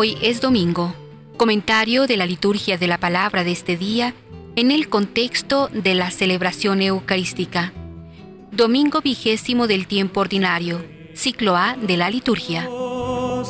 Hoy 0.00 0.16
es 0.22 0.40
domingo. 0.40 0.94
Comentario 1.36 2.06
de 2.06 2.16
la 2.16 2.24
liturgia 2.24 2.78
de 2.78 2.86
la 2.86 2.98
palabra 2.98 3.42
de 3.42 3.50
este 3.50 3.76
día 3.76 4.14
en 4.54 4.70
el 4.70 4.88
contexto 4.88 5.68
de 5.72 5.96
la 5.96 6.12
celebración 6.12 6.82
eucarística. 6.82 7.72
Domingo 8.52 9.00
vigésimo 9.00 9.66
del 9.66 9.88
tiempo 9.88 10.20
ordinario, 10.20 10.84
ciclo 11.14 11.56
A 11.56 11.76
de 11.76 11.96
la 11.96 12.10
liturgia. 12.10 12.68
Oh, 12.70 13.42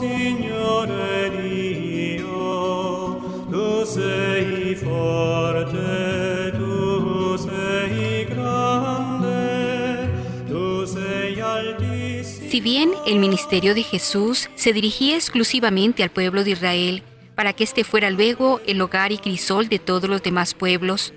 Si 12.58 12.62
bien 12.62 12.90
el 13.06 13.20
ministerio 13.20 13.72
de 13.72 13.84
Jesús 13.84 14.50
se 14.56 14.72
dirigía 14.72 15.14
exclusivamente 15.14 16.02
al 16.02 16.10
pueblo 16.10 16.42
de 16.42 16.50
Israel 16.50 17.04
para 17.36 17.52
que 17.52 17.62
éste 17.62 17.84
fuera 17.84 18.10
luego 18.10 18.60
el 18.66 18.80
hogar 18.80 19.12
y 19.12 19.18
crisol 19.18 19.68
de 19.68 19.78
todos 19.78 20.10
los 20.10 20.24
demás 20.24 20.54
pueblos, 20.54 21.14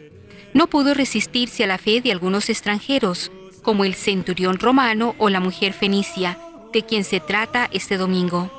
no 0.53 0.67
pudo 0.67 0.93
resistirse 0.93 1.63
a 1.63 1.67
la 1.67 1.79
fe 1.79 1.99
de 1.99 2.11
algunos 2.11 2.51
extranjeros, 2.51 3.31
como 3.63 3.85
el 3.85 3.95
centurión 3.95 4.59
romano 4.59 5.15
o 5.17 5.29
la 5.29 5.39
mujer 5.39 5.73
fenicia, 5.73 6.37
de 6.73 6.85
quien 6.85 7.03
se 7.03 7.19
trata 7.19 7.67
este 7.73 7.97
domingo. 7.97 8.51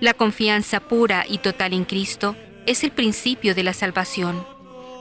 La 0.00 0.14
confianza 0.14 0.80
pura 0.80 1.26
y 1.28 1.36
total 1.36 1.74
en 1.74 1.84
Cristo 1.84 2.36
es 2.64 2.84
el 2.84 2.90
principio 2.90 3.54
de 3.54 3.64
la 3.64 3.74
salvación. 3.74 4.46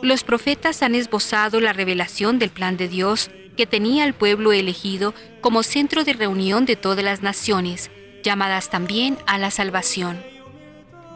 Los 0.01 0.25
profetas 0.25 0.83
han 0.83 0.93
esbozado 0.93 1.61
la 1.61 1.71
revelación 1.71 2.37
del 2.37 2.49
plan 2.49 2.75
de 2.75 2.89
Dios 2.89 3.31
que 3.57 3.67
tenía 3.67 4.05
al 4.05 4.13
pueblo 4.13 4.53
elegido 4.53 5.13
como 5.41 5.63
centro 5.63 6.03
de 6.05 6.13
reunión 6.13 6.65
de 6.65 6.77
todas 6.77 7.03
las 7.03 7.21
naciones, 7.21 7.91
llamadas 8.23 8.69
también 8.69 9.17
a 9.25 9.37
la 9.37 9.51
salvación. 9.51 10.23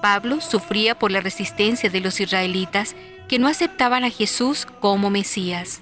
Pablo 0.02 0.42
sufría 0.42 0.98
por 0.98 1.12
la 1.12 1.22
resistencia 1.22 1.90
de 1.90 2.02
los 2.02 2.20
israelitas 2.20 2.96
que 3.30 3.40
no 3.40 3.48
aceptaban 3.48 4.04
a 4.04 4.10
Jesús 4.10 4.68
como 4.82 5.10
Mesías. 5.10 5.82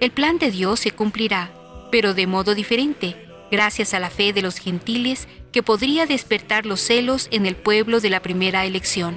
El 0.00 0.10
plan 0.10 0.38
de 0.38 0.50
Dios 0.50 0.80
se 0.80 0.90
cumplirá, 0.90 1.52
pero 1.90 2.12
de 2.12 2.26
modo 2.26 2.54
diferente, 2.54 3.16
gracias 3.50 3.94
a 3.94 4.00
la 4.00 4.10
fe 4.10 4.32
de 4.32 4.42
los 4.42 4.58
gentiles 4.58 5.28
que 5.52 5.62
podría 5.62 6.06
despertar 6.06 6.66
los 6.66 6.80
celos 6.80 7.28
en 7.30 7.46
el 7.46 7.54
pueblo 7.54 8.00
de 8.00 8.10
la 8.10 8.20
primera 8.20 8.64
elección. 8.64 9.16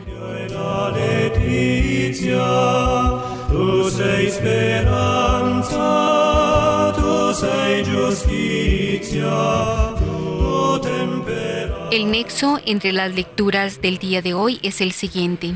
El 11.91 12.11
nexo 12.11 12.59
entre 12.65 12.91
las 12.91 13.15
lecturas 13.15 13.81
del 13.81 13.97
día 13.97 14.21
de 14.21 14.33
hoy 14.33 14.59
es 14.61 14.81
el 14.81 14.91
siguiente. 14.91 15.53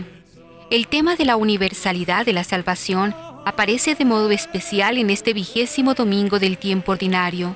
El 0.72 0.88
tema 0.88 1.16
de 1.16 1.26
la 1.26 1.36
universalidad 1.36 2.26
de 2.26 2.34
la 2.34 2.44
salvación 2.44 3.14
aparece 3.46 3.96
de 3.96 4.06
modo 4.06 4.30
especial 4.32 4.98
en 4.98 5.10
este 5.10 5.34
vigésimo 5.34 5.96
domingo 5.96 6.40
del 6.40 6.58
tiempo 6.58 6.94
ordinario. 6.94 7.56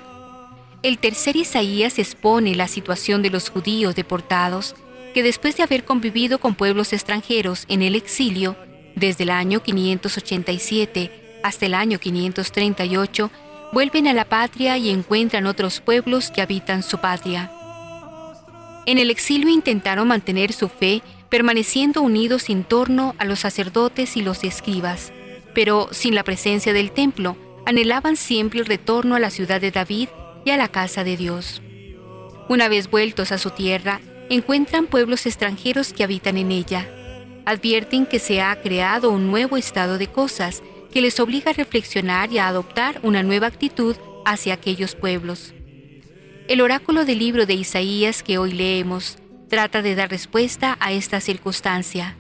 El 0.83 0.97
tercer 0.97 1.37
Isaías 1.37 1.97
expone 1.97 2.55
la 2.55 2.67
situación 2.67 3.21
de 3.21 3.29
los 3.29 3.49
judíos 3.49 3.95
deportados 3.95 4.75
que 5.13 5.23
después 5.23 5.55
de 5.55 5.63
haber 5.63 5.85
convivido 5.85 6.39
con 6.39 6.55
pueblos 6.55 6.91
extranjeros 6.91 7.63
en 7.69 7.81
el 7.81 7.95
exilio, 7.95 8.57
desde 8.93 9.23
el 9.23 9.29
año 9.29 9.63
587 9.63 11.39
hasta 11.41 11.65
el 11.67 11.73
año 11.73 11.99
538, 11.99 13.31
vuelven 13.71 14.09
a 14.09 14.13
la 14.13 14.25
patria 14.25 14.77
y 14.77 14.89
encuentran 14.89 15.45
otros 15.45 15.79
pueblos 15.79 16.31
que 16.31 16.41
habitan 16.41 16.83
su 16.83 16.97
patria. 16.97 17.49
En 18.85 18.97
el 18.97 19.09
exilio 19.09 19.49
intentaron 19.49 20.09
mantener 20.09 20.51
su 20.51 20.67
fe 20.67 21.01
permaneciendo 21.29 22.01
unidos 22.01 22.49
en 22.49 22.65
torno 22.65 23.15
a 23.19 23.25
los 23.25 23.39
sacerdotes 23.39 24.17
y 24.17 24.21
los 24.21 24.43
escribas, 24.43 25.13
pero 25.55 25.87
sin 25.91 26.13
la 26.13 26.23
presencia 26.23 26.73
del 26.73 26.91
templo, 26.91 27.37
anhelaban 27.65 28.17
siempre 28.17 28.59
el 28.59 28.65
retorno 28.65 29.15
a 29.15 29.19
la 29.19 29.29
ciudad 29.29 29.61
de 29.61 29.71
David 29.71 30.09
y 30.45 30.51
a 30.51 30.57
la 30.57 30.67
casa 30.67 31.03
de 31.03 31.17
Dios. 31.17 31.61
Una 32.49 32.67
vez 32.67 32.89
vueltos 32.89 33.31
a 33.31 33.37
su 33.37 33.51
tierra, 33.51 34.01
encuentran 34.29 34.87
pueblos 34.87 35.25
extranjeros 35.25 35.93
que 35.93 36.03
habitan 36.03 36.37
en 36.37 36.51
ella. 36.51 36.87
Advierten 37.45 38.05
que 38.05 38.19
se 38.19 38.41
ha 38.41 38.61
creado 38.61 39.09
un 39.09 39.29
nuevo 39.29 39.57
estado 39.57 39.97
de 39.97 40.07
cosas 40.07 40.63
que 40.91 41.01
les 41.01 41.19
obliga 41.19 41.51
a 41.51 41.53
reflexionar 41.53 42.31
y 42.31 42.37
a 42.37 42.47
adoptar 42.47 42.99
una 43.03 43.23
nueva 43.23 43.47
actitud 43.47 43.95
hacia 44.25 44.53
aquellos 44.53 44.95
pueblos. 44.95 45.53
El 46.47 46.61
oráculo 46.61 47.05
del 47.05 47.19
libro 47.19 47.45
de 47.45 47.53
Isaías 47.53 48.21
que 48.21 48.37
hoy 48.37 48.51
leemos 48.51 49.17
trata 49.49 49.81
de 49.81 49.95
dar 49.95 50.09
respuesta 50.09 50.77
a 50.79 50.91
esta 50.91 51.21
circunstancia. 51.21 52.17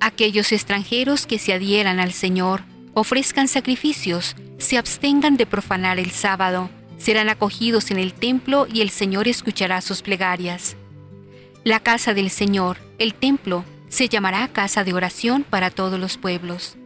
Aquellos 0.00 0.52
extranjeros 0.52 1.26
que 1.26 1.38
se 1.38 1.52
adhieran 1.52 1.98
al 1.98 2.12
Señor, 2.12 2.62
ofrezcan 2.94 3.48
sacrificios, 3.48 4.36
se 4.58 4.78
abstengan 4.78 5.36
de 5.36 5.46
profanar 5.46 5.98
el 5.98 6.10
sábado, 6.10 6.70
serán 6.98 7.28
acogidos 7.28 7.90
en 7.90 7.98
el 7.98 8.14
templo 8.14 8.66
y 8.72 8.80
el 8.80 8.90
Señor 8.90 9.28
escuchará 9.28 9.80
sus 9.80 10.02
plegarias. 10.02 10.76
La 11.64 11.80
casa 11.80 12.14
del 12.14 12.30
Señor, 12.30 12.78
el 12.98 13.14
templo, 13.14 13.64
se 13.88 14.08
llamará 14.08 14.48
casa 14.48 14.84
de 14.84 14.94
oración 14.94 15.44
para 15.44 15.70
todos 15.70 15.98
los 15.98 16.16
pueblos. 16.16 16.76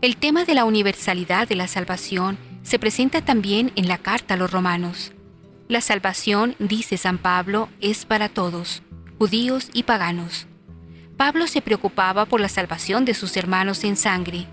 El 0.00 0.16
tema 0.16 0.44
de 0.44 0.54
la 0.54 0.64
universalidad 0.64 1.48
de 1.48 1.54
la 1.54 1.68
salvación 1.68 2.38
se 2.62 2.78
presenta 2.78 3.22
también 3.22 3.72
en 3.76 3.88
la 3.88 3.98
carta 3.98 4.34
a 4.34 4.36
los 4.36 4.50
romanos. 4.50 5.12
La 5.68 5.80
salvación, 5.80 6.56
dice 6.58 6.96
San 6.96 7.18
Pablo, 7.18 7.68
es 7.80 8.04
para 8.04 8.28
todos, 8.28 8.82
judíos 9.18 9.70
y 9.72 9.84
paganos. 9.84 10.46
Pablo 11.16 11.46
se 11.46 11.62
preocupaba 11.62 12.26
por 12.26 12.40
la 12.40 12.48
salvación 12.48 13.04
de 13.04 13.14
sus 13.14 13.36
hermanos 13.36 13.84
en 13.84 13.96
sangre. 13.96 14.46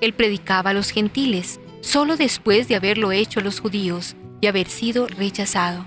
Él 0.00 0.14
predicaba 0.14 0.70
a 0.70 0.74
los 0.74 0.90
gentiles, 0.90 1.60
solo 1.80 2.16
después 2.16 2.68
de 2.68 2.76
haberlo 2.76 3.12
hecho 3.12 3.40
los 3.40 3.60
judíos 3.60 4.16
y 4.40 4.46
haber 4.46 4.68
sido 4.68 5.06
rechazado. 5.06 5.84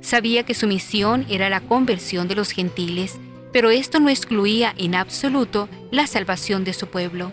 Sabía 0.00 0.44
que 0.44 0.54
su 0.54 0.66
misión 0.66 1.24
era 1.28 1.48
la 1.48 1.60
conversión 1.60 2.28
de 2.28 2.34
los 2.34 2.50
gentiles, 2.50 3.18
pero 3.52 3.70
esto 3.70 4.00
no 4.00 4.08
excluía 4.08 4.74
en 4.76 4.94
absoluto 4.94 5.68
la 5.90 6.06
salvación 6.06 6.64
de 6.64 6.74
su 6.74 6.88
pueblo. 6.88 7.32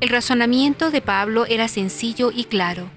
El 0.00 0.08
razonamiento 0.08 0.90
de 0.90 1.00
Pablo 1.00 1.46
era 1.46 1.68
sencillo 1.68 2.32
y 2.34 2.44
claro. 2.44 2.90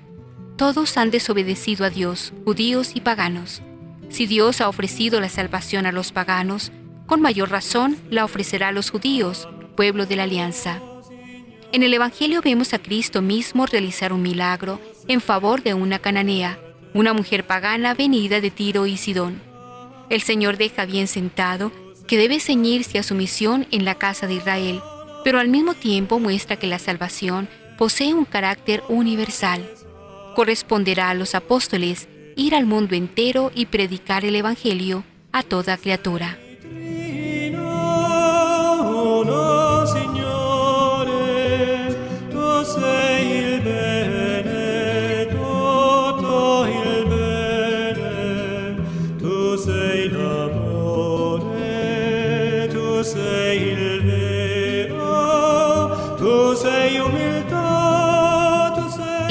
Todos 0.56 0.98
han 0.98 1.12
desobedecido 1.12 1.86
a 1.86 1.90
Dios, 1.90 2.34
judíos 2.44 2.92
y 2.96 3.02
paganos. 3.02 3.62
Si 4.10 4.26
Dios 4.26 4.62
ha 4.62 4.70
ofrecido 4.70 5.20
la 5.22 5.30
salvación 5.30 5.86
a 5.86 5.92
los 5.92 6.12
paganos, 6.12 6.72
con 7.06 7.22
mayor 7.22 7.52
razón 7.52 7.98
la 8.10 8.26
ofrecerá 8.26 8.70
a 8.70 8.72
los 8.72 8.90
judíos, 8.90 9.48
pueblo 9.76 10.06
de 10.06 10.16
la 10.16 10.24
alianza. 10.24 10.82
En 11.74 11.84
el 11.84 11.94
Evangelio 11.94 12.42
vemos 12.42 12.74
a 12.74 12.80
Cristo 12.80 13.22
mismo 13.22 13.66
realizar 13.66 14.14
un 14.14 14.22
milagro 14.22 14.80
en 15.10 15.20
favor 15.20 15.62
de 15.62 15.74
una 15.74 16.00
cananea, 16.00 16.58
una 16.94 17.12
mujer 17.12 17.46
pagana 17.46 17.94
venida 17.94 18.40
de 18.40 18.52
Tiro 18.52 18.88
y 18.88 18.96
Sidón. 18.96 19.42
El 20.10 20.22
Señor 20.22 20.56
deja 20.58 20.86
bien 20.86 21.08
sentado 21.08 21.74
que 22.08 22.18
debe 22.18 22.40
ceñirse 22.40 23.00
a 23.00 23.04
su 23.04 23.16
misión 23.16 23.68
en 23.72 23.84
la 23.84 23.96
casa 23.96 24.28
de 24.28 24.36
Israel, 24.36 24.82
pero 25.26 25.40
al 25.40 25.50
mismo 25.50 25.74
tiempo 25.74 26.20
muestra 26.20 26.56
que 26.56 26.68
la 26.68 26.80
salvación 26.80 27.50
posee 27.78 28.14
un 28.14 28.24
carácter 28.24 28.82
universal. 28.88 29.70
Corresponderá 30.36 31.10
a 31.10 31.16
los 31.16 31.36
apóstoles 31.36 32.08
ir 32.38 32.56
al 32.56 32.66
mundo 32.66 32.96
entero 32.96 33.52
y 33.54 33.66
predicar 33.66 34.24
el 34.24 34.36
Evangelio 34.36 35.04
a 35.34 35.44
toda 35.44 35.76
criatura. 35.78 36.40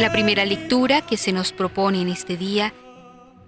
La 0.07 0.13
primera 0.13 0.45
lectura 0.45 1.01
que 1.01 1.17
se 1.17 1.33
nos 1.33 1.51
propone 1.51 2.01
en 2.01 2.09
este 2.09 2.37
día 2.37 2.73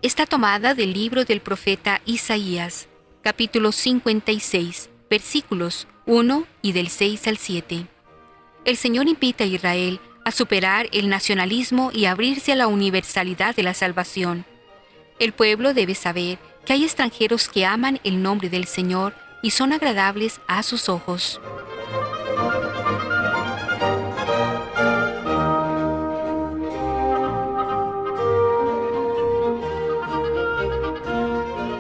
está 0.03 0.27
tomada 0.27 0.75
del 0.75 0.93
libro 0.93 1.25
del 1.25 1.41
profeta 1.41 2.01
Isaías, 2.05 2.89
capítulo 3.23 3.71
56, 3.71 4.91
versículos 5.09 5.87
1 6.07 6.49
y 6.61 6.73
del 6.73 6.89
6 6.89 7.29
al 7.29 7.39
7. 7.39 7.87
El 8.65 8.77
Señor 8.77 9.07
invita 9.07 9.45
a 9.45 9.47
Israel 9.47 10.01
a 10.25 10.33
superar 10.33 10.89
el 10.91 11.09
nacionalismo 11.09 11.93
y 11.95 12.07
abrirse 12.07 12.51
a 12.51 12.57
la 12.57 12.67
universalidad 12.67 13.55
de 13.55 13.63
la 13.63 13.73
salvación. 13.73 14.45
El 15.21 15.35
pueblo 15.35 15.75
debe 15.75 15.95
saber 15.95 16.41
que 16.65 16.73
hay 16.73 16.83
extranjeros 16.83 17.49
que 17.49 17.67
aman 17.67 18.01
el 18.03 18.21
nombre 18.21 18.51
del 18.51 18.65
Señor 18.65 19.15
y 19.45 19.53
son 19.53 19.73
agradables 19.73 20.41
a 20.49 20.65
sus 20.65 20.89
ojos. 20.89 21.41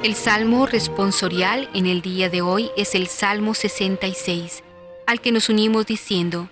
El 0.04 0.14
salmo 0.14 0.64
responsorial 0.66 1.68
en 1.74 1.86
el 1.86 2.02
día 2.02 2.30
de 2.30 2.40
hoy 2.40 2.70
es 2.76 2.94
el 2.94 3.08
Salmo 3.08 3.52
66, 3.52 4.62
al 5.08 5.20
que 5.20 5.32
nos 5.32 5.48
unimos 5.48 5.86
diciendo, 5.86 6.48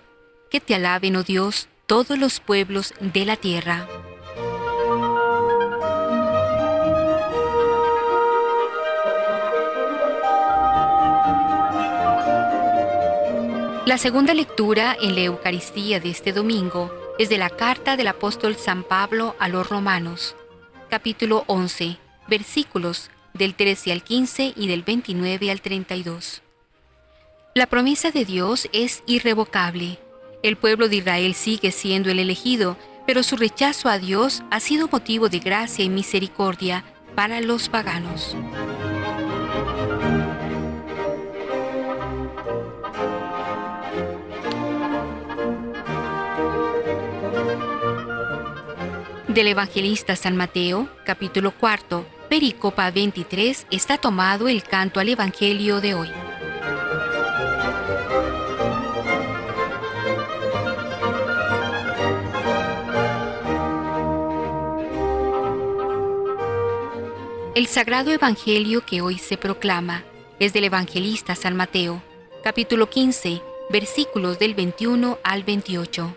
que 0.50 0.58
te 0.58 0.74
alaben, 0.74 1.14
oh 1.14 1.22
Dios, 1.22 1.68
todos 1.86 2.18
los 2.18 2.40
pueblos 2.40 2.92
de 2.98 3.24
la 3.24 3.36
tierra. 3.36 3.86
La 13.86 13.96
segunda 13.96 14.34
lectura 14.34 14.96
en 15.00 15.14
la 15.14 15.20
Eucaristía 15.20 16.00
de 16.00 16.10
este 16.10 16.32
domingo 16.32 16.92
es 17.20 17.28
de 17.28 17.38
la 17.38 17.50
carta 17.50 17.96
del 17.96 18.08
apóstol 18.08 18.56
San 18.56 18.82
Pablo 18.82 19.36
a 19.38 19.48
los 19.48 19.68
romanos, 19.68 20.34
capítulo 20.90 21.44
11, 21.46 21.96
versículos 22.26 23.08
del 23.36 23.54
13 23.54 23.92
al 23.92 24.02
15 24.02 24.54
y 24.56 24.68
del 24.68 24.82
29 24.82 25.50
al 25.50 25.60
32. 25.60 26.42
La 27.54 27.66
promesa 27.66 28.10
de 28.10 28.24
Dios 28.24 28.68
es 28.72 29.02
irrevocable. 29.06 29.98
El 30.42 30.56
pueblo 30.56 30.88
de 30.88 30.96
Israel 30.96 31.34
sigue 31.34 31.72
siendo 31.72 32.10
el 32.10 32.18
elegido, 32.18 32.76
pero 33.06 33.22
su 33.22 33.36
rechazo 33.36 33.88
a 33.88 33.98
Dios 33.98 34.42
ha 34.50 34.60
sido 34.60 34.88
motivo 34.88 35.28
de 35.28 35.38
gracia 35.38 35.84
y 35.84 35.88
misericordia 35.88 36.84
para 37.14 37.40
los 37.40 37.68
paganos. 37.68 38.36
Del 49.28 49.48
evangelista 49.48 50.16
San 50.16 50.36
Mateo, 50.36 50.88
capítulo 51.04 51.52
4, 51.52 52.15
pericopa 52.28 52.90
23, 52.90 53.66
está 53.70 53.98
tomado 53.98 54.48
el 54.48 54.62
canto 54.62 55.00
al 55.00 55.08
Evangelio 55.08 55.80
de 55.80 55.94
hoy. 55.94 56.08
El 67.54 67.66
sagrado 67.68 68.12
Evangelio 68.12 68.84
que 68.84 69.00
hoy 69.00 69.18
se 69.18 69.38
proclama 69.38 70.04
es 70.38 70.52
del 70.52 70.64
evangelista 70.64 71.34
San 71.34 71.56
Mateo, 71.56 72.02
capítulo 72.44 72.90
15, 72.90 73.40
versículos 73.70 74.38
del 74.38 74.54
21 74.54 75.18
al 75.22 75.42
28. 75.42 76.14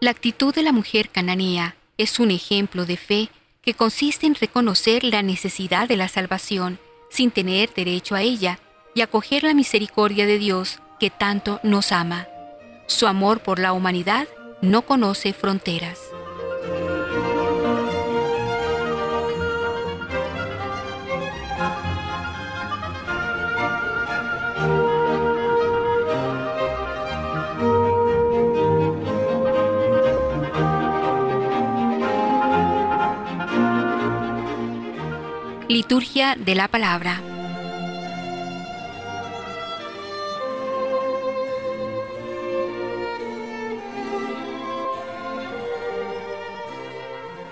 La 0.00 0.10
actitud 0.10 0.54
de 0.54 0.62
la 0.62 0.72
mujer 0.72 1.10
cananea 1.10 1.76
es 1.98 2.18
un 2.18 2.30
ejemplo 2.30 2.86
de 2.86 2.96
fe 2.96 3.28
que 3.66 3.74
consiste 3.74 4.28
en 4.28 4.36
reconocer 4.36 5.02
la 5.02 5.22
necesidad 5.22 5.88
de 5.88 5.96
la 5.96 6.06
salvación 6.06 6.78
sin 7.10 7.32
tener 7.32 7.74
derecho 7.74 8.14
a 8.14 8.22
ella 8.22 8.60
y 8.94 9.00
acoger 9.00 9.42
la 9.42 9.54
misericordia 9.54 10.24
de 10.24 10.38
Dios 10.38 10.78
que 11.00 11.10
tanto 11.10 11.58
nos 11.64 11.90
ama. 11.90 12.28
Su 12.86 13.08
amor 13.08 13.40
por 13.40 13.58
la 13.58 13.72
humanidad 13.72 14.28
no 14.62 14.82
conoce 14.82 15.32
fronteras. 15.32 15.98
Liturgia 35.68 36.36
de 36.38 36.54
la 36.54 36.68
Palabra. 36.68 37.20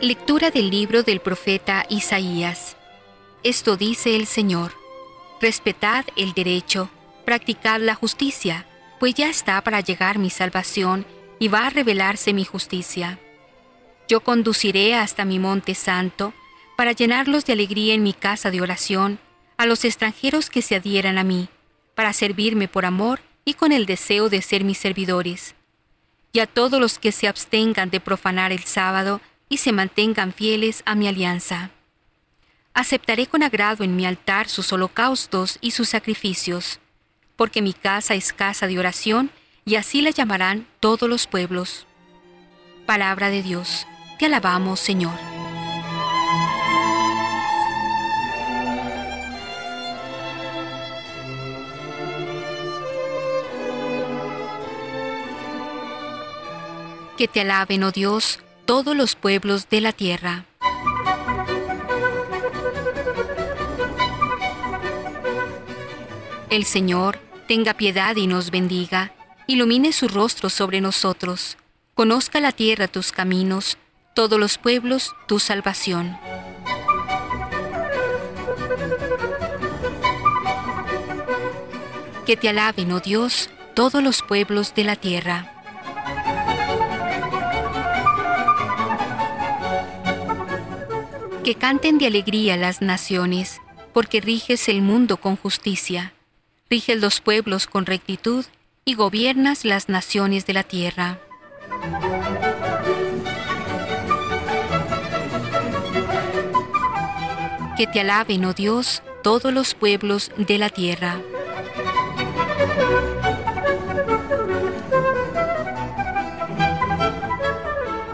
Lectura 0.01 0.53
del 0.53 0.71
libro 0.71 1.03
del 1.03 1.19
profeta 1.19 1.87
Isaías. 1.89 2.77
Esto 3.43 3.77
dice 3.77 4.15
el 4.15 4.27
Señor. 4.27 4.75
Respetad 5.41 6.05
el 6.15 6.35
derecho, 6.35 6.91
practicad 7.25 7.81
la 7.81 7.97
justicia, 7.97 8.65
pues 9.01 9.15
ya 9.15 9.29
está 9.29 9.61
para 9.65 9.81
llegar 9.81 10.21
mi 10.21 10.31
salvación 10.31 11.05
y 11.41 11.49
va 11.49 11.67
a 11.67 11.71
revelarse 11.71 12.33
mi 12.33 12.45
justicia. 12.45 13.19
Yo 14.09 14.21
conduciré 14.21 14.95
hasta 14.95 15.25
mi 15.25 15.41
monte 15.41 15.75
santo, 15.75 16.33
para 16.77 16.93
llenarlos 16.93 17.45
de 17.45 17.53
alegría 17.53 17.95
en 17.95 18.03
mi 18.03 18.13
casa 18.13 18.51
de 18.51 18.61
oración, 18.61 19.19
a 19.57 19.67
los 19.67 19.85
extranjeros 19.85 20.51
que 20.51 20.63
se 20.63 20.75
adhieran 20.75 21.19
a 21.19 21.25
mí, 21.25 21.49
para 21.95 22.13
servirme 22.13 22.69
por 22.69 22.85
amor 22.85 23.21
y 23.45 23.55
con 23.55 23.73
el 23.73 23.87
deseo 23.87 24.29
de 24.29 24.43
ser 24.43 24.65
mis 24.65 24.79
servidores, 24.79 25.55
y 26.33 26.41
a 26.41 26.47
todos 26.47 26.81
los 26.81 26.99
que 26.99 27.13
se 27.13 27.29
abstengan 27.29 27.91
de 27.91 28.01
profanar 28.01 28.53
el 28.53 28.65
sábado 28.65 29.21
y 29.49 29.59
se 29.59 29.73
mantengan 29.73 30.33
fieles 30.33 30.83
a 30.87 30.95
mi 30.95 31.07
alianza. 31.07 31.71
Aceptaré 32.73 33.27
con 33.27 33.45
agrado 33.45 33.85
en 33.85 33.95
mi 33.95 34.05
altar 34.05 34.49
sus 34.49 34.73
holocaustos 34.73 35.59
y 35.61 35.71
sus 35.71 35.89
sacrificios, 35.91 36.81
porque 37.37 37.63
mi 37.63 37.73
casa 37.73 38.15
es 38.15 38.33
casa 38.33 38.67
de 38.67 38.79
oración, 38.79 39.31
y 39.65 39.77
así 39.77 40.03
la 40.03 40.11
llamarán 40.11 40.67
todos 40.81 41.09
los 41.09 41.27
pueblos. 41.27 41.87
Palabra 42.85 43.31
de 43.31 43.43
Dios, 43.43 43.87
te 44.19 44.27
alabamos 44.27 44.81
Señor. 44.81 45.34
Que 57.25 57.29
te 57.29 57.41
alaben, 57.41 57.83
oh 57.85 57.91
Dios, 57.91 58.39
todos 58.67 58.95
los 58.95 59.17
pueblos 59.17 59.71
de 59.71 59.81
la 59.81 59.93
tierra. 59.93 60.45
El 66.51 66.67
Señor 66.67 67.19
tenga 67.49 67.73
piedad 67.73 68.15
y 68.17 68.27
nos 68.27 68.51
bendiga, 68.51 69.15
ilumine 69.47 69.95
su 69.95 70.09
rostro 70.09 70.51
sobre 70.51 70.83
nosotros, 70.83 71.57
conozca 71.95 72.41
la 72.41 72.53
tierra 72.53 72.89
tus 72.89 73.11
caminos, 73.11 73.79
todos 74.15 74.39
los 74.39 74.59
pueblos 74.59 75.15
tu 75.27 75.39
salvación. 75.39 76.19
Que 82.27 82.37
te 82.37 82.51
alaben, 82.51 82.93
oh 82.93 83.01
Dios, 83.01 83.49
todos 83.73 84.03
los 84.03 84.21
pueblos 84.21 84.75
de 84.75 84.85
la 84.85 84.97
tierra. 84.97 85.54
Que 91.45 91.57
canten 91.57 91.99
de 91.99 92.07
alegría 92.07 92.57
las 92.57 92.81
naciones, 92.81 93.61
porque 93.93 94.23
riges 94.23 94.67
el 94.71 94.81
mundo 94.81 95.19
con 95.19 95.37
justicia, 95.37 96.15
riges 96.71 96.99
los 96.99 97.21
pueblos 97.21 97.67
con 97.67 97.85
rectitud 97.85 98.47
y 98.87 98.95
gobiernas 98.95 99.67
las 99.67 99.91
naciones 99.91 100.47
de 100.47 100.55
la 100.55 100.63
tierra. 100.63 101.19
Que 107.77 107.87
te 107.89 108.01
alaben, 108.01 108.47
oh 108.47 108.55
Dios, 108.55 109.03
todos 109.23 109.53
los 109.53 109.75
pueblos 109.75 110.33
de 110.39 110.57
la 110.57 110.71
tierra. 110.71 111.21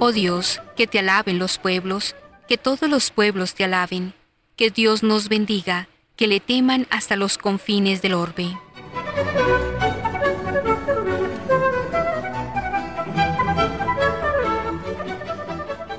Oh 0.01 0.11
Dios, 0.11 0.61
que 0.77 0.89
te 0.89 0.99
alaben 0.99 1.39
los 1.39 1.59
pueblos, 1.59 2.17
que 2.51 2.59
todos 2.59 2.91
los 2.91 3.13
pueblos 3.13 3.55
te 3.55 3.63
alaben, 3.63 4.13
que 4.57 4.71
Dios 4.71 5.05
nos 5.05 5.29
bendiga, 5.29 5.87
que 6.17 6.27
le 6.27 6.41
teman 6.41 6.89
hasta 6.91 7.15
los 7.15 7.39
confines 7.39 8.03
del 8.03 8.15
orbe. 8.15 8.59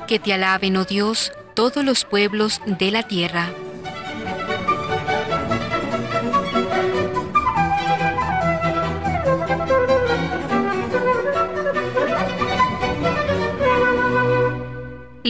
Que 0.10 0.20
te 0.20 0.34
alaben, 0.34 0.76
oh 0.76 0.84
Dios, 0.84 1.32
todos 1.54 1.86
los 1.86 2.04
pueblos 2.04 2.60
de 2.66 2.92
la 2.92 3.04
tierra. 3.04 3.50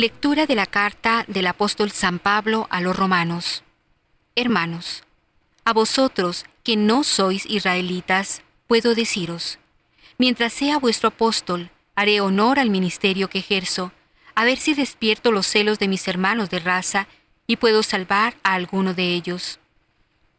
Lectura 0.01 0.48
de 0.48 0.55
la 0.55 0.65
carta 0.65 1.25
del 1.27 1.46
apóstol 1.46 1.91
San 1.91 2.17
Pablo 2.17 2.65
a 2.72 2.81
los 2.81 2.96
romanos. 2.96 3.63
Hermanos, 4.36 5.03
a 5.63 5.74
vosotros 5.74 6.48
que 6.63 6.75
no 6.75 7.03
sois 7.03 7.46
israelitas, 7.46 8.41
puedo 8.65 8.96
deciros, 8.96 9.60
mientras 10.17 10.53
sea 10.53 10.79
vuestro 10.79 11.10
apóstol, 11.10 11.70
haré 11.93 12.20
honor 12.20 12.58
al 12.58 12.72
ministerio 12.72 13.29
que 13.29 13.38
ejerzo, 13.38 13.91
a 14.34 14.43
ver 14.43 14.58
si 14.58 14.74
despierto 14.74 15.31
los 15.31 15.46
celos 15.46 15.77
de 15.77 15.88
mis 15.88 16.08
hermanos 16.08 16.50
de 16.50 16.58
raza 16.58 17.08
y 17.46 17.58
puedo 17.58 17.84
salvar 17.84 18.36
a 18.41 18.55
alguno 18.55 18.96
de 18.96 19.13
ellos. 19.13 19.60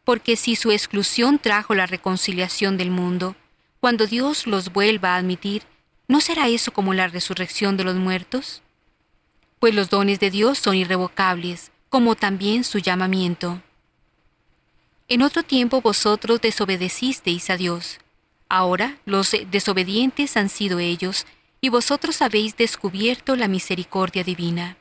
Porque 0.03 0.35
si 0.35 0.57
su 0.57 0.73
exclusión 0.73 1.39
trajo 1.39 1.73
la 1.73 1.85
reconciliación 1.85 2.75
del 2.75 2.91
mundo, 2.91 3.37
cuando 3.79 4.07
Dios 4.07 4.45
los 4.45 4.73
vuelva 4.73 5.15
a 5.15 5.19
admitir, 5.19 5.63
¿no 6.09 6.19
será 6.19 6.49
eso 6.49 6.73
como 6.73 6.93
la 6.93 7.07
resurrección 7.07 7.77
de 7.77 7.85
los 7.85 7.95
muertos? 7.95 8.62
Pues 9.63 9.73
los 9.73 9.89
dones 9.89 10.19
de 10.19 10.29
Dios 10.29 10.59
son 10.59 10.75
irrevocables, 10.75 11.71
como 11.87 12.15
también 12.15 12.65
su 12.65 12.79
llamamiento. 12.79 13.61
En 15.07 15.21
otro 15.21 15.41
tiempo 15.43 15.79
vosotros 15.79 16.41
desobedecisteis 16.41 17.49
a 17.49 17.55
Dios. 17.55 17.99
Ahora 18.49 18.97
los 19.05 19.33
desobedientes 19.49 20.35
han 20.35 20.49
sido 20.49 20.79
ellos, 20.79 21.25
y 21.61 21.69
vosotros 21.69 22.21
habéis 22.21 22.57
descubierto 22.57 23.37
la 23.37 23.47
misericordia 23.47 24.25
divina. 24.25 24.75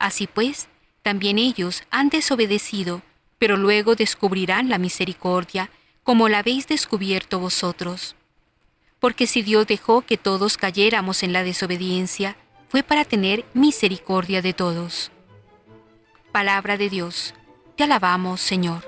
Así 0.00 0.26
pues, 0.26 0.66
también 1.02 1.38
ellos 1.38 1.84
han 1.92 2.08
desobedecido, 2.08 3.02
pero 3.38 3.56
luego 3.56 3.94
descubrirán 3.94 4.68
la 4.68 4.78
misericordia, 4.78 5.70
como 6.02 6.28
la 6.28 6.38
habéis 6.38 6.66
descubierto 6.66 7.38
vosotros. 7.38 8.16
Porque 8.98 9.28
si 9.28 9.42
Dios 9.42 9.68
dejó 9.68 10.02
que 10.02 10.16
todos 10.16 10.56
cayéramos 10.56 11.22
en 11.22 11.32
la 11.32 11.44
desobediencia, 11.44 12.36
fue 12.72 12.82
para 12.82 13.04
tener 13.04 13.44
misericordia 13.52 14.40
de 14.40 14.54
todos. 14.54 15.10
Palabra 16.32 16.78
de 16.78 16.88
Dios, 16.88 17.34
te 17.76 17.84
alabamos, 17.84 18.40
Señor. 18.40 18.82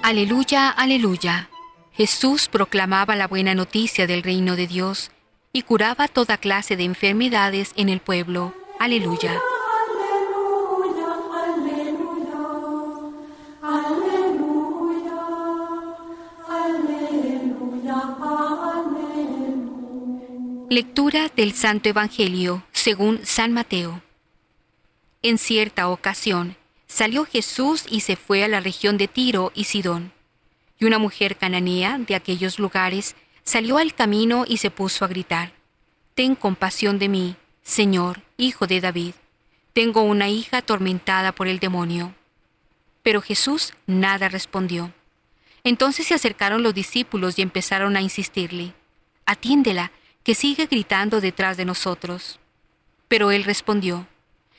Aleluya, 0.00 0.70
aleluya. 0.70 1.50
Jesús 1.90 2.46
proclamaba 2.46 3.16
la 3.16 3.26
buena 3.26 3.56
noticia 3.56 4.06
del 4.06 4.22
reino 4.22 4.54
de 4.54 4.68
Dios 4.68 5.10
y 5.52 5.62
curaba 5.62 6.06
toda 6.06 6.36
clase 6.36 6.76
de 6.76 6.84
enfermedades 6.84 7.72
en 7.74 7.88
el 7.88 7.98
pueblo. 7.98 8.54
Aleluya. 8.78 9.42
Lectura 20.68 21.30
del 21.36 21.52
Santo 21.52 21.88
Evangelio 21.88 22.64
según 22.72 23.24
San 23.24 23.52
Mateo. 23.52 24.02
En 25.22 25.38
cierta 25.38 25.88
ocasión, 25.88 26.56
salió 26.88 27.24
Jesús 27.24 27.84
y 27.88 28.00
se 28.00 28.16
fue 28.16 28.42
a 28.42 28.48
la 28.48 28.58
región 28.58 28.98
de 28.98 29.06
Tiro 29.06 29.52
y 29.54 29.64
Sidón. 29.64 30.10
Y 30.80 30.86
una 30.86 30.98
mujer 30.98 31.36
cananea 31.36 31.98
de 31.98 32.16
aquellos 32.16 32.58
lugares 32.58 33.14
salió 33.44 33.78
al 33.78 33.94
camino 33.94 34.44
y 34.44 34.56
se 34.56 34.72
puso 34.72 35.04
a 35.04 35.08
gritar, 35.08 35.52
Ten 36.16 36.34
compasión 36.34 36.98
de 36.98 37.10
mí, 37.10 37.36
Señor, 37.62 38.22
hijo 38.36 38.66
de 38.66 38.80
David. 38.80 39.14
Tengo 39.72 40.02
una 40.02 40.28
hija 40.30 40.58
atormentada 40.58 41.30
por 41.30 41.46
el 41.46 41.60
demonio. 41.60 42.12
Pero 43.04 43.22
Jesús 43.22 43.72
nada 43.86 44.28
respondió. 44.28 44.92
Entonces 45.62 46.08
se 46.08 46.14
acercaron 46.14 46.64
los 46.64 46.74
discípulos 46.74 47.38
y 47.38 47.42
empezaron 47.42 47.96
a 47.96 48.00
insistirle, 48.00 48.72
Atiéndela, 49.26 49.92
que 50.26 50.34
sigue 50.34 50.66
gritando 50.66 51.20
detrás 51.20 51.56
de 51.56 51.64
nosotros. 51.64 52.40
Pero 53.06 53.30
él 53.30 53.44
respondió, 53.44 54.08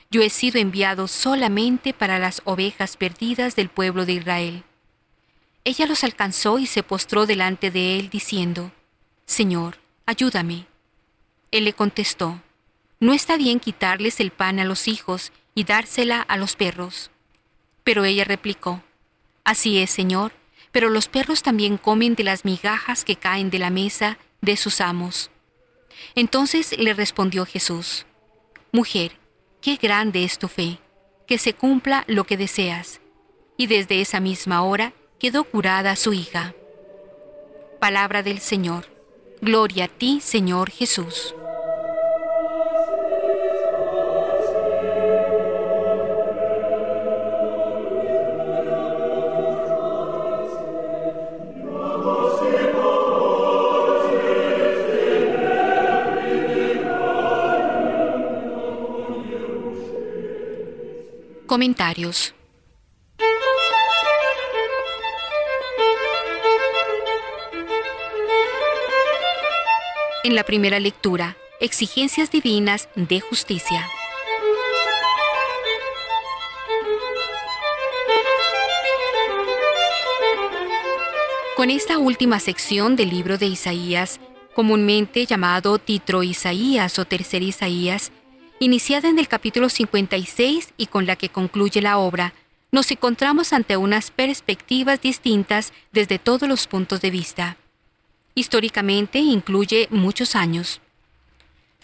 yo 0.10 0.22
he 0.22 0.30
sido 0.30 0.62
enviado 0.62 1.10
solamente 1.10 1.92
para 1.92 2.20
las 2.20 2.42
ovejas 2.46 2.96
perdidas 2.96 3.58
del 3.58 3.68
pueblo 3.68 4.06
de 4.06 4.14
Israel. 4.14 4.64
Ella 5.66 5.86
los 5.86 6.06
alcanzó 6.06 6.58
y 6.58 6.68
se 6.68 6.84
postró 6.84 7.26
delante 7.26 7.70
de 7.70 8.00
él, 8.00 8.10
diciendo, 8.10 8.72
Señor, 9.26 9.80
ayúdame. 10.06 10.68
Él 11.52 11.66
le 11.66 11.74
contestó, 11.74 12.42
No 13.02 13.12
está 13.12 13.36
bien 13.36 13.60
quitarles 13.60 14.22
el 14.22 14.32
pan 14.32 14.62
a 14.62 14.64
los 14.64 14.88
hijos 14.88 15.34
y 15.54 15.66
dársela 15.66 16.22
a 16.22 16.38
los 16.38 16.56
perros. 16.56 17.12
Pero 17.84 18.06
ella 18.06 18.24
replicó, 18.24 18.84
Así 19.44 19.80
es, 19.80 19.92
Señor, 19.92 20.32
pero 20.72 20.90
los 20.90 21.10
perros 21.10 21.44
también 21.44 21.78
comen 21.78 22.16
de 22.16 22.24
las 22.24 22.46
migajas 22.46 23.04
que 23.04 23.18
caen 23.18 23.50
de 23.50 23.60
la 23.60 23.70
mesa 23.70 24.18
de 24.40 24.56
sus 24.56 24.80
amos. 24.80 25.30
Entonces 26.16 26.78
le 26.78 26.94
respondió 26.94 27.46
Jesús, 27.46 28.06
Mujer, 28.72 29.14
qué 29.62 29.78
grande 29.78 30.24
es 30.24 30.38
tu 30.40 30.48
fe, 30.48 30.80
que 31.26 31.38
se 31.38 31.54
cumpla 31.54 32.04
lo 32.08 32.26
que 32.26 32.38
deseas. 32.38 33.02
Y 33.58 33.68
desde 33.68 34.02
esa 34.02 34.20
misma 34.20 34.62
hora 34.64 34.94
quedó 35.20 35.44
curada 35.44 35.96
su 35.96 36.14
hija. 36.14 36.54
Palabra 37.80 38.24
del 38.24 38.40
Señor. 38.40 38.86
Gloria 39.42 39.86
a 39.86 39.88
ti, 39.88 40.20
Señor 40.22 40.72
Jesús. 40.72 41.36
Comentarios. 61.58 62.36
En 70.24 70.36
la 70.36 70.44
primera 70.44 70.80
lectura, 70.80 71.36
exigencias 71.60 72.30
divinas 72.30 72.90
de 72.94 73.22
justicia. 73.22 73.90
Con 81.56 81.72
esta 81.72 81.98
última 81.98 82.40
sección 82.40 82.96
del 82.96 83.10
libro 83.10 83.40
de 83.40 83.48
Isaías, 83.48 84.20
comúnmente 84.54 85.26
llamado 85.26 85.80
Titro 85.80 86.22
Isaías 86.22 87.00
o 87.00 87.06
Tercer 87.06 87.42
Isaías, 87.42 88.12
iniciada 88.60 89.10
en 89.10 89.20
el 89.20 89.28
capítulo 89.28 89.70
56 89.70 90.74
y 90.78 90.88
con 90.88 91.06
la 91.06 91.16
que 91.16 91.30
concluye 91.30 91.82
la 91.82 91.98
obra, 91.98 92.34
nos 92.72 92.92
encontramos 92.92 93.54
ante 93.54 93.78
unas 93.78 94.12
perspectivas 94.12 95.02
distintas 95.02 95.74
desde 95.92 96.20
todos 96.20 96.50
los 96.50 96.68
puntos 96.68 97.02
de 97.02 97.12
vista. 97.12 97.58
Históricamente 98.36 99.20
incluye 99.20 99.88
muchos 99.90 100.36
años. 100.36 100.82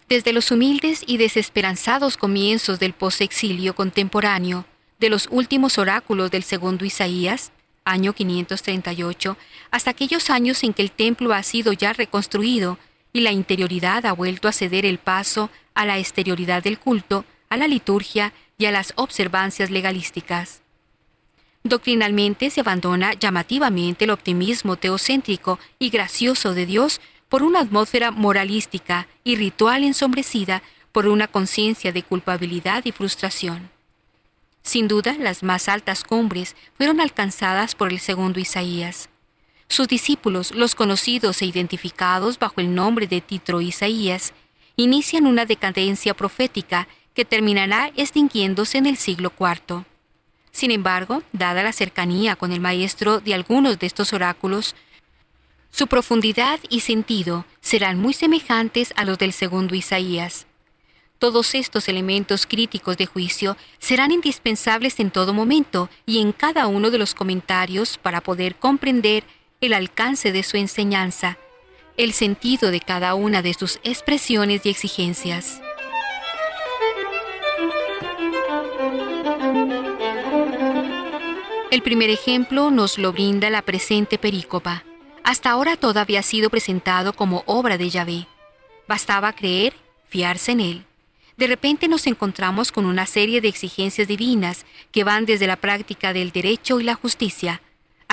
Desde 0.10 0.34
los 0.34 0.52
humildes 0.52 1.04
y 1.08 1.18
desesperanzados 1.18 2.18
comienzos 2.18 2.80
del 2.80 2.94
posexilio 2.94 3.74
contemporáneo, 3.74 4.66
de 5.00 5.10
los 5.10 5.28
últimos 5.32 5.78
oráculos 5.78 6.32
del 6.32 6.44
segundo 6.44 6.86
Isaías, 6.86 7.52
año 7.86 8.14
538, 8.14 9.38
hasta 9.72 9.90
aquellos 9.90 10.30
años 10.30 10.64
en 10.64 10.74
que 10.74 10.82
el 10.82 10.92
templo 10.92 11.34
ha 11.34 11.44
sido 11.44 11.74
ya 11.74 11.94
reconstruido 11.94 12.78
y 13.14 13.22
la 13.22 13.32
interioridad 13.32 14.06
ha 14.06 14.12
vuelto 14.12 14.48
a 14.48 14.52
ceder 14.52 14.86
el 14.86 14.98
paso 14.98 15.52
a 15.76 15.86
la 15.86 16.00
exterioridad 16.00 16.64
del 16.64 16.80
culto, 16.80 17.26
a 17.50 17.58
la 17.58 17.68
liturgia 17.68 18.34
y 18.58 18.66
a 18.66 18.72
las 18.72 18.94
observancias 18.96 19.70
legalísticas. 19.70 20.62
Doctrinalmente 21.64 22.50
se 22.50 22.60
abandona 22.60 23.14
llamativamente 23.14 24.04
el 24.04 24.12
optimismo 24.12 24.76
teocéntrico 24.76 25.60
y 25.80 25.90
gracioso 25.90 26.54
de 26.54 26.66
Dios 26.66 27.00
por 27.30 27.44
una 27.44 27.62
atmósfera 27.62 28.12
moralística 28.12 29.08
y 29.24 29.38
ritual 29.38 29.84
ensombrecida 29.84 30.62
por 30.92 31.08
una 31.08 31.28
conciencia 31.28 31.92
de 31.92 32.04
culpabilidad 32.04 32.84
y 32.86 32.92
frustración. 32.92 33.70
Sin 34.62 34.88
duda, 34.88 35.16
las 35.20 35.44
más 35.44 35.68
altas 35.68 36.04
cumbres 36.04 36.56
fueron 36.78 37.02
alcanzadas 37.02 37.76
por 37.76 37.92
el 37.92 38.00
segundo 38.00 38.40
Isaías. 38.40 39.10
Sus 39.74 39.88
discípulos, 39.88 40.52
los 40.52 40.76
conocidos 40.76 41.42
e 41.42 41.48
identificados 41.48 42.38
bajo 42.38 42.62
el 42.62 42.76
nombre 42.76 43.08
de 43.08 43.22
Titro 43.22 43.60
Isaías, 43.60 44.32
inician 44.76 45.26
una 45.26 45.48
decadencia 45.48 46.14
profética 46.14 46.88
que 47.16 47.26
terminará 47.26 47.92
extinguiéndose 47.96 48.78
en 48.78 48.86
el 48.86 48.98
siglo 48.98 49.34
IV. 49.36 49.84
Sin 50.52 50.70
embargo, 50.70 51.24
dada 51.32 51.64
la 51.64 51.74
cercanía 51.74 52.36
con 52.36 52.52
el 52.52 52.60
maestro 52.60 53.20
de 53.20 53.34
algunos 53.34 53.80
de 53.80 53.88
estos 53.88 54.14
oráculos, 54.14 54.76
su 55.72 55.88
profundidad 55.88 56.60
y 56.70 56.82
sentido 56.82 57.48
serán 57.60 57.98
muy 58.00 58.14
semejantes 58.14 58.94
a 58.96 59.06
los 59.06 59.18
del 59.18 59.34
segundo 59.34 59.74
Isaías. 59.74 60.46
Todos 61.18 61.56
estos 61.56 61.90
elementos 61.90 62.46
críticos 62.46 62.96
de 62.98 63.08
juicio 63.08 63.58
serán 63.80 64.12
indispensables 64.12 65.00
en 65.00 65.10
todo 65.10 65.34
momento 65.34 65.90
y 66.06 66.20
en 66.20 66.32
cada 66.32 66.68
uno 66.68 66.92
de 66.92 67.00
los 67.00 67.16
comentarios 67.16 67.98
para 67.98 68.22
poder 68.22 68.56
comprender 68.58 69.24
el 69.66 69.74
alcance 69.74 70.32
de 70.32 70.44
su 70.44 70.58
enseñanza 70.58 71.38
el 71.98 72.14
sentido 72.14 72.72
de 72.72 72.80
cada 72.80 73.14
una 73.14 73.42
de 73.42 73.54
sus 73.54 73.80
expresiones 73.84 74.66
y 74.66 74.70
exigencias. 74.70 75.62
El 81.70 81.82
primer 81.82 82.10
ejemplo 82.10 82.72
nos 82.72 82.98
lo 82.98 83.12
brinda 83.14 83.50
la 83.50 83.62
presente 83.62 84.18
perícopa. 84.18 84.84
Hasta 85.24 85.52
ahora 85.52 85.76
todo 85.76 86.00
había 86.00 86.22
sido 86.22 86.50
presentado 86.50 87.14
como 87.14 87.44
obra 87.46 87.78
de 87.78 87.90
Yahvé. 87.90 88.28
Bastaba 88.88 89.34
creer, 89.34 89.74
fiarse 90.08 90.52
en 90.52 90.60
él. 90.60 90.86
De 91.38 91.48
repente 91.48 91.88
nos 91.88 92.06
encontramos 92.06 92.72
con 92.72 92.86
una 92.86 93.06
serie 93.06 93.42
de 93.42 93.48
exigencias 93.48 94.08
divinas 94.08 94.66
que 94.92 95.04
van 95.04 95.26
desde 95.26 95.48
la 95.48 95.56
práctica 95.56 96.14
del 96.14 96.32
derecho 96.32 96.80
y 96.80 96.84
la 96.84 96.94
justicia, 96.94 97.62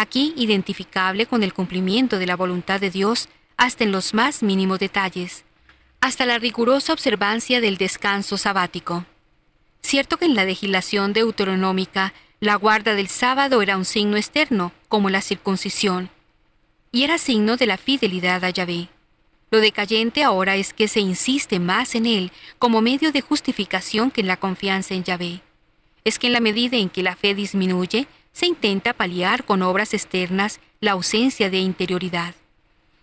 aquí 0.01 0.33
identificable 0.37 1.27
con 1.27 1.43
el 1.43 1.53
cumplimiento 1.53 2.19
de 2.19 2.27
la 2.27 2.35
voluntad 2.35 2.81
de 2.81 2.91
Dios 2.91 3.29
hasta 3.59 3.85
en 3.85 3.93
los 3.93 4.15
más 4.15 4.43
mínimos 4.43 4.79
detalles, 4.79 5.45
hasta 6.01 6.25
la 6.25 6.39
rigurosa 6.39 6.95
observancia 6.95 7.61
del 7.61 7.77
descanso 7.77 8.39
sabático. 8.39 9.05
Cierto 9.83 10.17
que 10.17 10.25
en 10.25 10.35
la 10.35 10.47
legislación 10.47 11.13
deuteronómica 11.13 12.15
la 12.41 12.55
guarda 12.55 12.95
del 12.95 13.09
sábado 13.09 13.61
era 13.61 13.77
un 13.77 13.85
signo 13.85 14.17
externo, 14.17 14.73
como 14.89 15.11
la 15.11 15.21
circuncisión, 15.21 16.09
y 16.91 17.05
era 17.05 17.19
signo 17.19 17.59
de 17.59 17.67
la 17.67 17.77
fidelidad 17.77 18.43
a 18.45 18.51
Yahvé. 18.51 18.89
Lo 19.51 19.61
decayente 19.61 20.25
ahora 20.25 20.57
es 20.57 20.73
que 20.73 20.89
se 20.89 21.01
insiste 21.01 21.61
más 21.61 21.95
en 21.95 22.07
él 22.07 22.33
como 22.59 22.81
medio 22.81 23.13
de 23.13 23.21
justificación 23.21 24.11
que 24.11 24.23
en 24.23 24.29
la 24.29 24.39
confianza 24.39 24.95
en 24.95 25.05
Yahvé. 25.05 25.43
Es 26.05 26.19
que 26.19 26.29
en 26.29 26.33
la 26.33 26.41
medida 26.41 26.79
en 26.79 26.89
que 26.89 27.03
la 27.03 27.17
fe 27.17 27.35
disminuye, 27.35 28.07
se 28.33 28.47
intenta 28.47 28.93
paliar 28.93 29.45
con 29.45 29.63
obras 29.63 29.95
externas 29.95 30.61
la 30.81 30.93
ausencia 30.93 31.51
de 31.51 31.59
interioridad. 31.59 32.35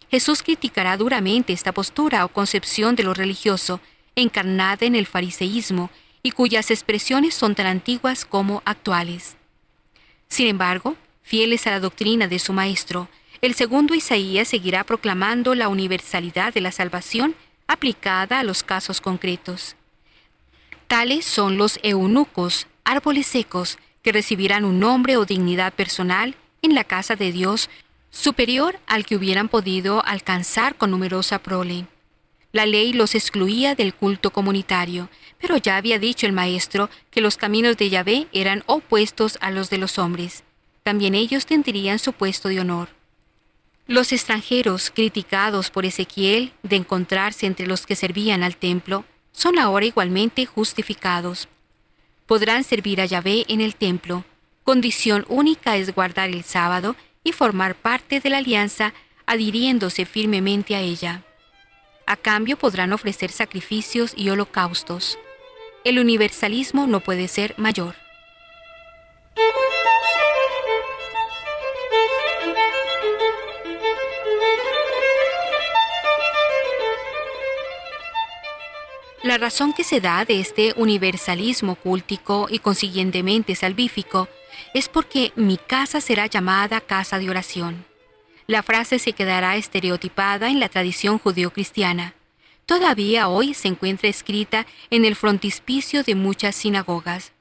Jesús 0.10 0.42
criticará 0.42 0.98
duramente 0.98 1.54
esta 1.54 1.74
postura 1.74 2.24
o 2.26 2.30
concepción 2.30 2.96
de 2.96 3.04
lo 3.04 3.14
religioso, 3.14 3.82
encarnada 4.16 4.86
en 4.86 4.96
el 4.96 5.06
fariseísmo 5.06 5.90
y 6.24 6.32
cuyas 6.32 6.72
expresiones 6.72 7.36
son 7.36 7.56
tan 7.56 7.68
antiguas 7.68 8.26
como 8.26 8.62
actuales. 8.66 9.36
Sin 10.30 10.48
embargo, 10.48 10.96
fieles 11.24 11.68
a 11.68 11.72
la 11.72 11.80
doctrina 11.80 12.28
de 12.28 12.40
su 12.40 12.54
Maestro, 12.54 13.10
el 13.42 13.54
segundo 13.54 13.94
Isaías 13.94 14.48
seguirá 14.48 14.84
proclamando 14.84 15.54
la 15.56 15.68
universalidad 15.68 16.54
de 16.54 16.62
la 16.62 16.72
salvación 16.72 17.36
aplicada 17.68 18.40
a 18.40 18.44
los 18.44 18.64
casos 18.64 19.02
concretos. 19.02 19.76
Tales 20.88 21.26
son 21.26 21.58
los 21.58 21.80
eunucos, 21.84 22.68
árboles 22.84 23.28
secos, 23.28 23.78
que 24.08 24.14
recibirán 24.14 24.64
un 24.64 24.80
nombre 24.80 25.18
o 25.18 25.26
dignidad 25.26 25.74
personal 25.74 26.38
en 26.62 26.76
la 26.76 26.86
casa 26.86 27.18
de 27.18 27.34
Dios 27.34 27.70
superior 28.10 28.80
al 28.88 29.06
que 29.06 29.18
hubieran 29.18 29.50
podido 29.50 30.02
alcanzar 30.06 30.78
con 30.78 30.92
numerosa 30.92 31.40
prole. 31.40 31.88
La 32.54 32.66
ley 32.66 32.94
los 32.94 33.16
excluía 33.16 33.76
del 33.76 33.94
culto 33.94 34.32
comunitario, 34.32 35.10
pero 35.42 35.58
ya 35.58 35.76
había 35.76 36.00
dicho 36.00 36.26
el 36.26 36.32
maestro 36.32 36.90
que 37.12 37.20
los 37.20 37.36
caminos 37.36 37.76
de 37.76 37.90
Yahvé 37.90 38.28
eran 38.32 38.64
opuestos 38.66 39.38
a 39.42 39.52
los 39.52 39.70
de 39.70 39.78
los 39.78 40.00
hombres. 40.00 40.46
También 40.84 41.14
ellos 41.14 41.46
tendrían 41.46 42.00
su 42.00 42.14
puesto 42.14 42.48
de 42.48 42.62
honor. 42.62 42.88
Los 43.88 44.14
extranjeros, 44.14 44.90
criticados 44.90 45.70
por 45.70 45.86
Ezequiel 45.86 46.54
de 46.64 46.78
encontrarse 46.78 47.46
entre 47.46 47.68
los 47.68 47.86
que 47.86 47.98
servían 47.98 48.42
al 48.42 48.56
templo, 48.56 49.04
son 49.34 49.60
ahora 49.60 49.86
igualmente 49.86 50.46
justificados. 50.46 51.50
Podrán 52.28 52.66
servir 52.66 53.00
a 53.00 53.06
Yahvé 53.06 53.46
en 53.48 53.62
el 53.62 53.76
templo. 53.76 54.26
Condición 54.64 55.26
única 55.30 55.78
es 55.78 55.96
guardar 55.96 56.30
el 56.30 56.44
sábado 56.44 56.98
y 57.24 57.32
formar 57.32 57.76
parte 57.76 58.20
de 58.20 58.30
la 58.30 58.40
alianza 58.40 58.94
adhiriéndose 59.26 60.06
firmemente 60.06 60.76
a 60.76 60.82
ella. 60.82 61.24
A 62.06 62.18
cambio 62.18 62.58
podrán 62.58 62.92
ofrecer 62.92 63.32
sacrificios 63.32 64.14
y 64.16 64.30
holocaustos. 64.30 65.18
El 65.86 66.00
universalismo 66.00 66.86
no 66.86 67.00
puede 67.00 67.30
ser 67.30 67.56
mayor. 67.58 67.96
La 79.28 79.38
razón 79.38 79.74
que 79.74 79.84
se 79.84 80.00
da 80.00 80.24
de 80.24 80.40
este 80.40 80.74
universalismo 80.78 81.76
cultico 81.76 82.48
y 82.50 82.60
consiguientemente 82.60 83.56
salvífico 83.56 84.30
es 84.74 84.88
porque 84.88 85.34
mi 85.36 85.58
casa 85.58 86.00
será 86.00 86.28
llamada 86.28 86.80
casa 86.80 87.20
de 87.20 87.30
oración. 87.30 87.84
La 88.48 88.64
frase 88.64 89.00
se 89.00 89.12
quedará 89.12 89.58
estereotipada 89.58 90.48
en 90.48 90.62
la 90.62 90.70
tradición 90.70 91.20
judeocristiana. 91.20 92.14
Todavía 92.66 93.28
hoy 93.28 93.54
se 93.54 93.68
encuentra 93.68 94.08
escrita 94.08 94.66
en 94.92 95.04
el 95.04 95.18
frontispicio 95.18 96.04
de 96.04 96.16
muchas 96.16 96.56
sinagogas. 96.56 97.34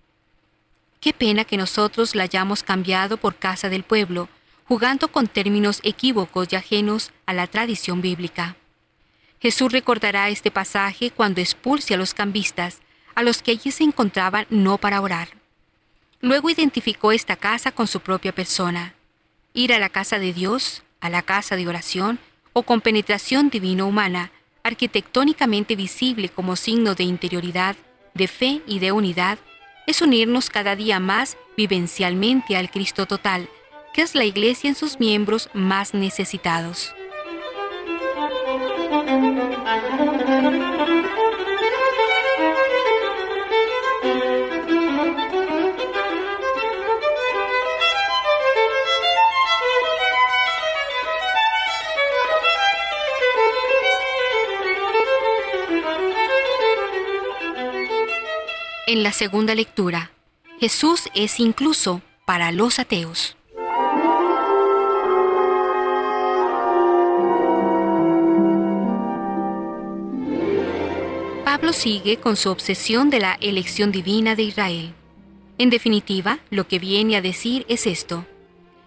Qué 0.98 1.12
pena 1.12 1.44
que 1.44 1.56
nosotros 1.56 2.16
la 2.16 2.24
hayamos 2.24 2.64
cambiado 2.64 3.16
por 3.16 3.36
casa 3.36 3.68
del 3.68 3.84
pueblo, 3.84 4.28
jugando 4.66 5.06
con 5.06 5.28
términos 5.28 5.78
equívocos 5.84 6.48
y 6.50 6.56
ajenos 6.56 7.12
a 7.26 7.32
la 7.32 7.46
tradición 7.46 8.00
bíblica. 8.00 8.56
Jesús 9.46 9.70
recordará 9.70 10.28
este 10.28 10.50
pasaje 10.50 11.12
cuando 11.12 11.40
expulse 11.40 11.94
a 11.94 11.96
los 11.96 12.14
cambistas, 12.14 12.80
a 13.14 13.22
los 13.22 13.42
que 13.42 13.52
allí 13.52 13.70
se 13.70 13.84
encontraban 13.84 14.44
no 14.50 14.76
para 14.76 15.00
orar. 15.00 15.28
Luego 16.20 16.50
identificó 16.50 17.12
esta 17.12 17.36
casa 17.36 17.70
con 17.70 17.86
su 17.86 18.00
propia 18.00 18.32
persona. 18.32 18.94
Ir 19.54 19.72
a 19.72 19.78
la 19.78 19.88
casa 19.88 20.18
de 20.18 20.32
Dios, 20.32 20.82
a 21.00 21.10
la 21.10 21.22
casa 21.22 21.54
de 21.54 21.68
oración, 21.68 22.18
o 22.54 22.64
con 22.64 22.80
penetración 22.80 23.48
divino-humana, 23.48 24.32
arquitectónicamente 24.64 25.76
visible 25.76 26.28
como 26.28 26.56
signo 26.56 26.96
de 26.96 27.04
interioridad, 27.04 27.76
de 28.14 28.26
fe 28.26 28.62
y 28.66 28.80
de 28.80 28.90
unidad, 28.90 29.38
es 29.86 30.02
unirnos 30.02 30.50
cada 30.50 30.74
día 30.74 30.98
más 30.98 31.36
vivencialmente 31.56 32.56
al 32.56 32.68
Cristo 32.68 33.06
total, 33.06 33.48
que 33.94 34.02
es 34.02 34.16
la 34.16 34.24
Iglesia 34.24 34.66
en 34.66 34.74
sus 34.74 34.98
miembros 34.98 35.50
más 35.54 35.94
necesitados. 35.94 36.96
En 58.88 59.02
la 59.02 59.12
segunda 59.12 59.54
lectura, 59.54 60.10
Jesús 60.58 61.08
es 61.14 61.38
incluso 61.38 62.02
para 62.24 62.50
los 62.50 62.78
ateos. 62.78 63.35
Pablo 71.56 71.72
sigue 71.72 72.18
con 72.18 72.36
su 72.36 72.50
obsesión 72.50 73.08
de 73.08 73.18
la 73.18 73.38
elección 73.40 73.90
divina 73.90 74.34
de 74.34 74.42
Israel. 74.42 74.92
En 75.56 75.70
definitiva, 75.70 76.38
lo 76.50 76.68
que 76.68 76.78
viene 76.78 77.16
a 77.16 77.22
decir 77.22 77.64
es 77.66 77.86
esto. 77.86 78.26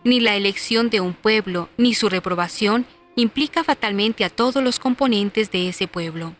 Ni 0.03 0.19
la 0.19 0.35
elección 0.35 0.91
de 0.91 1.01
un 1.01 1.15
pueblo 1.15 1.67
ni 1.77 1.95
su 1.95 2.09
reprobación 2.09 2.85
implica 3.15 3.63
fatalmente 3.63 4.23
a 4.23 4.29
todos 4.29 4.63
los 4.63 4.77
componentes 4.77 5.49
de 5.49 5.67
ese 5.67 5.87
pueblo. 5.87 6.35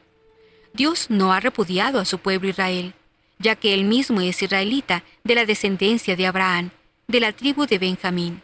Dios 0.72 1.08
no 1.10 1.34
ha 1.34 1.40
repudiado 1.40 2.00
a 2.00 2.06
su 2.06 2.20
pueblo 2.20 2.48
Israel, 2.48 2.94
ya 3.40 3.56
que 3.56 3.74
él 3.74 3.86
mismo 3.86 4.22
es 4.22 4.40
israelita 4.44 5.04
de 5.24 5.34
la 5.34 5.48
descendencia 5.48 6.16
de 6.16 6.28
Abraham, 6.28 6.70
de 7.08 7.22
la 7.22 7.32
tribu 7.32 7.66
de 7.66 7.80
Benjamín. 7.80 8.40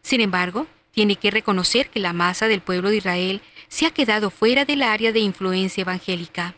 Sin 0.00 0.22
embargo, 0.22 0.66
tiene 0.92 1.16
que 1.16 1.30
reconocer 1.30 1.90
que 1.90 2.00
la 2.00 2.14
masa 2.14 2.48
del 2.48 2.62
pueblo 2.62 2.88
de 2.88 2.96
Israel 2.96 3.42
se 3.68 3.84
ha 3.84 3.90
quedado 3.90 4.30
fuera 4.30 4.64
del 4.64 4.80
área 4.80 5.12
de 5.12 5.20
influencia 5.20 5.82
evangélica. 5.82 6.54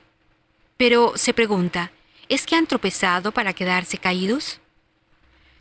Pero 0.81 1.13
se 1.15 1.35
pregunta, 1.35 1.93
¿es 2.31 2.47
que 2.47 2.57
han 2.57 2.67
tropezado 2.67 3.33
para 3.33 3.53
quedarse 3.53 3.99
caídos? 3.99 4.61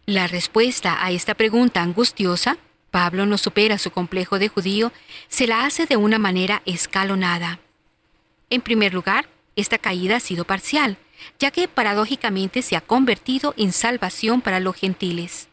La 0.05 0.27
respuesta 0.27 1.03
a 1.03 1.12
esta 1.12 1.34
pregunta 1.34 1.82
angustiosa, 1.82 2.58
Pablo 2.89 3.25
no 3.25 3.38
supera 3.38 3.77
su 3.77 3.91
complejo 3.91 4.39
de 4.39 4.47
judío, 4.47 4.93
se 5.27 5.45
la 5.45 5.65
hace 5.65 5.88
de 5.88 5.97
una 5.97 6.19
manera 6.19 6.62
escalonada. 6.65 7.60
En 8.49 8.62
primer 8.62 8.93
lugar, 8.93 9.27
esta 9.58 9.77
caída 9.77 10.15
ha 10.15 10.19
sido 10.21 10.45
parcial, 10.45 10.95
ya 11.38 11.51
que 11.51 11.67
paradójicamente 11.67 12.62
se 12.62 12.77
ha 12.77 12.82
convertido 12.82 13.53
en 13.58 13.73
salvación 13.73 14.39
para 14.39 14.62
los 14.62 14.77
gentiles. 14.77 15.49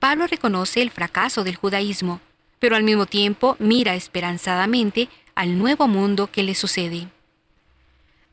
Pablo 0.00 0.26
reconoce 0.26 0.82
el 0.82 0.90
fracaso 0.90 1.44
del 1.44 1.54
judaísmo, 1.54 2.20
pero 2.58 2.74
al 2.74 2.82
mismo 2.82 3.06
tiempo 3.06 3.54
mira 3.60 3.94
esperanzadamente 3.94 5.08
al 5.36 5.58
nuevo 5.58 5.86
mundo 5.86 6.28
que 6.32 6.42
le 6.42 6.56
sucede. 6.56 7.06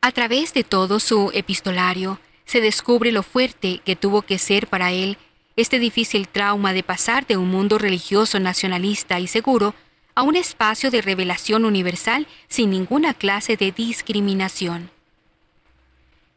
A 0.03 0.11
través 0.11 0.51
de 0.55 0.63
todo 0.63 0.99
su 0.99 1.29
epistolario 1.35 2.19
se 2.45 2.59
descubre 2.59 3.11
lo 3.11 3.21
fuerte 3.21 3.81
que 3.85 3.95
tuvo 3.95 4.23
que 4.23 4.39
ser 4.39 4.65
para 4.65 4.91
él 4.91 5.19
este 5.55 5.77
difícil 5.77 6.27
trauma 6.27 6.73
de 6.73 6.81
pasar 6.81 7.27
de 7.27 7.37
un 7.37 7.49
mundo 7.49 7.77
religioso 7.77 8.39
nacionalista 8.39 9.19
y 9.19 9.27
seguro 9.27 9.75
a 10.15 10.23
un 10.23 10.35
espacio 10.35 10.89
de 10.89 11.03
revelación 11.03 11.65
universal 11.65 12.25
sin 12.47 12.71
ninguna 12.71 13.13
clase 13.13 13.57
de 13.57 13.71
discriminación. 13.71 14.89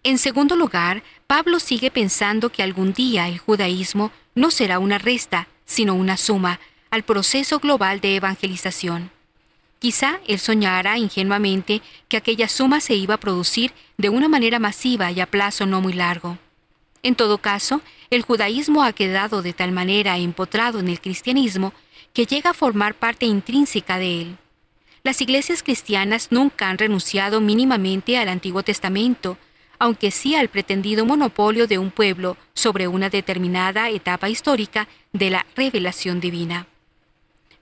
En 0.02 0.18
segundo 0.18 0.56
lugar, 0.56 1.02
Pablo 1.26 1.58
sigue 1.58 1.90
pensando 1.90 2.50
que 2.50 2.62
algún 2.62 2.92
día 2.92 3.28
el 3.28 3.38
judaísmo 3.38 4.12
no 4.34 4.50
será 4.50 4.78
una 4.78 4.98
resta, 4.98 5.48
sino 5.64 5.94
una 5.94 6.18
suma 6.18 6.60
al 6.90 7.02
proceso 7.02 7.60
global 7.60 8.00
de 8.02 8.16
evangelización. 8.16 9.13
Quizá 9.84 10.18
él 10.26 10.38
soñara 10.38 10.96
ingenuamente 10.96 11.82
que 12.08 12.16
aquella 12.16 12.48
suma 12.48 12.80
se 12.80 12.94
iba 12.94 13.16
a 13.16 13.20
producir 13.20 13.74
de 13.98 14.08
una 14.08 14.28
manera 14.28 14.58
masiva 14.58 15.12
y 15.12 15.20
a 15.20 15.26
plazo 15.26 15.66
no 15.66 15.82
muy 15.82 15.92
largo. 15.92 16.38
En 17.02 17.14
todo 17.14 17.36
caso, 17.36 17.82
el 18.08 18.22
judaísmo 18.22 18.82
ha 18.82 18.94
quedado 18.94 19.42
de 19.42 19.52
tal 19.52 19.72
manera 19.72 20.16
empotrado 20.16 20.78
en 20.78 20.88
el 20.88 21.02
cristianismo 21.02 21.74
que 22.14 22.24
llega 22.24 22.48
a 22.48 22.54
formar 22.54 22.94
parte 22.94 23.26
intrínseca 23.26 23.98
de 23.98 24.22
él. 24.22 24.38
Las 25.02 25.20
iglesias 25.20 25.62
cristianas 25.62 26.28
nunca 26.30 26.70
han 26.70 26.78
renunciado 26.78 27.42
mínimamente 27.42 28.16
al 28.16 28.30
Antiguo 28.30 28.62
Testamento, 28.62 29.36
aunque 29.78 30.10
sí 30.12 30.34
al 30.34 30.48
pretendido 30.48 31.04
monopolio 31.04 31.66
de 31.66 31.76
un 31.76 31.90
pueblo 31.90 32.38
sobre 32.54 32.88
una 32.88 33.10
determinada 33.10 33.90
etapa 33.90 34.30
histórica 34.30 34.88
de 35.12 35.28
la 35.28 35.44
revelación 35.54 36.20
divina. 36.20 36.68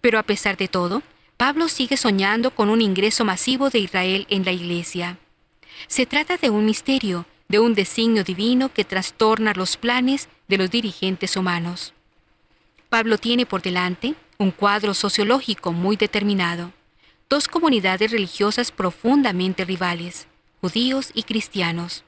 Pero 0.01 0.21
a 0.21 0.23
pesar 0.23 0.57
de 0.57 0.69
todo, 0.69 1.03
Pablo 1.43 1.67
sigue 1.69 1.97
soñando 1.97 2.53
con 2.53 2.69
un 2.69 2.81
ingreso 2.81 3.25
masivo 3.25 3.69
de 3.69 3.81
Israel 3.81 4.29
en 4.31 4.45
la 4.45 4.53
iglesia. 4.53 5.19
Se 5.89 6.07
trata 6.07 6.37
de 6.37 6.51
un 6.51 6.65
misterio, 6.65 7.27
de 7.49 7.59
un 7.59 7.75
designio 7.75 8.23
divino 8.23 8.73
que 8.73 8.85
trastorna 8.85 9.53
los 9.53 9.77
planes 9.77 10.29
de 10.47 10.57
los 10.57 10.71
dirigentes 10.71 11.37
humanos. 11.37 11.95
Pablo 12.89 13.19
tiene 13.19 13.45
por 13.45 13.61
delante 13.61 14.15
un 14.39 14.53
cuadro 14.53 14.95
sociológico 14.95 15.73
muy 15.73 15.97
determinado, 15.97 16.71
dos 17.29 17.49
comunidades 17.49 18.13
religiosas 18.13 18.71
profundamente 18.71 19.65
rivales, 19.65 20.29
judíos 20.61 21.11
y 21.13 21.25
cristianos. 21.25 22.05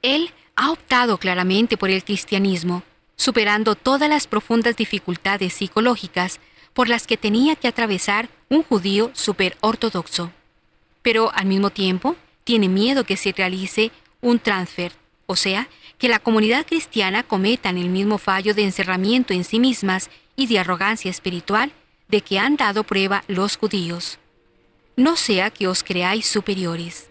Él 0.00 0.30
ha 0.56 0.70
optado 0.70 1.18
claramente 1.18 1.76
por 1.76 1.90
el 1.90 2.02
cristianismo, 2.02 2.82
superando 3.14 3.74
todas 3.74 4.08
las 4.08 4.26
profundas 4.26 4.74
dificultades 4.74 5.52
psicológicas 5.52 6.40
por 6.74 6.88
las 6.88 7.06
que 7.06 7.16
tenía 7.16 7.56
que 7.56 7.68
atravesar 7.68 8.28
un 8.48 8.62
judío 8.62 9.10
superortodoxo. 9.14 10.32
Pero 11.02 11.32
al 11.34 11.46
mismo 11.46 11.70
tiempo, 11.70 12.16
tiene 12.44 12.68
miedo 12.68 13.04
que 13.04 13.16
se 13.16 13.32
realice 13.32 13.90
un 14.20 14.38
transfer, 14.38 14.92
o 15.26 15.36
sea, 15.36 15.68
que 15.98 16.08
la 16.08 16.18
comunidad 16.18 16.66
cristiana 16.66 17.22
cometan 17.22 17.78
el 17.78 17.88
mismo 17.88 18.18
fallo 18.18 18.54
de 18.54 18.64
encerramiento 18.64 19.34
en 19.34 19.44
sí 19.44 19.58
mismas 19.58 20.10
y 20.36 20.46
de 20.46 20.58
arrogancia 20.58 21.10
espiritual 21.10 21.72
de 22.08 22.20
que 22.20 22.38
han 22.38 22.56
dado 22.56 22.84
prueba 22.84 23.24
los 23.28 23.56
judíos. 23.56 24.18
No 24.96 25.16
sea 25.16 25.50
que 25.50 25.68
os 25.68 25.82
creáis 25.82 26.26
superiores. 26.26 27.10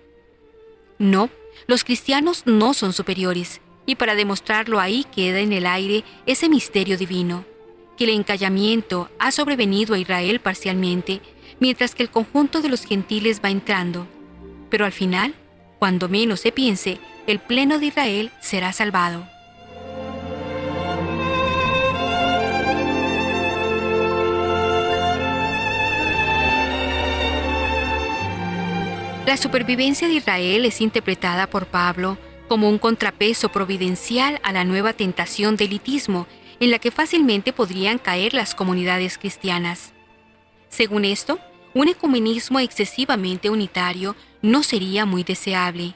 No, 0.99 1.29
los 1.67 1.83
cristianos 1.83 2.43
no 2.45 2.73
son 2.73 2.93
superiores, 2.93 3.61
y 3.85 3.95
para 3.95 4.15
demostrarlo 4.15 4.79
ahí 4.79 5.05
queda 5.15 5.39
en 5.39 5.53
el 5.53 5.65
aire 5.65 6.03
ese 6.25 6.49
misterio 6.49 6.97
divino 6.97 7.45
el 8.03 8.09
encallamiento 8.11 9.09
ha 9.19 9.31
sobrevenido 9.31 9.93
a 9.95 9.99
Israel 9.99 10.39
parcialmente, 10.39 11.21
mientras 11.59 11.95
que 11.95 12.03
el 12.03 12.09
conjunto 12.09 12.61
de 12.61 12.69
los 12.69 12.85
gentiles 12.85 13.41
va 13.43 13.49
entrando. 13.49 14.07
Pero 14.69 14.85
al 14.85 14.91
final, 14.91 15.35
cuando 15.79 16.09
menos 16.09 16.39
se 16.39 16.51
piense, 16.51 16.99
el 17.27 17.39
pleno 17.39 17.79
de 17.79 17.87
Israel 17.87 18.31
será 18.39 18.73
salvado. 18.73 19.27
La 29.25 29.37
supervivencia 29.37 30.07
de 30.07 30.15
Israel 30.15 30.65
es 30.65 30.81
interpretada 30.81 31.47
por 31.47 31.67
Pablo 31.67 32.17
como 32.47 32.67
un 32.67 32.79
contrapeso 32.79 33.49
providencial 33.49 34.41
a 34.43 34.51
la 34.51 34.65
nueva 34.65 34.91
tentación 34.91 35.55
de 35.55 35.65
elitismo 35.65 36.27
en 36.61 36.69
la 36.69 36.79
que 36.79 36.91
fácilmente 36.91 37.51
podrían 37.51 37.97
caer 37.97 38.35
las 38.35 38.53
comunidades 38.53 39.17
cristianas. 39.17 39.93
Según 40.69 41.05
esto, 41.05 41.39
un 41.73 41.87
ecumenismo 41.87 42.59
excesivamente 42.59 43.49
unitario 43.49 44.15
no 44.43 44.61
sería 44.61 45.05
muy 45.07 45.23
deseable. 45.23 45.95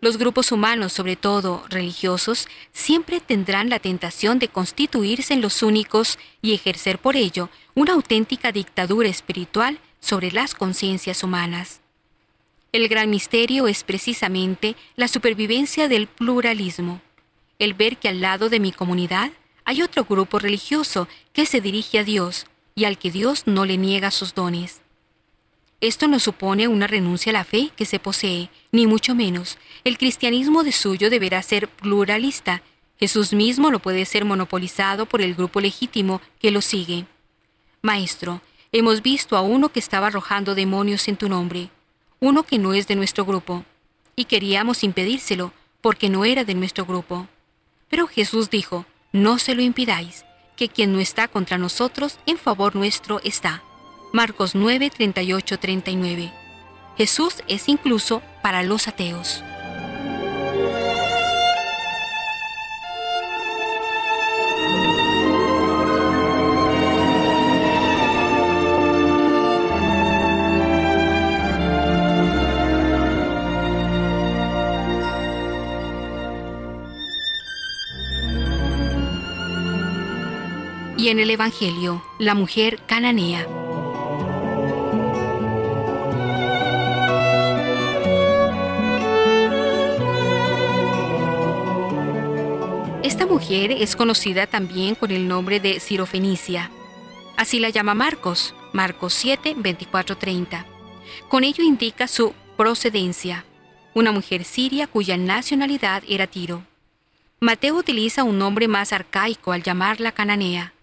Los 0.00 0.16
grupos 0.16 0.52
humanos, 0.52 0.92
sobre 0.92 1.16
todo 1.16 1.64
religiosos, 1.68 2.46
siempre 2.72 3.20
tendrán 3.20 3.68
la 3.68 3.80
tentación 3.80 4.38
de 4.38 4.48
constituirse 4.48 5.34
en 5.34 5.40
los 5.40 5.64
únicos 5.64 6.18
y 6.40 6.54
ejercer 6.54 7.00
por 7.00 7.16
ello 7.16 7.50
una 7.74 7.94
auténtica 7.94 8.52
dictadura 8.52 9.08
espiritual 9.08 9.80
sobre 9.98 10.30
las 10.30 10.54
conciencias 10.54 11.24
humanas. 11.24 11.80
El 12.70 12.86
gran 12.88 13.10
misterio 13.10 13.66
es 13.66 13.82
precisamente 13.82 14.76
la 14.94 15.08
supervivencia 15.08 15.88
del 15.88 16.06
pluralismo, 16.06 17.00
el 17.58 17.74
ver 17.74 17.96
que 17.96 18.08
al 18.08 18.20
lado 18.20 18.48
de 18.48 18.60
mi 18.60 18.70
comunidad 18.70 19.32
hay 19.64 19.82
otro 19.82 20.04
grupo 20.04 20.38
religioso 20.38 21.08
que 21.32 21.46
se 21.46 21.60
dirige 21.60 21.98
a 21.98 22.04
Dios 22.04 22.46
y 22.74 22.84
al 22.84 22.98
que 22.98 23.10
Dios 23.10 23.46
no 23.46 23.64
le 23.64 23.76
niega 23.76 24.10
sus 24.10 24.34
dones. 24.34 24.82
Esto 25.80 26.08
no 26.08 26.18
supone 26.18 26.68
una 26.68 26.86
renuncia 26.86 27.30
a 27.30 27.34
la 27.34 27.44
fe 27.44 27.70
que 27.76 27.84
se 27.84 27.98
posee, 27.98 28.50
ni 28.72 28.86
mucho 28.86 29.14
menos. 29.14 29.58
El 29.84 29.98
cristianismo 29.98 30.64
de 30.64 30.72
suyo 30.72 31.10
deberá 31.10 31.42
ser 31.42 31.68
pluralista. 31.68 32.62
Jesús 32.98 33.32
mismo 33.32 33.70
no 33.70 33.80
puede 33.80 34.04
ser 34.04 34.24
monopolizado 34.24 35.06
por 35.06 35.20
el 35.20 35.34
grupo 35.34 35.60
legítimo 35.60 36.22
que 36.38 36.50
lo 36.50 36.62
sigue. 36.62 37.06
Maestro, 37.82 38.40
hemos 38.72 39.02
visto 39.02 39.36
a 39.36 39.42
uno 39.42 39.68
que 39.68 39.80
estaba 39.80 40.06
arrojando 40.06 40.54
demonios 40.54 41.06
en 41.08 41.16
tu 41.16 41.28
nombre, 41.28 41.70
uno 42.18 42.44
que 42.44 42.58
no 42.58 42.72
es 42.72 42.86
de 42.86 42.96
nuestro 42.96 43.26
grupo, 43.26 43.64
y 44.16 44.24
queríamos 44.24 44.84
impedírselo 44.84 45.52
porque 45.82 46.08
no 46.08 46.24
era 46.24 46.44
de 46.44 46.54
nuestro 46.54 46.86
grupo. 46.86 47.28
Pero 47.88 48.06
Jesús 48.06 48.48
dijo, 48.48 48.86
no 49.14 49.38
se 49.38 49.54
lo 49.54 49.62
impidáis, 49.62 50.24
que 50.56 50.68
quien 50.68 50.92
no 50.92 50.98
está 50.98 51.28
contra 51.28 51.56
nosotros, 51.56 52.18
en 52.26 52.36
favor 52.36 52.74
nuestro 52.74 53.20
está. 53.22 53.62
Marcos 54.12 54.56
9, 54.56 54.90
38, 54.90 55.58
39. 55.60 56.32
Jesús 56.98 57.36
es 57.46 57.68
incluso 57.68 58.22
para 58.42 58.64
los 58.64 58.88
ateos. 58.88 59.44
Y 80.96 81.08
en 81.08 81.18
el 81.18 81.30
Evangelio, 81.30 82.02
la 82.18 82.34
mujer 82.34 82.80
cananea. 82.86 83.46
Esta 93.02 93.26
mujer 93.26 93.70
es 93.72 93.96
conocida 93.96 94.46
también 94.46 94.94
con 94.94 95.10
el 95.10 95.28
nombre 95.28 95.60
de 95.60 95.80
Sirofenicia. 95.80 96.70
Así 97.36 97.58
la 97.60 97.70
llama 97.70 97.94
Marcos, 97.94 98.54
Marcos 98.72 99.14
7, 99.14 99.54
24, 99.56 100.16
30. 100.16 100.66
Con 101.28 101.44
ello 101.44 101.64
indica 101.64 102.06
su 102.06 102.34
procedencia, 102.56 103.44
una 103.94 104.12
mujer 104.12 104.44
siria 104.44 104.86
cuya 104.86 105.16
nacionalidad 105.16 106.02
era 106.08 106.26
Tiro. 106.26 106.62
Mateo 107.40 107.76
utiliza 107.76 108.24
un 108.24 108.38
nombre 108.38 108.68
más 108.68 108.92
arcaico 108.92 109.52
al 109.52 109.62
llamarla 109.62 110.12
cananea. 110.12 110.73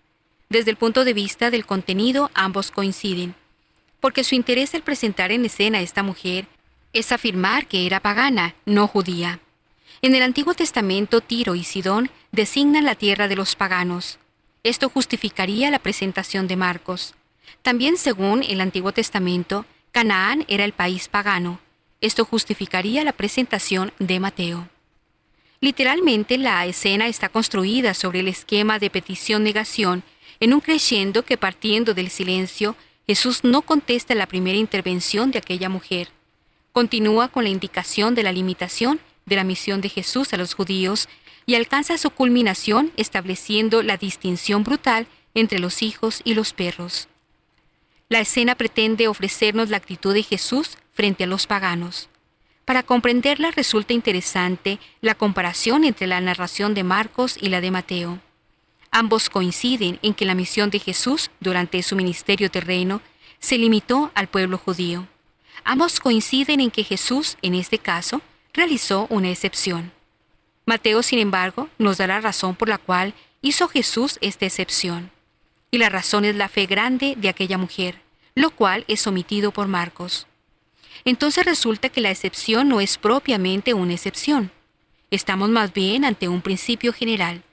Desde 0.51 0.69
el 0.69 0.75
punto 0.75 1.05
de 1.05 1.13
vista 1.13 1.49
del 1.49 1.65
contenido, 1.65 2.29
ambos 2.33 2.71
coinciden, 2.71 3.35
porque 4.01 4.25
su 4.25 4.35
interés 4.35 4.75
al 4.75 4.81
presentar 4.81 5.31
en 5.31 5.45
escena 5.45 5.77
a 5.77 5.81
esta 5.81 6.03
mujer 6.03 6.45
es 6.91 7.13
afirmar 7.13 7.67
que 7.67 7.85
era 7.85 8.01
pagana, 8.01 8.53
no 8.65 8.85
judía. 8.85 9.39
En 10.01 10.13
el 10.13 10.21
Antiguo 10.21 10.53
Testamento, 10.53 11.21
Tiro 11.21 11.55
y 11.55 11.63
Sidón 11.63 12.11
designan 12.33 12.83
la 12.83 12.95
tierra 12.95 13.29
de 13.29 13.37
los 13.37 13.55
paganos. 13.55 14.19
Esto 14.61 14.89
justificaría 14.89 15.71
la 15.71 15.79
presentación 15.79 16.49
de 16.49 16.57
Marcos. 16.57 17.15
También 17.61 17.95
según 17.95 18.43
el 18.43 18.59
Antiguo 18.59 18.91
Testamento, 18.91 19.65
Canaán 19.93 20.43
era 20.49 20.65
el 20.65 20.73
país 20.73 21.07
pagano. 21.07 21.61
Esto 22.01 22.25
justificaría 22.25 23.05
la 23.05 23.13
presentación 23.13 23.93
de 23.99 24.19
Mateo. 24.19 24.67
Literalmente 25.61 26.37
la 26.37 26.65
escena 26.65 27.07
está 27.07 27.29
construida 27.29 27.93
sobre 27.93 28.19
el 28.19 28.27
esquema 28.27 28.79
de 28.79 28.89
petición-negación 28.89 30.03
en 30.41 30.53
un 30.53 30.59
creyendo 30.59 31.23
que 31.23 31.37
partiendo 31.37 31.93
del 31.93 32.09
silencio, 32.09 32.75
Jesús 33.07 33.45
no 33.45 33.61
contesta 33.61 34.13
la 34.15 34.25
primera 34.25 34.57
intervención 34.57 35.31
de 35.31 35.39
aquella 35.39 35.69
mujer. 35.69 36.09
Continúa 36.73 37.29
con 37.29 37.45
la 37.45 37.49
indicación 37.49 38.15
de 38.15 38.23
la 38.23 38.33
limitación 38.33 38.99
de 39.25 39.35
la 39.35 39.43
misión 39.43 39.81
de 39.81 39.89
Jesús 39.89 40.33
a 40.33 40.37
los 40.37 40.53
judíos 40.55 41.07
y 41.45 41.55
alcanza 41.55 41.97
su 41.97 42.09
culminación 42.09 42.91
estableciendo 42.97 43.83
la 43.83 43.97
distinción 43.97 44.63
brutal 44.63 45.07
entre 45.33 45.59
los 45.59 45.81
hijos 45.81 46.21
y 46.23 46.33
los 46.33 46.53
perros. 46.53 47.07
La 48.09 48.19
escena 48.19 48.55
pretende 48.55 49.07
ofrecernos 49.07 49.69
la 49.69 49.77
actitud 49.77 50.13
de 50.13 50.23
Jesús 50.23 50.77
frente 50.91 51.23
a 51.23 51.27
los 51.27 51.47
paganos. 51.47 52.09
Para 52.65 52.83
comprenderla 52.83 53.51
resulta 53.51 53.93
interesante 53.93 54.79
la 55.01 55.15
comparación 55.15 55.83
entre 55.83 56.07
la 56.07 56.19
narración 56.19 56.73
de 56.73 56.83
Marcos 56.83 57.37
y 57.39 57.49
la 57.49 57.61
de 57.61 57.71
Mateo. 57.71 58.19
Ambos 58.91 59.29
coinciden 59.29 59.99
en 60.01 60.13
que 60.13 60.25
la 60.25 60.35
misión 60.35 60.69
de 60.69 60.79
Jesús 60.79 61.31
durante 61.39 61.81
su 61.81 61.95
ministerio 61.95 62.51
terreno 62.51 63.01
se 63.39 63.57
limitó 63.57 64.11
al 64.15 64.27
pueblo 64.27 64.57
judío. 64.57 65.07
Ambos 65.63 66.01
coinciden 66.01 66.59
en 66.59 66.71
que 66.71 66.83
Jesús, 66.83 67.37
en 67.41 67.55
este 67.55 67.79
caso, 67.79 68.21
realizó 68.53 69.07
una 69.09 69.29
excepción. 69.29 69.93
Mateo, 70.65 71.03
sin 71.03 71.19
embargo, 71.19 71.69
nos 71.77 71.99
da 71.99 72.07
la 72.07 72.19
razón 72.19 72.53
por 72.53 72.67
la 72.67 72.77
cual 72.77 73.13
hizo 73.41 73.69
Jesús 73.69 74.17
esta 74.19 74.45
excepción. 74.45 75.09
Y 75.71 75.77
la 75.77 75.87
razón 75.87 76.25
es 76.25 76.35
la 76.35 76.49
fe 76.49 76.65
grande 76.65 77.15
de 77.17 77.29
aquella 77.29 77.57
mujer, 77.57 78.01
lo 78.35 78.51
cual 78.51 78.83
es 78.89 79.07
omitido 79.07 79.51
por 79.51 79.67
Marcos. 79.67 80.27
Entonces 81.05 81.45
resulta 81.45 81.87
que 81.87 82.01
la 82.01 82.11
excepción 82.11 82.67
no 82.67 82.81
es 82.81 82.97
propiamente 82.97 83.73
una 83.73 83.93
excepción. 83.93 84.51
Estamos 85.09 85.49
más 85.49 85.73
bien 85.73 86.03
ante 86.03 86.27
un 86.27 86.41
principio 86.41 86.91
general. 86.91 87.43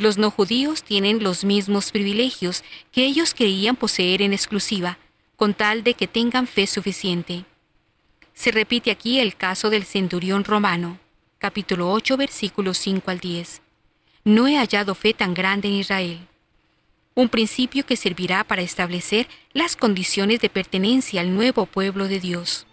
Los 0.00 0.16
no 0.16 0.30
judíos 0.30 0.82
tienen 0.82 1.22
los 1.22 1.44
mismos 1.44 1.92
privilegios 1.92 2.64
que 2.90 3.04
ellos 3.04 3.34
creían 3.34 3.76
poseer 3.76 4.22
en 4.22 4.32
exclusiva, 4.32 4.96
con 5.36 5.52
tal 5.52 5.84
de 5.84 5.92
que 5.92 6.06
tengan 6.06 6.46
fe 6.46 6.66
suficiente. 6.66 7.44
Se 8.32 8.50
repite 8.50 8.90
aquí 8.90 9.20
el 9.20 9.36
caso 9.36 9.68
del 9.68 9.84
centurión 9.84 10.44
romano, 10.44 10.98
capítulo 11.36 11.92
8, 11.92 12.16
versículos 12.16 12.78
5 12.78 13.10
al 13.10 13.20
10. 13.20 13.60
No 14.24 14.48
he 14.48 14.56
hallado 14.56 14.94
fe 14.94 15.12
tan 15.12 15.34
grande 15.34 15.68
en 15.68 15.74
Israel. 15.74 16.26
Un 17.14 17.28
principio 17.28 17.84
que 17.84 17.96
servirá 17.96 18.42
para 18.44 18.62
establecer 18.62 19.28
las 19.52 19.76
condiciones 19.76 20.40
de 20.40 20.48
pertenencia 20.48 21.20
al 21.20 21.34
nuevo 21.34 21.66
pueblo 21.66 22.08
de 22.08 22.20
Dios. 22.20 22.66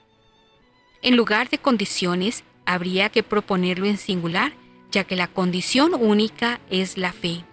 En 1.02 1.18
lugar 1.18 1.50
de 1.50 1.58
condiciones, 1.58 2.46
habría 2.66 3.10
que 3.10 3.22
proponerlo 3.22 3.86
en 3.86 3.98
singular, 3.98 4.54
ya 4.92 5.04
que 5.04 5.16
la 5.16 5.28
condición 5.28 5.94
única 5.94 6.60
es 6.70 6.98
la 6.98 7.14
fe. 7.14 7.44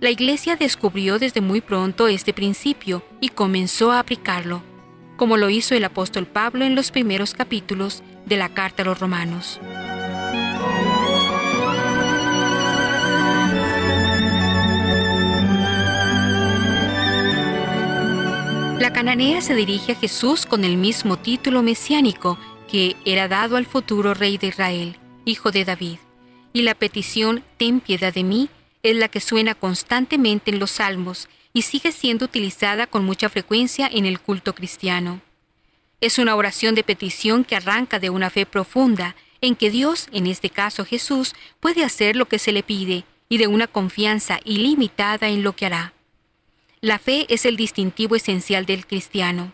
La 0.00 0.10
Iglesia 0.10 0.56
descubrió 0.56 1.18
desde 1.18 1.40
muy 1.40 1.60
pronto 1.60 2.08
este 2.08 2.32
principio 2.32 3.02
y 3.20 3.28
comenzó 3.30 3.92
a 3.92 4.00
aplicarlo, 4.00 4.62
como 5.16 5.36
lo 5.36 5.50
hizo 5.50 5.74
el 5.74 5.84
apóstol 5.84 6.26
Pablo 6.26 6.64
en 6.64 6.74
los 6.74 6.90
primeros 6.90 7.34
capítulos 7.34 8.02
de 8.26 8.36
la 8.36 8.50
carta 8.50 8.82
a 8.82 8.86
los 8.86 8.98
romanos. 8.98 9.60
La 18.84 18.92
cananea 18.92 19.40
se 19.40 19.54
dirige 19.54 19.92
a 19.92 19.94
Jesús 19.94 20.44
con 20.44 20.64
el 20.64 20.76
mismo 20.76 21.16
título 21.16 21.62
mesiánico 21.62 22.38
que 22.70 22.96
era 23.06 23.28
dado 23.28 23.56
al 23.56 23.64
futuro 23.64 24.12
rey 24.12 24.36
de 24.36 24.48
Israel, 24.48 24.98
hijo 25.24 25.50
de 25.50 25.64
David, 25.64 25.98
y 26.54 26.62
la 26.62 26.74
petición 26.74 27.44
Ten 27.58 27.80
piedad 27.80 28.14
de 28.14 28.22
mí 28.22 28.48
es 28.82 28.96
la 28.96 29.08
que 29.08 29.20
suena 29.20 29.54
constantemente 29.54 30.50
en 30.50 30.60
los 30.60 30.70
salmos 30.70 31.28
y 31.52 31.62
sigue 31.62 31.90
siendo 31.92 32.24
utilizada 32.24 32.86
con 32.86 33.04
mucha 33.04 33.28
frecuencia 33.28 33.90
en 33.92 34.06
el 34.06 34.20
culto 34.20 34.54
cristiano. 34.54 35.20
Es 36.00 36.18
una 36.18 36.36
oración 36.36 36.74
de 36.74 36.84
petición 36.84 37.44
que 37.44 37.56
arranca 37.56 37.98
de 37.98 38.08
una 38.08 38.30
fe 38.30 38.46
profunda 38.46 39.16
en 39.40 39.56
que 39.56 39.70
Dios, 39.70 40.06
en 40.12 40.28
este 40.28 40.48
caso 40.48 40.84
Jesús, 40.84 41.34
puede 41.58 41.84
hacer 41.84 42.14
lo 42.14 42.26
que 42.26 42.38
se 42.38 42.52
le 42.52 42.62
pide 42.62 43.04
y 43.28 43.38
de 43.38 43.48
una 43.48 43.66
confianza 43.66 44.38
ilimitada 44.44 45.28
en 45.28 45.42
lo 45.42 45.56
que 45.56 45.66
hará. 45.66 45.92
La 46.80 47.00
fe 47.00 47.26
es 47.30 47.46
el 47.46 47.56
distintivo 47.56 48.14
esencial 48.14 48.64
del 48.64 48.86
cristiano, 48.86 49.52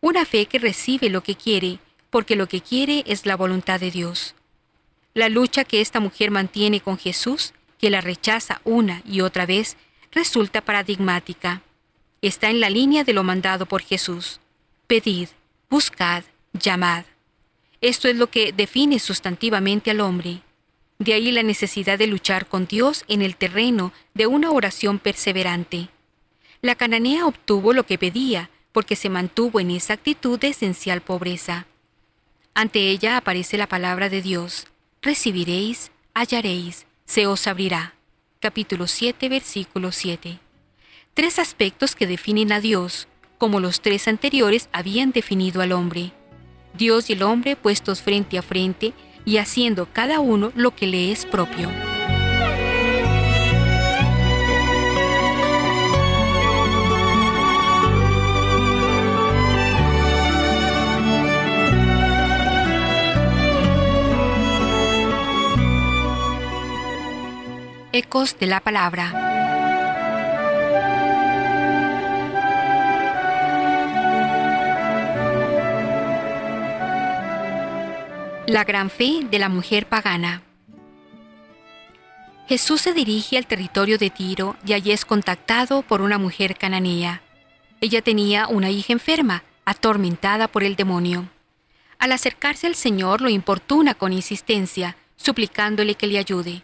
una 0.00 0.24
fe 0.24 0.46
que 0.46 0.60
recibe 0.60 1.10
lo 1.10 1.22
que 1.22 1.34
quiere 1.34 1.80
porque 2.10 2.36
lo 2.36 2.46
que 2.46 2.60
quiere 2.60 3.02
es 3.06 3.26
la 3.26 3.34
voluntad 3.34 3.80
de 3.80 3.90
Dios. 3.90 4.35
La 5.16 5.30
lucha 5.30 5.64
que 5.64 5.80
esta 5.80 5.98
mujer 5.98 6.30
mantiene 6.30 6.82
con 6.82 6.98
Jesús, 6.98 7.54
que 7.78 7.88
la 7.88 8.02
rechaza 8.02 8.60
una 8.64 9.00
y 9.06 9.22
otra 9.22 9.46
vez, 9.46 9.78
resulta 10.12 10.60
paradigmática. 10.60 11.62
Está 12.20 12.50
en 12.50 12.60
la 12.60 12.68
línea 12.68 13.02
de 13.02 13.14
lo 13.14 13.24
mandado 13.24 13.64
por 13.64 13.80
Jesús. 13.80 14.40
Pedid, 14.86 15.28
buscad, 15.70 16.24
llamad. 16.52 17.06
Esto 17.80 18.08
es 18.08 18.16
lo 18.16 18.26
que 18.26 18.52
define 18.52 18.98
sustantivamente 18.98 19.90
al 19.90 20.02
hombre. 20.02 20.42
De 20.98 21.14
ahí 21.14 21.32
la 21.32 21.42
necesidad 21.42 21.98
de 21.98 22.08
luchar 22.08 22.46
con 22.46 22.66
Dios 22.66 23.06
en 23.08 23.22
el 23.22 23.36
terreno 23.36 23.94
de 24.12 24.26
una 24.26 24.50
oración 24.50 24.98
perseverante. 24.98 25.88
La 26.60 26.74
cananea 26.74 27.24
obtuvo 27.24 27.72
lo 27.72 27.86
que 27.86 27.96
pedía 27.96 28.50
porque 28.70 28.96
se 28.96 29.08
mantuvo 29.08 29.60
en 29.60 29.70
esa 29.70 29.94
actitud 29.94 30.38
de 30.38 30.48
esencial 30.48 31.00
pobreza. 31.00 31.64
Ante 32.52 32.90
ella 32.90 33.16
aparece 33.16 33.56
la 33.56 33.66
palabra 33.66 34.10
de 34.10 34.20
Dios. 34.20 34.66
Recibiréis, 35.06 35.92
hallaréis, 36.14 36.84
se 37.04 37.28
os 37.28 37.46
abrirá. 37.46 37.94
Capítulo 38.40 38.88
7, 38.88 39.28
versículo 39.28 39.92
7. 39.92 40.40
Tres 41.14 41.38
aspectos 41.38 41.94
que 41.94 42.08
definen 42.08 42.50
a 42.50 42.60
Dios, 42.60 43.06
como 43.38 43.60
los 43.60 43.80
tres 43.82 44.08
anteriores 44.08 44.68
habían 44.72 45.12
definido 45.12 45.62
al 45.62 45.70
hombre. 45.70 46.10
Dios 46.74 47.08
y 47.08 47.12
el 47.12 47.22
hombre 47.22 47.54
puestos 47.54 48.02
frente 48.02 48.36
a 48.36 48.42
frente 48.42 48.94
y 49.24 49.36
haciendo 49.36 49.86
cada 49.92 50.18
uno 50.18 50.50
lo 50.56 50.74
que 50.74 50.88
le 50.88 51.12
es 51.12 51.24
propio. 51.24 51.70
Ecos 67.96 68.38
de 68.38 68.44
la 68.44 68.60
Palabra. 68.60 69.10
La 78.46 78.64
gran 78.64 78.90
fe 78.90 79.20
de 79.30 79.38
la 79.38 79.48
mujer 79.48 79.86
pagana. 79.86 80.42
Jesús 82.46 82.82
se 82.82 82.92
dirige 82.92 83.38
al 83.38 83.46
territorio 83.46 83.96
de 83.96 84.10
Tiro 84.10 84.56
y 84.66 84.74
allí 84.74 84.92
es 84.92 85.06
contactado 85.06 85.80
por 85.80 86.02
una 86.02 86.18
mujer 86.18 86.58
cananea. 86.58 87.22
Ella 87.80 88.02
tenía 88.02 88.46
una 88.46 88.68
hija 88.68 88.92
enferma, 88.92 89.42
atormentada 89.64 90.48
por 90.48 90.64
el 90.64 90.76
demonio. 90.76 91.30
Al 91.98 92.12
acercarse 92.12 92.66
al 92.66 92.74
Señor 92.74 93.22
lo 93.22 93.30
importuna 93.30 93.94
con 93.94 94.12
insistencia, 94.12 94.98
suplicándole 95.16 95.94
que 95.94 96.06
le 96.06 96.18
ayude. 96.18 96.62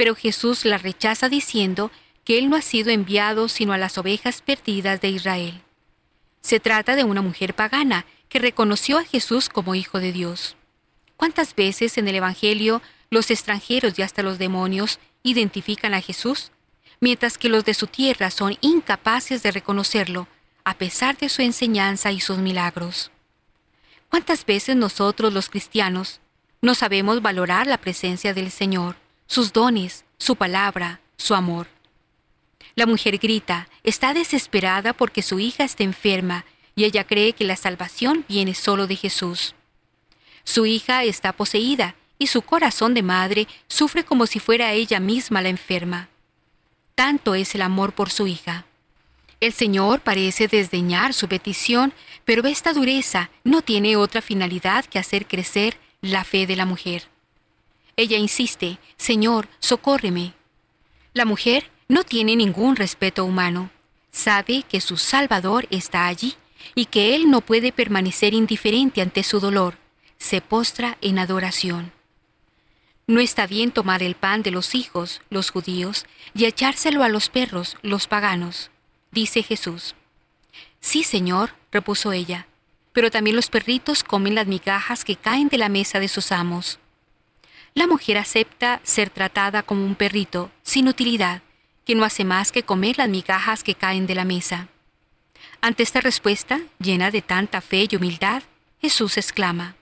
Pero 0.00 0.14
Jesús 0.14 0.64
la 0.64 0.78
rechaza 0.78 1.28
diciendo 1.28 1.90
que 2.24 2.38
Él 2.38 2.48
no 2.48 2.56
ha 2.56 2.62
sido 2.62 2.88
enviado 2.88 3.48
sino 3.48 3.74
a 3.74 3.76
las 3.76 3.98
ovejas 3.98 4.40
perdidas 4.40 5.02
de 5.02 5.10
Israel. 5.10 5.60
Se 6.40 6.58
trata 6.58 6.96
de 6.96 7.04
una 7.04 7.20
mujer 7.20 7.52
pagana 7.52 8.06
que 8.30 8.38
reconoció 8.38 8.96
a 8.96 9.04
Jesús 9.04 9.50
como 9.50 9.74
Hijo 9.74 10.00
de 10.00 10.12
Dios. 10.12 10.56
¿Cuántas 11.18 11.54
veces 11.54 11.98
en 11.98 12.08
el 12.08 12.14
Evangelio 12.14 12.80
los 13.10 13.30
extranjeros 13.30 13.98
y 13.98 14.00
hasta 14.00 14.22
los 14.22 14.38
demonios 14.38 15.00
identifican 15.22 15.92
a 15.92 16.00
Jesús, 16.00 16.50
mientras 17.00 17.36
que 17.36 17.50
los 17.50 17.66
de 17.66 17.74
su 17.74 17.86
tierra 17.86 18.30
son 18.30 18.56
incapaces 18.62 19.42
de 19.42 19.50
reconocerlo, 19.50 20.28
a 20.64 20.78
pesar 20.78 21.18
de 21.18 21.28
su 21.28 21.42
enseñanza 21.42 22.10
y 22.10 22.20
sus 22.20 22.38
milagros? 22.38 23.10
¿Cuántas 24.08 24.46
veces 24.46 24.76
nosotros 24.76 25.30
los 25.34 25.50
cristianos 25.50 26.20
no 26.62 26.74
sabemos 26.74 27.20
valorar 27.20 27.66
la 27.66 27.76
presencia 27.76 28.32
del 28.32 28.50
Señor? 28.50 28.96
Sus 29.30 29.52
dones, 29.52 30.04
su 30.18 30.34
palabra, 30.34 31.00
su 31.16 31.36
amor. 31.36 31.68
La 32.74 32.84
mujer 32.84 33.16
grita, 33.18 33.68
está 33.84 34.12
desesperada 34.12 34.92
porque 34.92 35.22
su 35.22 35.38
hija 35.38 35.62
está 35.62 35.84
enferma 35.84 36.44
y 36.74 36.82
ella 36.82 37.04
cree 37.04 37.32
que 37.32 37.44
la 37.44 37.54
salvación 37.54 38.24
viene 38.28 38.54
solo 38.54 38.88
de 38.88 38.96
Jesús. 38.96 39.54
Su 40.42 40.66
hija 40.66 41.04
está 41.04 41.32
poseída 41.32 41.94
y 42.18 42.26
su 42.26 42.42
corazón 42.42 42.92
de 42.92 43.04
madre 43.04 43.46
sufre 43.68 44.02
como 44.02 44.26
si 44.26 44.40
fuera 44.40 44.72
ella 44.72 44.98
misma 44.98 45.42
la 45.42 45.48
enferma. 45.48 46.08
Tanto 46.96 47.36
es 47.36 47.54
el 47.54 47.62
amor 47.62 47.92
por 47.92 48.10
su 48.10 48.26
hija. 48.26 48.66
El 49.38 49.52
Señor 49.52 50.00
parece 50.00 50.48
desdeñar 50.48 51.14
su 51.14 51.28
petición, 51.28 51.94
pero 52.24 52.48
esta 52.48 52.72
dureza 52.72 53.30
no 53.44 53.62
tiene 53.62 53.94
otra 53.94 54.22
finalidad 54.22 54.86
que 54.86 54.98
hacer 54.98 55.28
crecer 55.28 55.76
la 56.00 56.24
fe 56.24 56.48
de 56.48 56.56
la 56.56 56.66
mujer. 56.66 57.04
Ella 58.00 58.16
insiste, 58.16 58.78
Señor, 58.96 59.46
socórreme. 59.58 60.32
La 61.12 61.26
mujer 61.26 61.70
no 61.86 62.02
tiene 62.02 62.34
ningún 62.34 62.76
respeto 62.76 63.26
humano. 63.26 63.68
Sabe 64.10 64.62
que 64.62 64.80
su 64.80 64.96
Salvador 64.96 65.66
está 65.68 66.06
allí 66.06 66.34
y 66.74 66.86
que 66.86 67.14
Él 67.14 67.30
no 67.30 67.42
puede 67.42 67.72
permanecer 67.72 68.32
indiferente 68.32 69.02
ante 69.02 69.22
su 69.22 69.38
dolor. 69.38 69.76
Se 70.16 70.40
postra 70.40 70.96
en 71.02 71.18
adoración. 71.18 71.92
No 73.06 73.20
está 73.20 73.46
bien 73.46 73.70
tomar 73.70 74.02
el 74.02 74.14
pan 74.14 74.42
de 74.42 74.50
los 74.50 74.74
hijos, 74.74 75.20
los 75.28 75.50
judíos, 75.50 76.06
y 76.32 76.46
echárselo 76.46 77.04
a 77.04 77.10
los 77.10 77.28
perros, 77.28 77.76
los 77.82 78.06
paganos, 78.06 78.70
dice 79.10 79.42
Jesús. 79.42 79.94
Sí, 80.80 81.02
Señor, 81.04 81.50
repuso 81.70 82.12
ella, 82.12 82.46
pero 82.94 83.10
también 83.10 83.36
los 83.36 83.50
perritos 83.50 84.02
comen 84.04 84.34
las 84.34 84.46
migajas 84.46 85.04
que 85.04 85.16
caen 85.16 85.50
de 85.50 85.58
la 85.58 85.68
mesa 85.68 86.00
de 86.00 86.08
sus 86.08 86.32
amos. 86.32 86.78
La 87.74 87.86
mujer 87.86 88.18
acepta 88.18 88.80
ser 88.82 89.10
tratada 89.10 89.62
como 89.62 89.84
un 89.84 89.94
perrito, 89.94 90.50
sin 90.62 90.88
utilidad, 90.88 91.42
que 91.84 91.94
no 91.94 92.04
hace 92.04 92.24
más 92.24 92.52
que 92.52 92.62
comer 92.62 92.98
las 92.98 93.08
migajas 93.08 93.62
que 93.62 93.74
caen 93.74 94.06
de 94.06 94.14
la 94.14 94.24
mesa. 94.24 94.68
Ante 95.60 95.82
esta 95.82 96.00
respuesta, 96.00 96.60
llena 96.78 97.10
de 97.10 97.22
tanta 97.22 97.60
fe 97.60 97.86
y 97.90 97.96
humildad, 97.96 98.42
Jesús 98.80 99.16
exclama, 99.16 99.76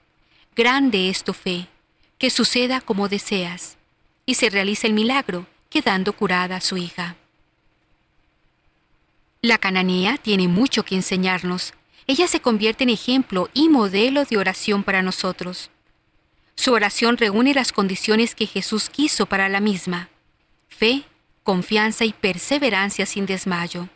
Grande 0.56 1.08
es 1.08 1.22
tu 1.22 1.32
fe, 1.32 1.68
que 2.18 2.30
suceda 2.30 2.80
como 2.80 3.08
deseas. 3.08 3.76
Y 4.26 4.34
se 4.34 4.50
realiza 4.50 4.86
el 4.86 4.92
milagro, 4.92 5.46
quedando 5.70 6.12
curada 6.12 6.60
su 6.60 6.76
hija. 6.76 7.16
La 9.40 9.56
cananea 9.56 10.16
tiene 10.16 10.48
mucho 10.48 10.84
que 10.84 10.96
enseñarnos. 10.96 11.72
Ella 12.08 12.26
se 12.26 12.40
convierte 12.40 12.82
en 12.84 12.90
ejemplo 12.90 13.48
y 13.54 13.68
modelo 13.68 14.24
de 14.24 14.36
oración 14.36 14.82
para 14.82 15.00
nosotros. 15.00 15.70
Su 16.58 16.72
oración 16.72 17.16
reúne 17.18 17.54
las 17.54 17.70
condiciones 17.70 18.34
que 18.34 18.44
Jesús 18.44 18.90
quiso 18.90 19.26
para 19.26 19.48
la 19.48 19.60
misma. 19.60 20.08
Fe, 20.68 21.04
confianza 21.44 22.04
y 22.04 22.12
perseverancia 22.12 23.06
sin 23.06 23.26
desmayo. 23.26 23.88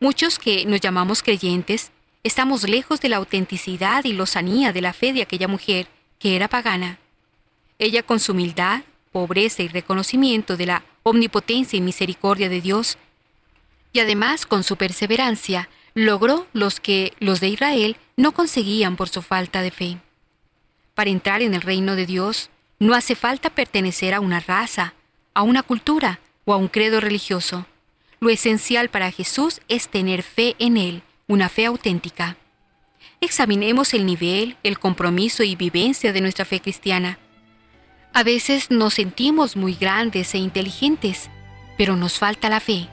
Muchos 0.00 0.38
que 0.38 0.64
nos 0.64 0.80
llamamos 0.80 1.22
creyentes 1.22 1.92
estamos 2.24 2.66
lejos 2.66 3.02
de 3.02 3.10
la 3.10 3.18
autenticidad 3.18 4.06
y 4.06 4.14
lozanía 4.14 4.72
de 4.72 4.80
la 4.80 4.94
fe 4.94 5.12
de 5.12 5.20
aquella 5.20 5.48
mujer 5.48 5.86
que 6.18 6.34
era 6.34 6.48
pagana. 6.48 6.98
Ella 7.78 8.02
con 8.02 8.20
su 8.20 8.32
humildad, 8.32 8.80
pobreza 9.12 9.62
y 9.62 9.68
reconocimiento 9.68 10.56
de 10.56 10.64
la 10.64 10.84
omnipotencia 11.02 11.76
y 11.76 11.82
misericordia 11.82 12.48
de 12.48 12.62
Dios, 12.62 12.96
y 13.92 14.00
además 14.00 14.46
con 14.46 14.64
su 14.64 14.76
perseverancia, 14.76 15.68
logró 15.92 16.46
los 16.54 16.80
que 16.80 17.12
los 17.20 17.40
de 17.40 17.48
Israel 17.48 17.98
no 18.16 18.32
conseguían 18.32 18.96
por 18.96 19.10
su 19.10 19.20
falta 19.20 19.60
de 19.60 19.70
fe. 19.70 19.98
Para 21.00 21.08
entrar 21.08 21.40
en 21.40 21.54
el 21.54 21.62
reino 21.62 21.96
de 21.96 22.04
Dios, 22.04 22.50
no 22.78 22.92
hace 22.92 23.14
falta 23.14 23.48
pertenecer 23.48 24.12
a 24.12 24.20
una 24.20 24.38
raza, 24.38 24.92
a 25.32 25.40
una 25.40 25.62
cultura 25.62 26.20
o 26.44 26.52
a 26.52 26.58
un 26.58 26.68
credo 26.68 27.00
religioso. 27.00 27.64
Lo 28.20 28.28
esencial 28.28 28.90
para 28.90 29.10
Jesús 29.10 29.62
es 29.68 29.88
tener 29.88 30.22
fe 30.22 30.56
en 30.58 30.76
Él, 30.76 31.02
una 31.26 31.48
fe 31.48 31.64
auténtica. 31.64 32.36
Examinemos 33.22 33.94
el 33.94 34.04
nivel, 34.04 34.58
el 34.62 34.78
compromiso 34.78 35.42
y 35.42 35.56
vivencia 35.56 36.12
de 36.12 36.20
nuestra 36.20 36.44
fe 36.44 36.60
cristiana. 36.60 37.18
A 38.12 38.22
veces 38.22 38.70
nos 38.70 38.92
sentimos 38.92 39.56
muy 39.56 39.72
grandes 39.72 40.34
e 40.34 40.38
inteligentes, 40.38 41.30
pero 41.78 41.96
nos 41.96 42.18
falta 42.18 42.50
la 42.50 42.60
fe, 42.60 42.88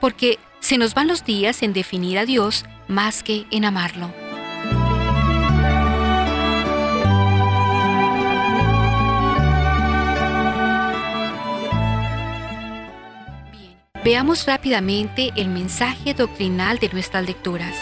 porque 0.00 0.40
se 0.58 0.78
nos 0.78 0.94
van 0.94 1.06
los 1.06 1.24
días 1.24 1.62
en 1.62 1.72
definir 1.72 2.18
a 2.18 2.26
Dios 2.26 2.64
más 2.88 3.22
que 3.22 3.46
en 3.52 3.64
amarlo. 3.64 4.25
Veamos 14.06 14.46
rápidamente 14.46 15.32
el 15.34 15.48
mensaje 15.48 16.14
doctrinal 16.14 16.78
de 16.78 16.88
nuestras 16.90 17.26
lecturas. 17.26 17.74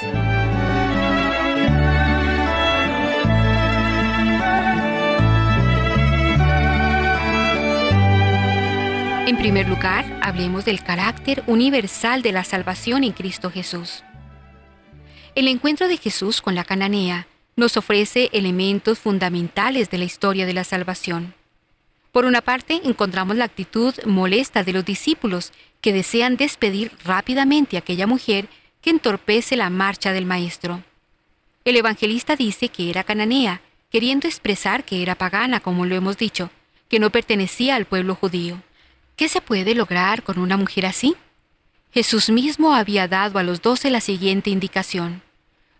En 9.26 9.36
primer 9.36 9.68
lugar, 9.68 10.18
hablemos 10.22 10.64
del 10.64 10.82
carácter 10.82 11.44
universal 11.46 12.22
de 12.22 12.32
la 12.32 12.42
salvación 12.42 13.04
en 13.04 13.12
Cristo 13.12 13.50
Jesús. 13.50 14.02
El 15.34 15.46
encuentro 15.46 15.88
de 15.88 15.98
Jesús 15.98 16.40
con 16.40 16.54
la 16.54 16.64
cananea 16.64 17.26
nos 17.54 17.76
ofrece 17.76 18.30
elementos 18.32 18.98
fundamentales 18.98 19.90
de 19.90 19.98
la 19.98 20.04
historia 20.04 20.46
de 20.46 20.54
la 20.54 20.64
salvación. 20.64 21.34
Por 22.12 22.24
una 22.24 22.40
parte, 22.40 22.80
encontramos 22.84 23.36
la 23.36 23.44
actitud 23.44 23.92
molesta 24.06 24.62
de 24.62 24.72
los 24.72 24.84
discípulos 24.86 25.52
que 25.84 25.92
desean 25.92 26.38
despedir 26.38 26.92
rápidamente 27.04 27.76
a 27.76 27.80
aquella 27.80 28.06
mujer 28.06 28.48
que 28.80 28.88
entorpece 28.88 29.54
la 29.54 29.68
marcha 29.68 30.12
del 30.12 30.24
Maestro. 30.24 30.82
El 31.62 31.76
evangelista 31.76 32.36
dice 32.36 32.70
que 32.70 32.88
era 32.88 33.04
cananea, 33.04 33.60
queriendo 33.90 34.26
expresar 34.26 34.84
que 34.84 35.02
era 35.02 35.14
pagana, 35.14 35.60
como 35.60 35.84
lo 35.84 35.94
hemos 35.94 36.16
dicho, 36.16 36.48
que 36.88 36.98
no 36.98 37.10
pertenecía 37.10 37.74
al 37.74 37.84
pueblo 37.84 38.14
judío. 38.14 38.62
¿Qué 39.14 39.28
se 39.28 39.42
puede 39.42 39.74
lograr 39.74 40.22
con 40.22 40.38
una 40.38 40.56
mujer 40.56 40.86
así? 40.86 41.16
Jesús 41.92 42.30
mismo 42.30 42.74
había 42.74 43.06
dado 43.06 43.38
a 43.38 43.42
los 43.42 43.60
doce 43.60 43.90
la 43.90 44.00
siguiente 44.00 44.48
indicación. 44.48 45.20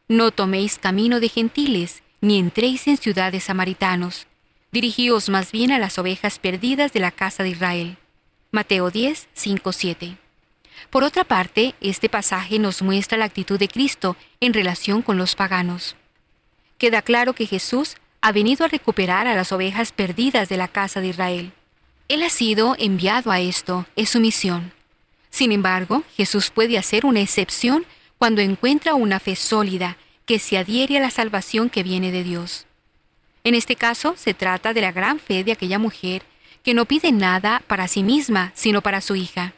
No 0.07 0.33
toméis 0.33 0.77
camino 0.77 1.19
de 1.19 1.31
gentiles, 1.31 2.03
ni 2.21 2.39
entréis 2.39 2.87
en 2.89 2.99
ciudades 2.99 3.45
samaritanos, 3.45 4.27
dirigíos 4.71 5.31
más 5.31 5.51
bien 5.51 5.73
a 5.73 5.79
las 5.79 5.99
ovejas 5.99 6.39
perdidas 6.39 6.93
de 6.93 7.01
la 7.01 7.11
casa 7.11 7.43
de 7.43 7.49
Israel. 7.49 7.97
Mateo 8.55 8.89
10, 8.89 9.27
5, 9.35 9.73
7. 9.73 10.17
Por 10.89 11.03
otra 11.03 11.25
parte, 11.25 11.75
este 11.81 12.09
pasaje 12.09 12.61
nos 12.61 12.83
muestra 12.83 13.19
la 13.19 13.25
actitud 13.25 13.59
de 13.59 13.67
Cristo 13.67 14.17
en 14.39 14.55
relación 14.55 15.03
con 15.03 15.19
los 15.19 15.35
paganos. 15.35 15.97
Queda 16.79 17.03
claro 17.03 17.33
que 17.33 17.47
Jesús 17.47 17.97
ha 18.21 18.31
venido 18.31 18.65
a 18.65 18.69
recuperar 18.69 19.27
a 19.27 19.35
las 19.35 19.51
ovejas 19.51 19.91
perdidas 19.91 20.49
de 20.49 20.57
la 20.57 20.69
casa 20.69 21.01
de 21.01 21.09
Israel. 21.09 21.51
Él 22.07 22.23
ha 22.23 22.29
sido 22.29 22.77
enviado 22.79 23.33
a 23.33 23.41
esto, 23.41 23.87
es 23.97 24.11
su 24.11 24.21
misión. 24.21 24.71
Sin 25.31 25.51
embargo, 25.51 26.05
Jesús 26.17 26.51
puede 26.51 26.79
hacer 26.79 27.07
una 27.07 27.23
excepción 27.23 27.85
cuando 28.19 28.41
encuentra 28.41 28.95
una 28.95 29.19
fe 29.19 29.35
sólida 29.35 29.97
que 30.27 30.39
se 30.39 30.59
adhiere 30.59 30.99
a 30.99 31.01
la 31.01 31.11
salvación 31.11 31.71
que 31.71 31.83
viene 31.83 32.13
de 32.13 32.23
Dios. 32.23 32.67
En 33.43 33.57
este 33.57 33.75
caso, 33.75 34.15
se 34.17 34.33
trata 34.33 34.73
de 34.73 34.81
la 34.81 34.93
gran 34.93 35.19
fe 35.19 35.43
de 35.43 35.51
aquella 35.51 35.81
mujer 35.81 36.23
que 36.65 36.75
no 36.75 36.87
pide 36.87 37.13
nada 37.13 37.63
para 37.69 37.87
sí 37.87 38.03
misma, 38.03 38.51
sino 38.55 38.81
para 38.81 39.01
su 39.03 39.15
hija. 39.15 39.53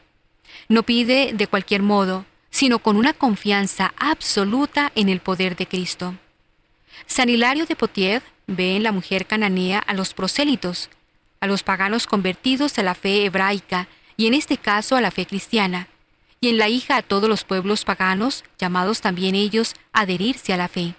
No 0.68 0.82
pide 0.82 1.32
de 1.32 1.46
cualquier 1.46 1.80
modo, 1.82 2.26
sino 2.50 2.80
con 2.80 2.96
una 2.96 3.12
confianza 3.12 3.94
absoluta 3.96 4.90
en 4.94 5.08
el 5.08 5.20
poder 5.20 5.56
de 5.56 5.66
Cristo. 5.66 6.14
San 7.06 7.28
Hilario 7.28 7.64
de 7.64 7.76
Potier 7.76 8.22
ve 8.48 8.74
en 8.74 8.82
la 8.82 8.92
mujer 8.92 9.26
cananea 9.26 9.78
a 9.78 9.94
los 9.94 10.14
prosélitos, 10.14 10.90
a 11.40 11.46
los 11.46 11.62
paganos 11.62 12.06
convertidos 12.06 12.78
a 12.78 12.82
la 12.82 12.94
fe 12.94 13.24
hebraica 13.24 13.86
y 14.16 14.26
en 14.26 14.34
este 14.34 14.56
caso 14.56 14.96
a 14.96 15.00
la 15.00 15.12
fe 15.12 15.26
cristiana, 15.26 15.88
y 16.40 16.48
en 16.48 16.58
la 16.58 16.68
hija 16.68 16.96
a 16.96 17.02
todos 17.02 17.28
los 17.28 17.44
pueblos 17.44 17.84
paganos, 17.84 18.44
llamados 18.58 19.00
también 19.00 19.34
ellos 19.34 19.74
a 19.92 20.00
adherirse 20.00 20.52
a 20.52 20.56
la 20.56 20.68
fe. 20.68 20.94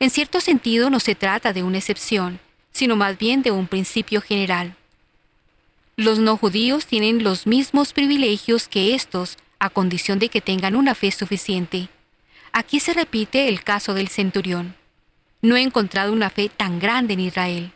En 0.00 0.10
cierto 0.10 0.40
sentido 0.40 0.90
no 0.90 1.00
se 1.00 1.14
trata 1.14 1.52
de 1.52 1.62
una 1.62 1.78
excepción, 1.78 2.40
sino 2.72 2.94
más 2.96 3.16
bien 3.16 3.42
de 3.42 3.52
un 3.52 3.66
principio 3.66 4.20
general. 4.20 4.76
Los 6.00 6.18
no 6.18 6.38
judíos 6.38 6.86
tienen 6.86 7.22
los 7.22 7.46
mismos 7.46 7.92
privilegios 7.92 8.68
que 8.68 8.94
estos, 8.94 9.36
a 9.58 9.68
condición 9.68 10.18
de 10.18 10.30
que 10.30 10.40
tengan 10.40 10.74
una 10.74 10.94
fe 10.94 11.10
suficiente. 11.10 11.90
Aquí 12.52 12.80
se 12.80 12.94
repite 12.94 13.48
el 13.48 13.62
caso 13.62 13.92
del 13.92 14.08
centurión. 14.08 14.76
No 15.42 15.56
he 15.56 15.60
encontrado 15.60 16.14
una 16.14 16.30
fe 16.30 16.48
tan 16.48 16.78
grande 16.78 17.12
en 17.12 17.20
Israel. 17.20 17.72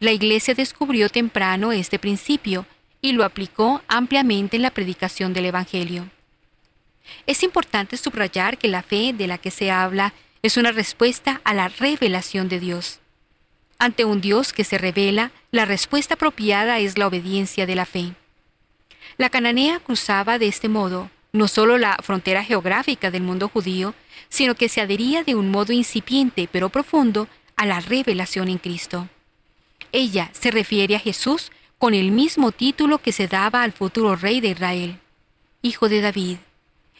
La 0.00 0.10
Iglesia 0.10 0.54
descubrió 0.54 1.08
temprano 1.08 1.70
este 1.70 2.00
principio 2.00 2.66
y 3.00 3.12
lo 3.12 3.22
aplicó 3.22 3.80
ampliamente 3.86 4.56
en 4.56 4.62
la 4.62 4.72
predicación 4.72 5.32
del 5.32 5.44
Evangelio. 5.44 6.10
Es 7.28 7.44
importante 7.44 7.96
subrayar 7.96 8.58
que 8.58 8.66
la 8.66 8.82
fe 8.82 9.12
de 9.12 9.28
la 9.28 9.38
que 9.38 9.52
se 9.52 9.70
habla 9.70 10.14
es 10.42 10.56
una 10.56 10.72
respuesta 10.72 11.40
a 11.44 11.54
la 11.54 11.68
revelación 11.68 12.48
de 12.48 12.58
Dios. 12.58 13.01
Ante 13.82 14.04
un 14.04 14.20
Dios 14.20 14.52
que 14.52 14.62
se 14.62 14.78
revela, 14.78 15.32
la 15.50 15.64
respuesta 15.64 16.14
apropiada 16.14 16.78
es 16.78 16.98
la 16.98 17.08
obediencia 17.08 17.66
de 17.66 17.74
la 17.74 17.84
fe. 17.84 18.12
La 19.18 19.28
cananea 19.28 19.80
cruzaba 19.80 20.38
de 20.38 20.46
este 20.46 20.68
modo 20.68 21.10
no 21.32 21.48
solo 21.48 21.78
la 21.78 21.96
frontera 22.00 22.44
geográfica 22.44 23.10
del 23.10 23.24
mundo 23.24 23.48
judío, 23.48 23.92
sino 24.28 24.54
que 24.54 24.68
se 24.68 24.80
adhería 24.80 25.24
de 25.24 25.34
un 25.34 25.50
modo 25.50 25.72
incipiente 25.72 26.48
pero 26.52 26.68
profundo 26.68 27.26
a 27.56 27.66
la 27.66 27.80
revelación 27.80 28.46
en 28.46 28.58
Cristo. 28.58 29.08
Ella 29.90 30.30
se 30.32 30.52
refiere 30.52 30.94
a 30.94 31.00
Jesús 31.00 31.50
con 31.76 31.92
el 31.92 32.12
mismo 32.12 32.52
título 32.52 32.98
que 32.98 33.10
se 33.10 33.26
daba 33.26 33.64
al 33.64 33.72
futuro 33.72 34.14
rey 34.14 34.40
de 34.40 34.50
Israel, 34.50 35.00
Hijo 35.60 35.88
de 35.88 36.02
David, 36.02 36.36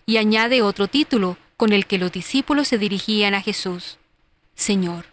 y 0.04 0.16
añade 0.16 0.62
otro 0.62 0.88
título 0.88 1.36
con 1.56 1.72
el 1.72 1.86
que 1.86 1.98
los 1.98 2.10
discípulos 2.10 2.66
se 2.66 2.78
dirigían 2.78 3.34
a 3.34 3.40
Jesús, 3.40 3.98
Señor. 4.56 5.11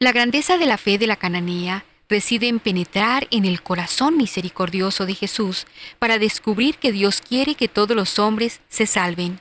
La 0.00 0.12
grandeza 0.12 0.58
de 0.58 0.66
la 0.66 0.78
fe 0.78 0.96
de 0.96 1.08
la 1.08 1.16
cananea 1.16 1.84
reside 2.08 2.46
en 2.46 2.60
penetrar 2.60 3.26
en 3.32 3.44
el 3.44 3.62
corazón 3.62 4.16
misericordioso 4.16 5.06
de 5.06 5.14
Jesús 5.14 5.66
para 5.98 6.20
descubrir 6.20 6.76
que 6.76 6.92
Dios 6.92 7.20
quiere 7.20 7.56
que 7.56 7.66
todos 7.66 7.96
los 7.96 8.20
hombres 8.20 8.60
se 8.68 8.86
salven. 8.86 9.40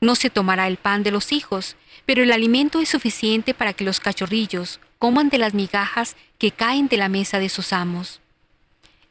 No 0.00 0.16
se 0.16 0.28
tomará 0.28 0.66
el 0.66 0.76
pan 0.76 1.04
de 1.04 1.12
los 1.12 1.30
hijos, 1.30 1.76
pero 2.04 2.24
el 2.24 2.32
alimento 2.32 2.80
es 2.80 2.88
suficiente 2.88 3.54
para 3.54 3.74
que 3.74 3.84
los 3.84 4.00
cachorrillos 4.00 4.80
coman 4.98 5.28
de 5.28 5.38
las 5.38 5.54
migajas 5.54 6.16
que 6.36 6.50
caen 6.50 6.88
de 6.88 6.96
la 6.96 7.08
mesa 7.08 7.38
de 7.38 7.48
sus 7.48 7.72
amos. 7.72 8.20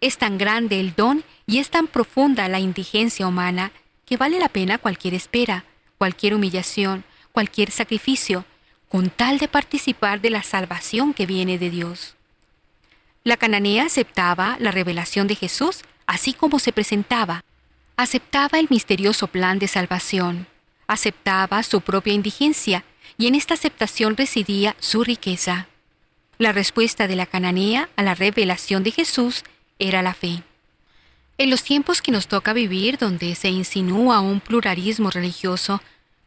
Es 0.02 0.18
tan 0.18 0.38
grande 0.38 0.82
el 0.82 0.94
don 0.94 1.24
y 1.48 1.60
es 1.60 1.70
tan 1.70 1.88
profunda 1.88 2.50
la 2.50 2.60
indigencia 2.60 3.26
humana 3.28 3.72
que 4.06 4.18
vale 4.18 4.40
la 4.40 4.50
pena 4.50 4.78
cualquier 4.78 5.14
espera, 5.14 5.64
cualquier 5.98 6.36
humillación, 6.36 7.06
cualquier 7.32 7.72
sacrificio 7.72 8.44
con 8.90 9.10
tal 9.10 9.40
de 9.40 9.48
participar 9.48 10.22
de 10.22 10.30
la 10.30 10.44
salvación 10.44 11.14
que 11.14 11.26
viene 11.26 11.58
de 11.58 11.70
Dios. 11.70 12.16
La 13.24 13.38
cananea 13.38 13.86
aceptaba 13.86 14.58
la 14.60 14.72
revelación 14.72 15.28
de 15.28 15.36
Jesús 15.36 15.84
así 16.06 16.34
como 16.34 16.60
se 16.60 16.72
presentaba, 16.72 17.44
aceptaba 17.98 18.60
el 18.60 18.68
misterioso 18.70 19.28
plan 19.28 19.60
de 19.60 19.68
salvación, 19.68 20.48
aceptaba 20.88 21.64
su 21.64 21.82
propia 21.82 22.14
indigencia 22.14 22.84
y 23.18 23.28
en 23.28 23.36
esta 23.36 23.54
aceptación 23.54 24.18
residía 24.18 24.76
su 24.80 25.04
riqueza. 25.04 25.68
La 26.38 26.52
respuesta 26.52 27.08
de 27.08 27.16
la 27.16 27.26
cananea 27.26 27.90
a 27.96 28.04
la 28.04 28.14
revelación 28.14 28.84
de 28.84 28.92
Jesús 28.92 29.44
era 29.80 30.02
la 30.02 30.14
fe. 30.14 30.44
En 31.38 31.50
los 31.50 31.64
tiempos 31.64 32.02
que 32.02 32.12
nos 32.12 32.28
toca 32.28 32.54
vivir, 32.54 32.98
donde 32.98 33.36
se 33.36 33.50
insinúa 33.50 34.22
un 34.22 34.40
pluralismo 34.40 35.12
religioso, 35.12 35.82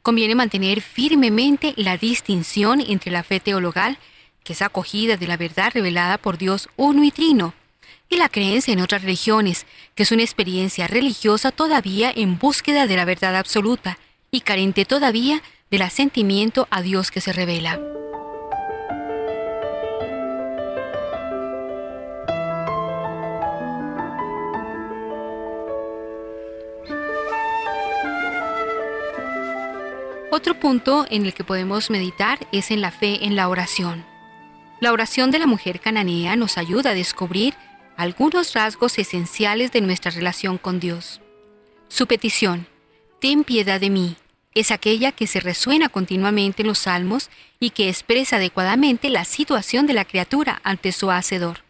conviene 0.09 0.35
mantener 0.35 0.81
firmemente 0.81 1.75
la 1.77 1.99
distinción 1.99 2.81
entre 2.81 3.11
la 3.11 3.23
fe 3.23 3.41
teologal, 3.41 3.99
que 4.43 4.55
es 4.55 4.63
acogida 4.63 5.19
de 5.19 5.27
la 5.27 5.37
verdad 5.37 5.71
revelada 5.75 6.17
por 6.17 6.39
Dios 6.39 6.71
uno 6.77 7.05
y 7.05 7.11
trino, 7.11 7.53
y 8.09 8.17
la 8.17 8.31
creencia 8.31 8.73
en 8.73 8.81
otras 8.81 9.03
religiones, 9.03 9.67
que 9.95 10.05
es 10.05 10.11
una 10.11 10.23
experiencia 10.23 10.87
religiosa 10.87 11.51
todavía 11.51 12.11
en 12.11 12.39
búsqueda 12.39 12.87
de 12.87 12.97
la 12.97 13.05
verdad 13.05 13.37
absoluta 13.37 13.99
y 14.31 14.41
carente 14.41 14.87
todavía 14.87 15.43
del 15.71 15.83
asentimiento 15.83 16.69
a 16.71 16.81
Dios 16.81 17.11
que 17.11 17.21
se 17.21 17.35
revela. 17.35 17.79
Otro 30.39 30.55
punto 30.55 31.05
en 31.11 31.27
el 31.27 31.35
que 31.35 31.43
podemos 31.43 31.91
meditar 31.91 32.39
es 32.53 32.71
en 32.71 32.81
la 32.81 32.93
fe 32.93 33.25
en 33.25 33.35
la 33.35 33.49
oración. 33.49 34.07
La 34.79 34.93
oración 34.93 35.33
de 35.33 35.41
la 35.41 35.49
mujer 35.49 35.81
cananea 35.81 36.37
nos 36.37 36.59
ayuda 36.59 36.91
a 36.91 36.95
descubrir 36.95 37.55
algunos 37.97 38.55
rasgos 38.55 39.01
esenciales 39.01 39.73
de 39.73 39.81
nuestra 39.81 40.13
relación 40.13 40.57
con 40.57 40.79
Dios. 40.79 41.21
Su 41.89 42.07
petición, 42.07 42.69
Ten 43.21 43.43
piedad 43.43 43.81
de 43.81 43.91
mí, 43.91 44.15
es 44.55 44.71
aquella 44.71 45.11
que 45.11 45.27
se 45.27 45.41
resuena 45.41 45.89
continuamente 45.89 46.63
en 46.63 46.69
los 46.69 46.79
salmos 46.79 47.31
y 47.59 47.71
que 47.71 47.89
expresa 47.89 48.37
adecuadamente 48.37 49.11
la 49.11 49.25
situación 49.25 49.89
de 49.89 49.95
la 49.95 50.05
criatura 50.05 50.61
ante 50.63 50.93
su 50.93 51.11
Hacedor. 51.11 51.65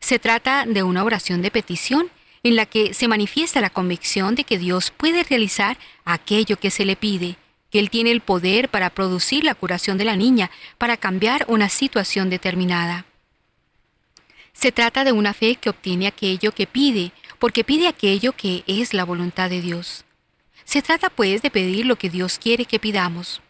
Se 0.00 0.18
trata 0.18 0.66
de 0.66 0.82
una 0.82 1.04
oración 1.04 1.42
de 1.42 1.52
petición 1.52 2.10
en 2.42 2.56
la 2.56 2.66
que 2.66 2.92
se 2.92 3.06
manifiesta 3.06 3.60
la 3.60 3.70
convicción 3.70 4.34
de 4.34 4.42
que 4.42 4.58
Dios 4.58 4.90
puede 4.90 5.22
realizar 5.22 5.78
aquello 6.04 6.56
que 6.58 6.72
se 6.72 6.84
le 6.84 6.96
pide, 6.96 7.36
que 7.74 7.80
Él 7.80 7.90
tiene 7.90 8.12
el 8.12 8.20
poder 8.20 8.68
para 8.68 8.88
producir 8.88 9.42
la 9.42 9.56
curación 9.56 9.98
de 9.98 10.04
la 10.04 10.14
niña, 10.14 10.48
para 10.78 10.96
cambiar 10.96 11.44
una 11.48 11.68
situación 11.68 12.30
determinada. 12.30 13.04
Se 14.52 14.70
trata 14.70 15.02
de 15.02 15.10
una 15.10 15.34
fe 15.34 15.56
que 15.56 15.70
obtiene 15.70 16.06
aquello 16.06 16.52
que 16.52 16.68
pide, 16.68 17.10
porque 17.40 17.64
pide 17.64 17.88
aquello 17.88 18.30
que 18.30 18.62
es 18.68 18.94
la 18.94 19.02
voluntad 19.02 19.50
de 19.50 19.60
Dios. 19.60 20.04
Se 20.62 20.82
trata 20.82 21.10
pues 21.10 21.42
de 21.42 21.50
pedir 21.50 21.84
lo 21.84 21.96
que 21.96 22.10
Dios 22.10 22.38
quiere 22.38 22.64
que 22.64 22.78
pidamos. 22.78 23.42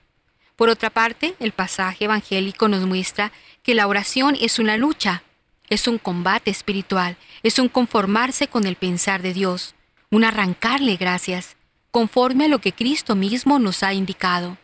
Por 0.57 0.71
otra 0.71 0.89
parte, 0.89 1.35
el 1.39 1.53
pasaje 1.53 2.07
evangélico 2.07 2.67
nos 2.67 2.87
muestra 2.87 3.31
que 3.63 3.75
la 3.75 3.87
oración 3.87 4.39
es 4.41 4.59
una 4.59 4.79
lucha, 4.79 5.23
es 5.69 5.87
un 5.87 5.99
combate 5.99 6.51
espiritual, 6.51 7.19
es 7.43 7.59
un 7.59 7.69
conformarse 7.69 8.49
con 8.49 8.65
el 8.65 8.77
pensar 8.77 9.21
de 9.21 9.35
Dios, 9.35 9.75
un 10.11 10.25
arrancarle 10.25 10.97
gracias, 10.97 11.54
conforme 11.95 12.47
a 12.47 12.49
lo 12.49 12.59
que 12.59 12.73
Cristo 12.73 13.15
mismo 13.15 13.61
nos 13.61 13.85
ha 13.85 13.95
indicado. 13.95 14.59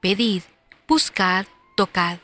Pedid, 0.00 0.40
buscad, 0.88 1.44
tocad. 1.76 2.16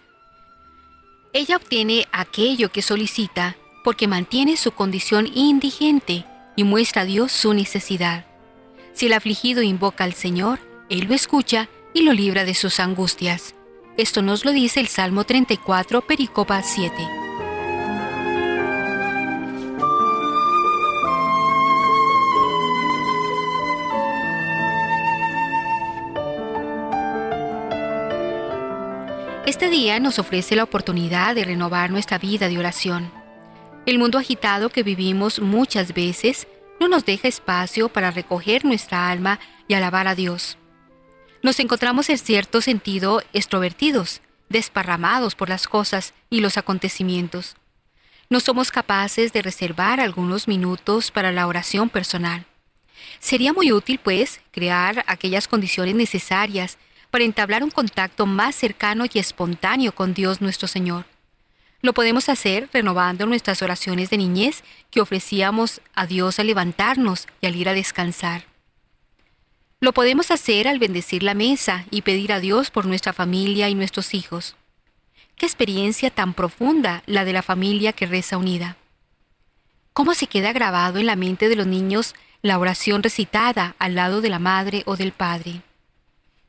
Ella 1.34 1.56
obtiene 1.56 2.08
aquello 2.12 2.72
que 2.72 2.80
solicita 2.80 3.56
porque 3.84 4.08
mantiene 4.08 4.56
su 4.56 4.70
condición 4.70 5.26
indigente 5.34 6.24
y 6.56 6.64
muestra 6.64 7.02
a 7.02 7.04
Dios 7.04 7.30
su 7.30 7.52
necesidad. 7.52 8.24
Si 8.94 9.04
el 9.04 9.12
afligido 9.12 9.60
invoca 9.60 10.04
al 10.04 10.14
Señor, 10.14 10.60
Él 10.88 11.04
lo 11.08 11.14
escucha 11.14 11.68
y 11.92 12.00
lo 12.00 12.14
libra 12.14 12.46
de 12.46 12.54
sus 12.54 12.80
angustias. 12.80 13.54
Esto 13.98 14.22
nos 14.22 14.46
lo 14.46 14.52
dice 14.52 14.80
el 14.80 14.88
Salmo 14.88 15.24
34, 15.24 16.00
Pericopa 16.06 16.62
7. 16.62 17.27
Este 29.48 29.70
día 29.70 29.98
nos 29.98 30.18
ofrece 30.18 30.56
la 30.56 30.64
oportunidad 30.64 31.34
de 31.34 31.42
renovar 31.42 31.90
nuestra 31.90 32.18
vida 32.18 32.50
de 32.50 32.58
oración. 32.58 33.10
El 33.86 33.98
mundo 33.98 34.18
agitado 34.18 34.68
que 34.68 34.82
vivimos 34.82 35.40
muchas 35.40 35.94
veces 35.94 36.46
no 36.78 36.86
nos 36.86 37.06
deja 37.06 37.28
espacio 37.28 37.88
para 37.88 38.10
recoger 38.10 38.66
nuestra 38.66 39.08
alma 39.08 39.40
y 39.66 39.72
alabar 39.72 40.06
a 40.06 40.14
Dios. 40.14 40.58
Nos 41.42 41.60
encontramos 41.60 42.10
en 42.10 42.18
cierto 42.18 42.60
sentido 42.60 43.22
extrovertidos, 43.32 44.20
desparramados 44.50 45.34
por 45.34 45.48
las 45.48 45.66
cosas 45.66 46.12
y 46.28 46.42
los 46.42 46.58
acontecimientos. 46.58 47.56
No 48.28 48.40
somos 48.40 48.70
capaces 48.70 49.32
de 49.32 49.40
reservar 49.40 49.98
algunos 49.98 50.46
minutos 50.46 51.10
para 51.10 51.32
la 51.32 51.46
oración 51.46 51.88
personal. 51.88 52.44
Sería 53.18 53.54
muy 53.54 53.72
útil, 53.72 53.98
pues, 53.98 54.42
crear 54.50 55.06
aquellas 55.06 55.48
condiciones 55.48 55.94
necesarias 55.94 56.76
para 57.10 57.24
entablar 57.24 57.64
un 57.64 57.70
contacto 57.70 58.26
más 58.26 58.54
cercano 58.54 59.04
y 59.12 59.18
espontáneo 59.18 59.94
con 59.94 60.14
Dios 60.14 60.40
nuestro 60.40 60.68
Señor. 60.68 61.06
Lo 61.80 61.92
podemos 61.92 62.28
hacer 62.28 62.68
renovando 62.72 63.24
nuestras 63.26 63.62
oraciones 63.62 64.10
de 64.10 64.18
niñez 64.18 64.64
que 64.90 65.00
ofrecíamos 65.00 65.80
a 65.94 66.06
Dios 66.06 66.38
al 66.38 66.48
levantarnos 66.48 67.28
y 67.40 67.46
al 67.46 67.54
ir 67.54 67.68
a 67.68 67.74
descansar. 67.74 68.46
Lo 69.80 69.92
podemos 69.92 70.32
hacer 70.32 70.66
al 70.66 70.80
bendecir 70.80 71.22
la 71.22 71.34
mesa 71.34 71.84
y 71.92 72.02
pedir 72.02 72.32
a 72.32 72.40
Dios 72.40 72.70
por 72.70 72.84
nuestra 72.84 73.12
familia 73.12 73.68
y 73.68 73.76
nuestros 73.76 74.12
hijos. 74.12 74.56
Qué 75.36 75.46
experiencia 75.46 76.10
tan 76.10 76.34
profunda 76.34 77.04
la 77.06 77.24
de 77.24 77.32
la 77.32 77.42
familia 77.42 77.92
que 77.92 78.06
reza 78.06 78.38
unida. 78.38 78.76
¿Cómo 79.92 80.14
se 80.14 80.26
queda 80.26 80.52
grabado 80.52 80.98
en 80.98 81.06
la 81.06 81.14
mente 81.14 81.48
de 81.48 81.54
los 81.54 81.68
niños 81.68 82.16
la 82.42 82.58
oración 82.58 83.04
recitada 83.04 83.76
al 83.78 83.94
lado 83.94 84.20
de 84.20 84.30
la 84.30 84.40
madre 84.40 84.82
o 84.84 84.96
del 84.96 85.12
padre? 85.12 85.62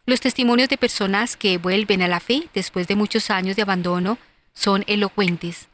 Los 0.10 0.22
testimonios 0.22 0.70
de 0.70 0.78
personas 0.80 1.38
que 1.38 1.60
vuelven 1.60 2.02
a 2.02 2.08
la 2.08 2.20
fe 2.20 2.50
después 2.56 2.88
de 2.88 2.96
muchos 2.96 3.30
años 3.30 3.56
de 3.56 3.62
abandono 3.62 4.18
son 4.56 4.84
elocuentes. 4.88 5.68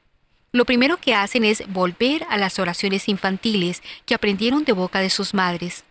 Lo 0.51 0.65
primero 0.65 0.97
que 0.97 1.15
hacen 1.15 1.45
es 1.45 1.63
volver 1.69 2.25
a 2.29 2.35
las 2.35 2.59
oraciones 2.59 3.07
infantiles 3.07 3.81
que 4.05 4.13
aprendieron 4.13 4.65
de 4.65 4.73
boca 4.73 4.99
de 4.99 5.09
sus 5.09 5.33
madres. 5.33 5.85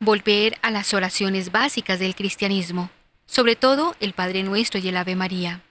Volver 0.00 0.58
a 0.62 0.72
las 0.72 0.92
oraciones 0.92 1.52
básicas 1.52 2.00
del 2.00 2.16
cristianismo, 2.16 2.90
sobre 3.26 3.54
todo 3.54 3.94
el 4.00 4.12
Padre 4.12 4.42
Nuestro 4.42 4.80
y 4.80 4.88
el 4.88 4.96
Ave 4.96 5.14
María. 5.14 5.62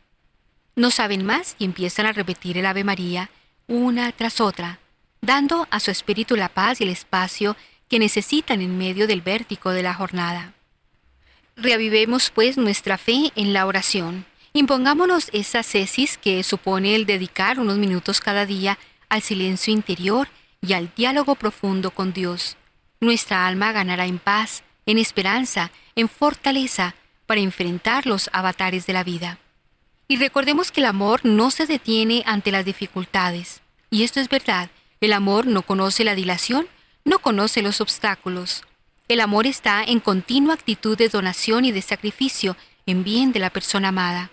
No 0.77 0.91
saben 0.91 1.25
más 1.25 1.57
y 1.59 1.65
empiezan 1.65 2.05
a 2.05 2.13
repetir 2.13 2.57
el 2.57 2.67
Ave 2.67 2.85
María 2.85 3.31
una 3.67 4.09
tras 4.13 4.39
otra, 4.39 4.79
dando 5.19 5.67
a 5.71 5.81
su 5.81 5.91
espíritu 5.91 6.37
la 6.37 6.47
paz 6.47 6.79
y 6.79 6.85
el 6.85 6.89
espacio 6.89 7.57
que 7.89 7.99
necesitan 7.99 8.61
en 8.61 8.77
medio 8.77 9.07
del 9.07 9.19
vértigo 9.19 9.71
de 9.71 9.83
la 9.83 9.93
jornada. 9.93 10.53
Reavivemos 11.61 12.29
pues 12.29 12.57
nuestra 12.57 12.97
fe 12.97 13.33
en 13.35 13.51
la 13.51 13.65
oración. 13.65 14.25
Impongámonos 14.53 15.29
esa 15.33 15.61
cesis 15.61 16.17
que 16.17 16.41
supone 16.43 16.95
el 16.95 17.05
dedicar 17.05 17.59
unos 17.59 17.77
minutos 17.77 18.21
cada 18.21 18.45
día 18.45 18.79
al 19.09 19.21
silencio 19.21 19.73
interior 19.73 20.29
y 20.61 20.71
al 20.71 20.89
diálogo 20.95 21.35
profundo 21.35 21.91
con 21.91 22.13
Dios. 22.13 22.55
Nuestra 23.01 23.45
alma 23.45 23.73
ganará 23.73 24.05
en 24.05 24.19
paz, 24.19 24.63
en 24.85 24.97
esperanza, 24.97 25.69
en 25.95 26.07
fortaleza 26.07 26.95
para 27.25 27.41
enfrentar 27.41 28.05
los 28.05 28.29
avatares 28.31 28.85
de 28.85 28.93
la 28.93 29.03
vida. 29.03 29.37
Y 30.07 30.15
recordemos 30.15 30.71
que 30.71 30.79
el 30.79 30.85
amor 30.85 31.25
no 31.25 31.51
se 31.51 31.65
detiene 31.65 32.23
ante 32.25 32.53
las 32.53 32.63
dificultades. 32.63 33.61
Y 33.89 34.03
esto 34.03 34.21
es 34.21 34.29
verdad, 34.29 34.69
el 35.01 35.11
amor 35.11 35.45
no 35.45 35.63
conoce 35.63 36.05
la 36.05 36.15
dilación, 36.15 36.67
no 37.03 37.19
conoce 37.19 37.61
los 37.61 37.81
obstáculos. 37.81 38.63
El 39.09 39.21
amor 39.21 39.47
está 39.47 39.83
en 39.83 39.99
continua 39.99 40.53
actitud 40.53 40.95
de 40.95 41.09
donación 41.09 41.65
y 41.65 41.71
de 41.71 41.81
sacrificio 41.81 42.55
en 42.85 43.03
bien 43.03 43.31
de 43.31 43.39
la 43.39 43.49
persona 43.49 43.87
amada. 43.87 44.29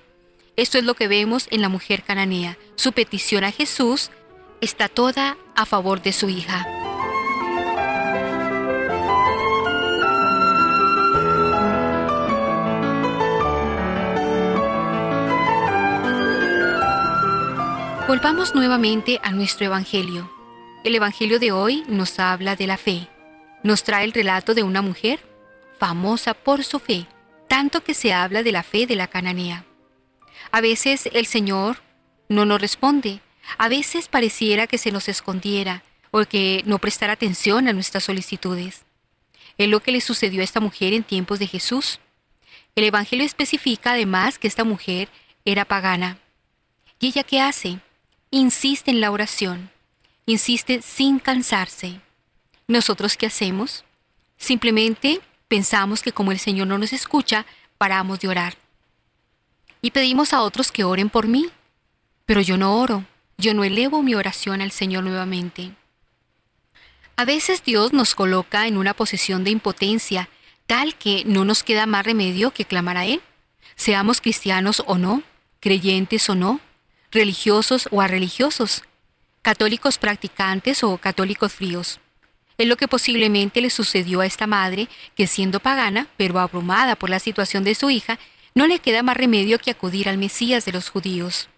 Esto 0.55 0.77
es 0.77 0.85
lo 0.85 0.93
que 0.93 1.09
vemos 1.09 1.49
en 1.51 1.63
la 1.63 1.71
mujer 1.71 2.03
cananea. 2.03 2.59
Su 2.75 2.93
petición 2.93 3.43
a 3.45 3.53
Jesús 3.53 4.11
está 4.61 4.91
toda 4.91 5.39
a 5.55 5.65
favor 5.65 6.03
de 6.03 6.13
su 6.13 6.29
hija. 6.29 6.67
Volvamos 18.07 18.55
nuevamente 18.55 19.21
a 19.23 19.33
nuestro 19.33 19.65
Evangelio. 19.65 20.31
El 20.85 20.95
Evangelio 20.95 21.39
de 21.39 21.53
hoy 21.53 21.83
nos 21.89 22.19
habla 22.19 22.57
de 22.57 22.67
la 22.67 22.77
fe 22.77 23.09
nos 23.67 23.83
trae 23.83 24.05
el 24.05 24.13
relato 24.13 24.55
de 24.55 24.63
una 24.63 24.81
mujer 24.81 25.21
famosa 25.79 26.35
por 26.35 26.65
su 26.65 26.79
fe, 26.79 27.07
tanto 27.49 27.83
que 27.83 27.95
se 27.95 28.13
habla 28.13 28.43
de 28.43 28.53
la 28.53 28.63
fe 28.63 28.87
de 28.87 28.97
la 28.97 29.09
cananea. 29.09 29.65
A 30.53 30.61
veces 30.61 31.09
el 31.13 31.27
Señor 31.27 31.83
no 32.29 32.45
nos 32.45 32.61
responde, 32.61 33.21
a 33.59 33.69
veces 33.69 34.09
pareciera 34.09 34.67
que 34.67 34.79
se 34.79 34.93
nos 34.93 35.09
escondiera 35.09 35.83
o 36.13 36.25
que 36.25 36.63
no 36.65 36.79
prestara 36.79 37.15
atención 37.15 37.67
a 37.67 37.73
nuestras 37.73 38.05
solicitudes. 38.05 38.85
Es 39.59 39.69
lo 39.69 39.81
que 39.81 39.93
le 39.93 40.01
sucedió 40.01 40.43
a 40.43 40.45
esta 40.45 40.61
mujer 40.61 40.93
en 40.93 41.03
tiempos 41.03 41.39
de 41.39 41.49
Jesús. 41.49 41.99
El 42.77 42.85
Evangelio 42.85 43.27
especifica 43.27 43.93
además 43.93 44.39
que 44.39 44.47
esta 44.47 44.65
mujer 44.65 45.09
era 45.45 45.65
pagana. 45.65 46.19
¿Y 47.01 47.09
ella 47.09 47.25
qué 47.25 47.41
hace? 47.41 47.81
Insiste 48.31 48.91
en 48.91 49.01
la 49.01 49.11
oración, 49.11 49.71
insiste 50.25 50.83
sin 50.83 51.19
cansarse. 51.19 52.01
¿Nosotros 52.69 53.17
qué 53.17 53.27
hacemos? 53.27 53.85
Simplemente 54.37 55.21
pensamos 55.49 56.03
que 56.03 56.13
como 56.13 56.33
el 56.33 56.39
Señor 56.39 56.67
no 56.67 56.79
nos 56.79 56.93
escucha, 56.93 57.47
paramos 57.79 58.21
de 58.21 58.29
orar. 58.29 58.57
Y 59.83 59.93
pedimos 59.93 60.33
a 60.33 60.43
otros 60.43 60.73
que 60.73 60.85
oren 60.85 61.09
por 61.09 61.29
mí. 61.29 61.49
Pero 62.25 62.41
yo 62.41 62.57
no 62.57 62.81
oro, 62.81 63.05
yo 63.39 63.55
no 63.55 63.63
elevo 63.63 64.03
mi 64.03 64.17
oración 64.17 64.61
al 64.61 64.73
Señor 64.73 65.05
nuevamente. 65.05 65.71
A 67.17 67.25
veces 67.25 67.63
Dios 67.65 67.93
nos 67.93 68.17
coloca 68.17 68.67
en 68.67 68.77
una 68.77 68.95
posición 68.95 69.45
de 69.45 69.51
impotencia, 69.51 70.29
tal 70.67 70.97
que 70.97 71.23
no 71.25 71.45
nos 71.45 71.63
queda 71.63 71.87
más 71.87 72.05
remedio 72.05 72.51
que 72.51 72.65
clamar 72.65 72.97
a 72.97 73.07
Él, 73.07 73.23
seamos 73.77 74.21
cristianos 74.21 74.83
o 74.87 74.99
no, 74.99 75.23
creyentes 75.61 76.29
o 76.29 76.35
no, 76.35 76.61
religiosos 77.13 77.89
o 77.93 78.03
religiosos, 78.03 78.83
católicos 79.41 79.99
practicantes 79.99 80.83
o 80.83 80.99
católicos 80.99 81.53
fríos. 81.53 82.01
Es 82.59 82.67
lo 82.67 82.77
que 82.77 82.89
posiblemente 82.89 83.61
le 83.61 83.71
sucedió 83.71 84.21
a 84.21 84.27
esta 84.27 84.47
madre, 84.47 84.89
que 85.15 85.27
siendo 85.27 85.61
pagana, 85.61 86.09
pero 86.17 86.39
abrumada 86.39 86.97
por 86.97 87.11
la 87.11 87.19
situación 87.19 87.65
de 87.65 87.75
su 87.75 87.91
hija, 87.91 88.19
no 88.55 88.67
le 88.67 88.79
queda 88.79 89.03
más 89.03 89.17
remedio 89.17 89.59
que 89.59 89.71
acudir 89.71 90.09
al 90.09 90.17
Mesías 90.17 90.65
de 90.65 90.73
los 90.73 90.89
judíos. 90.89 91.49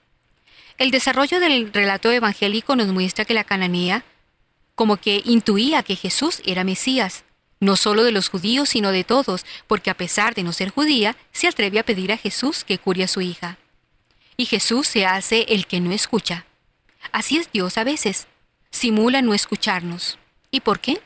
El 0.78 0.90
desarrollo 0.90 1.40
del 1.40 1.72
relato 1.72 2.10
evangélico 2.10 2.74
nos 2.74 2.88
muestra 2.88 3.24
que 3.24 3.34
la 3.34 3.44
cananea, 3.44 4.04
como 4.74 4.96
que 4.96 5.22
intuía 5.24 5.82
que 5.82 5.96
Jesús 5.96 6.42
era 6.44 6.64
Mesías, 6.64 7.24
no 7.60 7.76
solo 7.76 8.04
de 8.04 8.12
los 8.12 8.28
judíos, 8.28 8.68
sino 8.68 8.92
de 8.92 9.04
todos, 9.04 9.44
porque 9.66 9.90
a 9.90 9.96
pesar 9.96 10.34
de 10.34 10.42
no 10.42 10.52
ser 10.52 10.70
judía, 10.70 11.16
se 11.32 11.48
atreve 11.48 11.78
a 11.78 11.84
pedir 11.84 12.12
a 12.12 12.16
Jesús 12.16 12.64
que 12.64 12.78
cure 12.78 13.04
a 13.04 13.08
su 13.08 13.20
hija. 13.20 13.58
Y 14.36 14.46
Jesús 14.46 14.86
se 14.86 15.06
hace 15.06 15.46
el 15.48 15.66
que 15.66 15.80
no 15.80 15.92
escucha. 15.92 16.46
Así 17.10 17.38
es 17.38 17.50
Dios 17.50 17.78
a 17.78 17.84
veces, 17.84 18.28
simula 18.70 19.22
no 19.22 19.34
escucharnos. 19.34 20.18
¿Y 20.50 20.60
por 20.60 20.80
qué? 20.80 21.00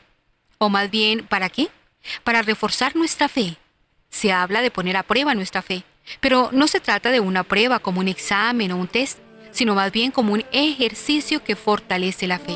O 0.57 0.69
más 0.69 0.89
bien, 0.89 1.25
¿para 1.27 1.49
qué? 1.49 1.67
Para 2.23 2.41
reforzar 2.41 2.95
nuestra 2.95 3.27
fe. 3.27 3.57
Se 4.09 4.31
habla 4.31 4.61
de 4.61 4.71
poner 4.71 4.95
a 4.95 5.03
prueba 5.03 5.35
nuestra 5.35 5.61
fe, 5.61 5.83
pero 6.19 6.49
no 6.51 6.67
se 6.67 6.79
trata 6.79 7.11
de 7.11 7.19
una 7.19 7.43
prueba 7.43 7.79
como 7.79 7.99
un 7.99 8.07
examen 8.07 8.71
o 8.71 8.77
un 8.77 8.87
test, 8.87 9.19
sino 9.51 9.75
más 9.75 9.91
bien 9.91 10.11
como 10.11 10.33
un 10.33 10.45
ejercicio 10.51 11.43
que 11.43 11.55
fortalece 11.55 12.27
la 12.27 12.39
fe. 12.39 12.53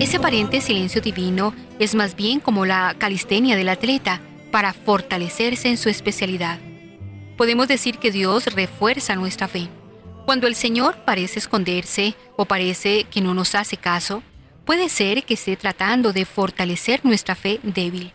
Ese 0.00 0.16
aparente 0.16 0.60
silencio 0.60 1.00
divino 1.00 1.54
es 1.78 1.94
más 1.94 2.16
bien 2.16 2.40
como 2.40 2.66
la 2.66 2.96
calistenia 2.98 3.54
del 3.54 3.68
atleta 3.68 4.20
para 4.50 4.72
fortalecerse 4.72 5.68
en 5.68 5.76
su 5.76 5.88
especialidad 5.88 6.58
podemos 7.40 7.68
decir 7.68 7.96
que 7.96 8.10
Dios 8.10 8.44
refuerza 8.48 9.16
nuestra 9.16 9.48
fe. 9.48 9.70
Cuando 10.26 10.46
el 10.46 10.54
Señor 10.54 11.06
parece 11.06 11.38
esconderse 11.38 12.14
o 12.36 12.44
parece 12.44 13.04
que 13.04 13.22
no 13.22 13.32
nos 13.32 13.54
hace 13.54 13.78
caso, 13.78 14.22
puede 14.66 14.90
ser 14.90 15.24
que 15.24 15.32
esté 15.32 15.56
tratando 15.56 16.12
de 16.12 16.26
fortalecer 16.26 17.02
nuestra 17.02 17.34
fe 17.34 17.58
débil. 17.62 18.12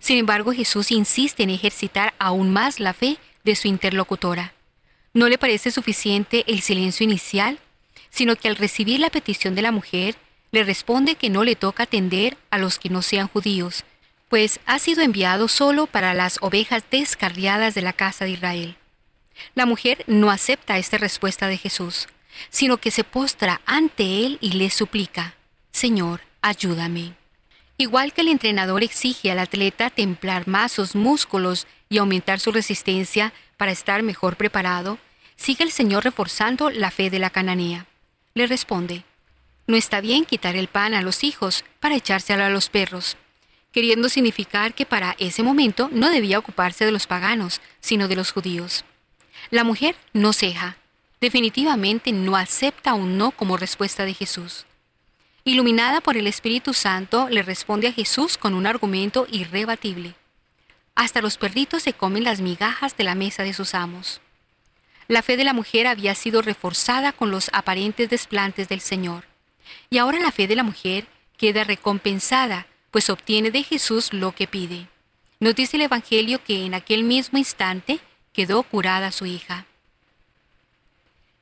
Sin 0.00 0.18
embargo, 0.18 0.52
Jesús 0.52 0.90
insiste 0.90 1.44
en 1.44 1.50
ejercitar 1.50 2.12
aún 2.18 2.52
más 2.52 2.80
la 2.80 2.92
fe 2.92 3.18
de 3.44 3.54
su 3.54 3.68
interlocutora. 3.68 4.52
No 5.14 5.28
le 5.28 5.38
parece 5.38 5.70
suficiente 5.70 6.42
el 6.48 6.60
silencio 6.60 7.04
inicial, 7.04 7.60
sino 8.10 8.34
que 8.34 8.48
al 8.48 8.56
recibir 8.56 8.98
la 8.98 9.10
petición 9.10 9.54
de 9.54 9.62
la 9.62 9.70
mujer, 9.70 10.16
le 10.50 10.64
responde 10.64 11.14
que 11.14 11.30
no 11.30 11.44
le 11.44 11.54
toca 11.54 11.84
atender 11.84 12.36
a 12.50 12.58
los 12.58 12.80
que 12.80 12.90
no 12.90 13.02
sean 13.02 13.28
judíos, 13.28 13.84
pues 14.28 14.60
ha 14.66 14.78
sido 14.78 15.02
enviado 15.02 15.48
solo 15.48 15.86
para 15.86 16.14
las 16.14 16.38
ovejas 16.40 16.84
descarriadas 16.90 17.74
de 17.74 17.82
la 17.82 17.92
casa 17.92 18.24
de 18.24 18.32
Israel. 18.32 18.76
La 19.54 19.66
mujer 19.66 20.02
no 20.06 20.30
acepta 20.30 20.78
esta 20.78 20.98
respuesta 20.98 21.46
de 21.46 21.58
Jesús, 21.58 22.08
sino 22.50 22.78
que 22.78 22.90
se 22.90 23.04
postra 23.04 23.60
ante 23.66 24.26
él 24.26 24.38
y 24.40 24.52
le 24.52 24.70
suplica, 24.70 25.34
Señor, 25.70 26.22
ayúdame. 26.42 27.14
Igual 27.78 28.12
que 28.12 28.22
el 28.22 28.28
entrenador 28.28 28.82
exige 28.82 29.30
al 29.30 29.38
atleta 29.38 29.90
templar 29.90 30.48
más 30.48 30.72
sus 30.72 30.94
músculos 30.94 31.66
y 31.88 31.98
aumentar 31.98 32.40
su 32.40 32.50
resistencia 32.50 33.32
para 33.58 33.72
estar 33.72 34.02
mejor 34.02 34.36
preparado, 34.36 34.98
sigue 35.36 35.62
el 35.62 35.72
Señor 35.72 36.04
reforzando 36.04 36.70
la 36.70 36.90
fe 36.90 37.10
de 37.10 37.18
la 37.18 37.30
cananea. 37.30 37.86
Le 38.34 38.46
responde, 38.46 39.04
No 39.66 39.76
está 39.76 40.00
bien 40.00 40.24
quitar 40.24 40.56
el 40.56 40.68
pan 40.68 40.94
a 40.94 41.02
los 41.02 41.22
hijos 41.22 41.64
para 41.78 41.96
echárselo 41.96 42.44
a 42.44 42.50
los 42.50 42.70
perros 42.70 43.18
queriendo 43.76 44.08
significar 44.08 44.72
que 44.72 44.86
para 44.86 45.14
ese 45.18 45.42
momento 45.42 45.90
no 45.92 46.08
debía 46.08 46.38
ocuparse 46.38 46.86
de 46.86 46.92
los 46.92 47.06
paganos, 47.06 47.60
sino 47.78 48.08
de 48.08 48.16
los 48.16 48.32
judíos. 48.32 48.86
La 49.50 49.64
mujer 49.64 49.96
no 50.14 50.32
ceja, 50.32 50.78
definitivamente 51.20 52.10
no 52.10 52.36
acepta 52.36 52.94
un 52.94 53.18
no 53.18 53.32
como 53.32 53.58
respuesta 53.58 54.06
de 54.06 54.14
Jesús. 54.14 54.64
Iluminada 55.44 56.00
por 56.00 56.16
el 56.16 56.26
Espíritu 56.26 56.72
Santo, 56.72 57.28
le 57.28 57.42
responde 57.42 57.88
a 57.88 57.92
Jesús 57.92 58.38
con 58.38 58.54
un 58.54 58.66
argumento 58.66 59.26
irrebatible. 59.30 60.14
Hasta 60.94 61.20
los 61.20 61.36
perritos 61.36 61.82
se 61.82 61.92
comen 61.92 62.24
las 62.24 62.40
migajas 62.40 62.96
de 62.96 63.04
la 63.04 63.14
mesa 63.14 63.42
de 63.42 63.52
sus 63.52 63.74
amos. 63.74 64.22
La 65.06 65.20
fe 65.20 65.36
de 65.36 65.44
la 65.44 65.52
mujer 65.52 65.86
había 65.86 66.14
sido 66.14 66.40
reforzada 66.40 67.12
con 67.12 67.30
los 67.30 67.50
aparentes 67.52 68.08
desplantes 68.08 68.70
del 68.70 68.80
Señor, 68.80 69.26
y 69.90 69.98
ahora 69.98 70.18
la 70.18 70.32
fe 70.32 70.48
de 70.48 70.56
la 70.56 70.62
mujer 70.62 71.06
queda 71.36 71.62
recompensada 71.62 72.68
pues 72.96 73.10
obtiene 73.10 73.50
de 73.50 73.62
Jesús 73.62 74.14
lo 74.14 74.34
que 74.34 74.46
pide. 74.46 74.88
Nos 75.38 75.54
dice 75.54 75.76
el 75.76 75.82
Evangelio 75.82 76.42
que 76.42 76.64
en 76.64 76.72
aquel 76.72 77.04
mismo 77.04 77.36
instante 77.36 78.00
quedó 78.32 78.62
curada 78.62 79.12
su 79.12 79.26
hija. 79.26 79.66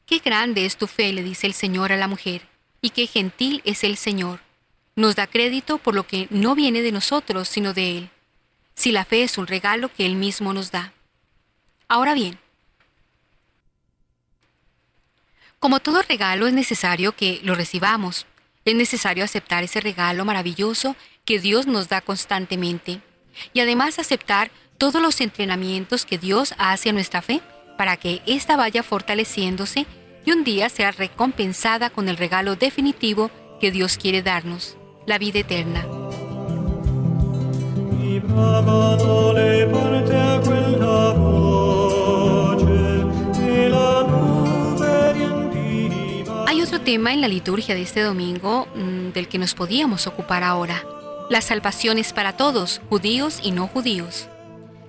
Qué 0.05 0.19
grande 0.19 0.67
es 0.67 0.77
tu 0.77 0.89
fe, 0.89 1.13
le 1.13 1.23
dice 1.23 1.47
el 1.47 1.55
Señor 1.55 1.93
a 1.93 1.97
la 1.97 2.09
mujer, 2.09 2.43
y 2.81 2.91
qué 2.91 3.07
gentil 3.07 3.63
es 3.65 3.85
el 3.85 3.97
Señor. 3.97 4.41
Nos 4.97 5.15
da 5.15 5.29
crédito 5.29 5.79
por 5.79 5.95
lo 5.95 6.09
que 6.09 6.27
no 6.31 6.57
viene 6.57 6.83
de 6.83 6.91
nosotros, 6.91 7.49
sino 7.49 7.73
de 7.73 7.99
Él. 7.99 8.11
Si 8.75 8.91
la 8.91 9.05
fe 9.05 9.23
es 9.23 9.39
un 9.39 9.47
regalo 9.47 9.93
que 9.95 10.07
Él 10.07 10.17
mismo 10.17 10.53
nos 10.53 10.73
da. 10.73 10.93
Ahora 11.87 12.15
bien, 12.15 12.37
como 15.61 15.79
todo 15.79 16.03
regalo 16.03 16.49
es 16.49 16.53
necesario 16.53 17.15
que 17.15 17.39
lo 17.45 17.55
recibamos, 17.55 18.27
es 18.65 18.75
necesario 18.75 19.23
aceptar 19.23 19.63
ese 19.63 19.81
regalo 19.81 20.25
maravilloso 20.25 20.97
que 21.25 21.39
Dios 21.39 21.67
nos 21.67 21.89
da 21.89 22.01
constantemente 22.01 23.01
y 23.53 23.61
además 23.61 23.99
aceptar 23.99 24.51
todos 24.79 25.01
los 25.01 25.21
entrenamientos 25.21 26.05
que 26.05 26.19
Dios 26.19 26.55
hace 26.59 26.91
a 26.91 26.93
nuestra 26.93 27.23
fe 27.23 27.41
para 27.79 27.97
que 27.97 28.23
ésta 28.27 28.57
vaya 28.57 28.83
fortaleciéndose 28.83 29.87
y 30.25 30.33
un 30.33 30.45
día 30.45 30.69
sea 30.69 30.91
recompensada 30.91 31.91
con 31.91 32.09
el 32.09 32.17
regalo 32.17 32.57
definitivo 32.57 33.31
que 33.61 33.71
Dios 33.71 33.99
quiere 33.99 34.23
darnos, 34.23 34.77
la 35.07 35.19
vida 35.19 35.41
eterna. 35.41 35.87
Hay 46.47 46.63
otro 46.63 46.81
tema 46.81 47.13
en 47.13 47.21
la 47.21 47.29
liturgia 47.29 47.75
de 47.75 47.83
este 47.83 48.03
domingo 48.03 48.69
mm, 48.75 49.13
del 49.13 49.29
que 49.29 49.39
nos 49.39 49.55
podíamos 49.55 50.07
ocupar 50.07 50.43
ahora. 50.43 50.85
La 51.31 51.41
salvación 51.41 51.97
es 51.97 52.13
para 52.13 52.37
todos, 52.37 52.83
judíos 52.91 53.41
y 53.43 53.51
no 53.51 53.67
judíos. 53.67 54.29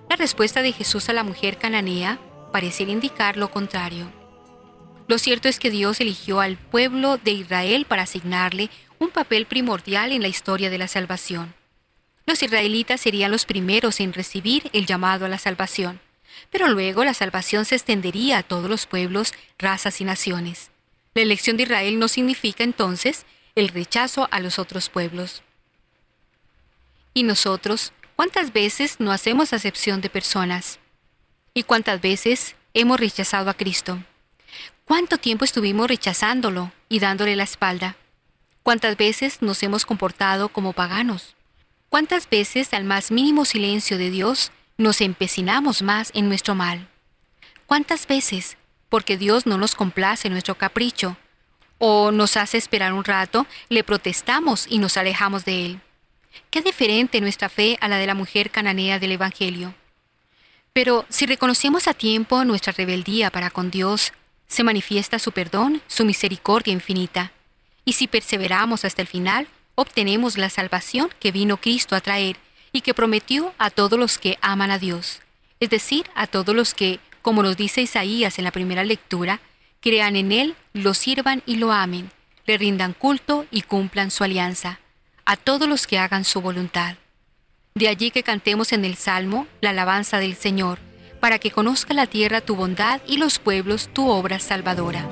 La 0.10 0.18
respuesta 0.18 0.62
de 0.62 0.74
Jesús 0.74 1.08
a 1.08 1.14
la 1.14 1.24
mujer 1.24 1.58
cananea 1.58 2.20
parece 2.52 2.84
indicar 2.84 3.38
lo 3.38 3.50
contrario. 3.50 4.12
Lo 5.08 5.18
cierto 5.18 5.48
es 5.48 5.60
que 5.60 5.72
Dios 5.72 6.02
eligió 6.02 6.42
al 6.42 6.58
pueblo 6.58 7.18
de 7.18 7.32
Israel 7.32 7.86
para 7.86 8.04
asignarle 8.04 8.70
un 9.00 9.12
papel 9.12 9.46
primordial 9.46 10.12
en 10.12 10.22
la 10.22 10.28
historia 10.28 10.70
de 10.70 10.78
la 10.78 10.90
salvación. 10.90 11.54
Los 12.26 12.44
israelitas 12.44 13.00
serían 13.00 13.32
los 13.32 13.46
primeros 13.46 14.02
en 14.02 14.12
recibir 14.12 14.70
el 14.74 14.86
llamado 14.86 15.26
a 15.26 15.30
la 15.30 15.38
salvación, 15.38 16.02
pero 16.52 16.68
luego 16.68 17.06
la 17.06 17.14
salvación 17.14 17.64
se 17.64 17.76
extendería 17.76 18.40
a 18.40 18.44
todos 18.44 18.70
los 18.70 18.88
pueblos, 18.88 19.34
razas 19.58 20.02
y 20.02 20.04
naciones. 20.04 20.70
La 21.14 21.22
elección 21.22 21.56
de 21.56 21.64
Israel 21.64 21.98
no 21.98 22.10
significa 22.10 22.66
entonces 22.66 23.26
el 23.56 23.70
rechazo 23.70 24.28
a 24.32 24.42
los 24.42 24.60
otros 24.60 24.90
pueblos. 24.90 25.45
¿Y 27.18 27.24
nosotros 27.24 27.94
cuántas 28.18 28.52
veces 28.52 29.00
no 29.00 29.14
hacemos 29.14 29.54
acepción 29.54 30.02
de 30.02 30.10
personas? 30.10 30.80
¿Y 31.54 31.64
cuántas 31.64 32.02
veces 32.02 32.58
hemos 32.74 33.00
rechazado 33.00 33.50
a 33.50 33.54
Cristo? 33.54 34.04
¿Cuánto 34.84 35.18
tiempo 35.18 35.46
estuvimos 35.46 35.88
rechazándolo 35.88 36.74
y 36.90 37.00
dándole 37.00 37.38
la 37.38 37.46
espalda? 37.46 37.96
¿Cuántas 38.64 38.98
veces 38.98 39.42
nos 39.42 39.64
hemos 39.64 39.86
comportado 39.86 40.50
como 40.50 40.74
paganos? 40.74 41.38
¿Cuántas 41.88 42.30
veces 42.30 42.74
al 42.74 42.84
más 42.84 43.12
mínimo 43.12 43.46
silencio 43.46 43.98
de 43.98 44.10
Dios 44.10 44.52
nos 44.78 45.00
empecinamos 45.00 45.84
más 45.84 46.12
en 46.16 46.28
nuestro 46.28 46.54
mal? 46.54 46.90
¿Cuántas 47.66 48.08
veces, 48.08 48.58
porque 48.90 49.16
Dios 49.16 49.46
no 49.46 49.58
nos 49.58 49.74
complace 49.74 50.30
nuestro 50.30 50.56
capricho, 50.56 51.16
o 51.78 52.12
nos 52.12 52.36
hace 52.36 52.58
esperar 52.58 52.92
un 52.92 53.06
rato, 53.06 53.48
le 53.70 53.86
protestamos 53.86 54.66
y 54.70 54.80
nos 54.80 54.98
alejamos 54.98 55.46
de 55.46 55.66
Él? 55.66 55.82
Qué 56.50 56.62
diferente 56.62 57.22
nuestra 57.22 57.50
fe 57.50 57.78
a 57.82 57.88
la 57.88 57.98
de 57.98 58.08
la 58.08 58.16
mujer 58.16 58.52
cananea 58.52 59.00
del 59.00 59.14
Evangelio. 59.14 59.74
Pero 60.74 61.06
si 61.10 61.26
reconocemos 61.26 61.88
a 61.88 61.94
tiempo 61.94 62.44
nuestra 62.44 62.74
rebeldía 62.74 63.32
para 63.32 63.50
con 63.50 63.72
Dios, 63.72 64.14
se 64.48 64.64
manifiesta 64.64 65.20
su 65.20 65.32
perdón, 65.32 65.82
su 65.88 66.06
misericordia 66.06 66.74
infinita. 66.74 67.32
Y 67.86 67.94
si 67.94 68.08
perseveramos 68.08 68.86
hasta 68.86 69.02
el 69.02 69.08
final, 69.08 69.48
obtenemos 69.76 70.38
la 70.38 70.50
salvación 70.50 71.10
que 71.20 71.32
vino 71.32 71.58
Cristo 71.58 71.96
a 71.96 72.02
traer 72.02 72.38
y 72.72 72.82
que 72.82 72.94
prometió 72.94 73.54
a 73.58 73.70
todos 73.70 73.98
los 73.98 74.18
que 74.18 74.38
aman 74.42 74.72
a 74.72 74.80
Dios, 74.80 75.22
es 75.60 75.70
decir, 75.70 76.06
a 76.16 76.28
todos 76.28 76.54
los 76.54 76.74
que, 76.74 77.00
como 77.22 77.42
nos 77.42 77.56
dice 77.56 77.82
Isaías 77.82 78.38
en 78.38 78.44
la 78.44 78.52
primera 78.52 78.84
lectura, 78.84 79.40
crean 79.80 80.16
en 80.16 80.32
Él, 80.32 80.56
lo 80.74 80.94
sirvan 80.94 81.42
y 81.46 81.56
lo 81.56 81.72
amen, 81.72 82.12
le 82.46 82.58
rindan 82.58 82.94
culto 82.94 83.46
y 83.52 83.62
cumplan 83.62 84.12
su 84.12 84.24
alianza, 84.24 84.80
a 85.26 85.38
todos 85.38 85.68
los 85.68 85.88
que 85.88 85.98
hagan 85.98 86.24
su 86.24 86.40
voluntad. 86.40 86.96
De 87.74 87.88
allí 87.88 88.12
que 88.12 88.24
cantemos 88.24 88.72
en 88.72 88.86
el 88.86 88.96
Salmo 88.96 89.48
la 89.60 89.72
alabanza 89.72 90.20
del 90.20 90.36
Señor, 90.36 90.80
para 91.20 91.40
que 91.40 91.52
conozca 91.52 91.94
la 91.94 92.06
tierra 92.06 92.42
tu 92.42 92.56
bondad 92.56 93.02
y 93.08 93.18
los 93.18 93.40
pueblos 93.40 93.90
tu 93.92 94.08
obra 94.08 94.40
salvadora. 94.40 95.10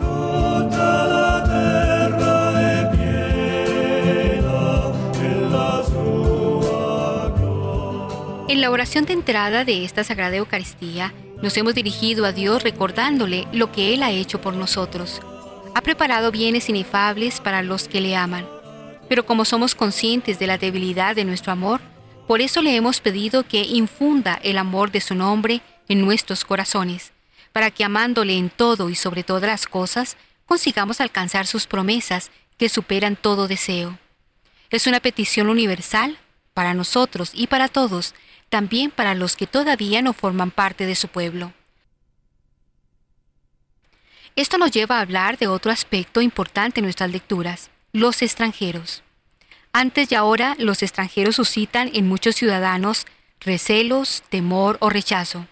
En 8.47 8.61
la 8.61 8.69
oración 8.69 9.05
de 9.05 9.13
entrada 9.13 9.65
de 9.65 9.83
esta 9.83 10.03
Sagrada 10.03 10.35
Eucaristía, 10.35 11.11
nos 11.41 11.57
hemos 11.57 11.73
dirigido 11.73 12.25
a 12.25 12.31
Dios 12.31 12.61
recordándole 12.61 13.47
lo 13.51 13.71
que 13.71 13.95
Él 13.95 14.03
ha 14.03 14.11
hecho 14.11 14.39
por 14.39 14.53
nosotros. 14.53 15.21
Ha 15.73 15.81
preparado 15.81 16.31
bienes 16.31 16.69
inefables 16.69 17.41
para 17.41 17.63
los 17.63 17.87
que 17.87 17.99
le 17.99 18.15
aman. 18.15 18.52
Pero 19.13 19.27
como 19.27 19.45
somos 19.45 19.75
conscientes 19.75 20.39
de 20.39 20.47
la 20.47 20.57
debilidad 20.57 21.15
de 21.15 21.23
nuestro 21.23 21.51
amor, 21.51 21.81
por 22.25 22.41
eso 22.41 22.63
le 22.63 22.75
hemos 22.75 22.99
pedido 22.99 23.47
que 23.47 23.61
infunda 23.61 24.39
el 24.41 24.57
amor 24.57 24.89
de 24.89 25.01
su 25.01 25.13
nombre 25.13 25.61
en 25.87 26.01
nuestros 26.01 26.43
corazones, 26.43 27.11
para 27.51 27.69
que 27.69 27.83
amándole 27.83 28.35
en 28.35 28.49
todo 28.49 28.89
y 28.89 28.95
sobre 28.95 29.23
todas 29.23 29.43
las 29.43 29.67
cosas, 29.67 30.17
consigamos 30.47 30.99
alcanzar 30.99 31.45
sus 31.45 31.67
promesas 31.67 32.31
que 32.57 32.69
superan 32.69 33.15
todo 33.15 33.47
deseo. 33.47 33.99
Es 34.71 34.87
una 34.87 34.99
petición 34.99 35.47
universal 35.47 36.17
para 36.55 36.73
nosotros 36.73 37.33
y 37.35 37.45
para 37.45 37.67
todos, 37.67 38.15
también 38.49 38.89
para 38.89 39.13
los 39.13 39.35
que 39.35 39.45
todavía 39.45 40.01
no 40.01 40.13
forman 40.13 40.49
parte 40.49 40.87
de 40.87 40.95
su 40.95 41.07
pueblo. 41.07 41.53
Esto 44.35 44.57
nos 44.57 44.71
lleva 44.71 44.97
a 44.97 45.01
hablar 45.01 45.37
de 45.37 45.45
otro 45.45 45.71
aspecto 45.71 46.19
importante 46.19 46.79
en 46.79 46.85
nuestras 46.85 47.11
lecturas, 47.11 47.69
los 47.91 48.23
extranjeros. 48.23 49.02
Antes 49.75 50.11
y 50.11 50.15
ahora 50.15 50.55
los 50.59 50.83
extranjeros 50.83 51.35
suscitan 51.35 51.89
en 51.95 52.07
muchos 52.07 52.35
ciudadanos 52.35 53.07
recelos, 53.39 54.21
temor 54.29 54.77
o 54.79 54.91
rechazo. 54.91 55.47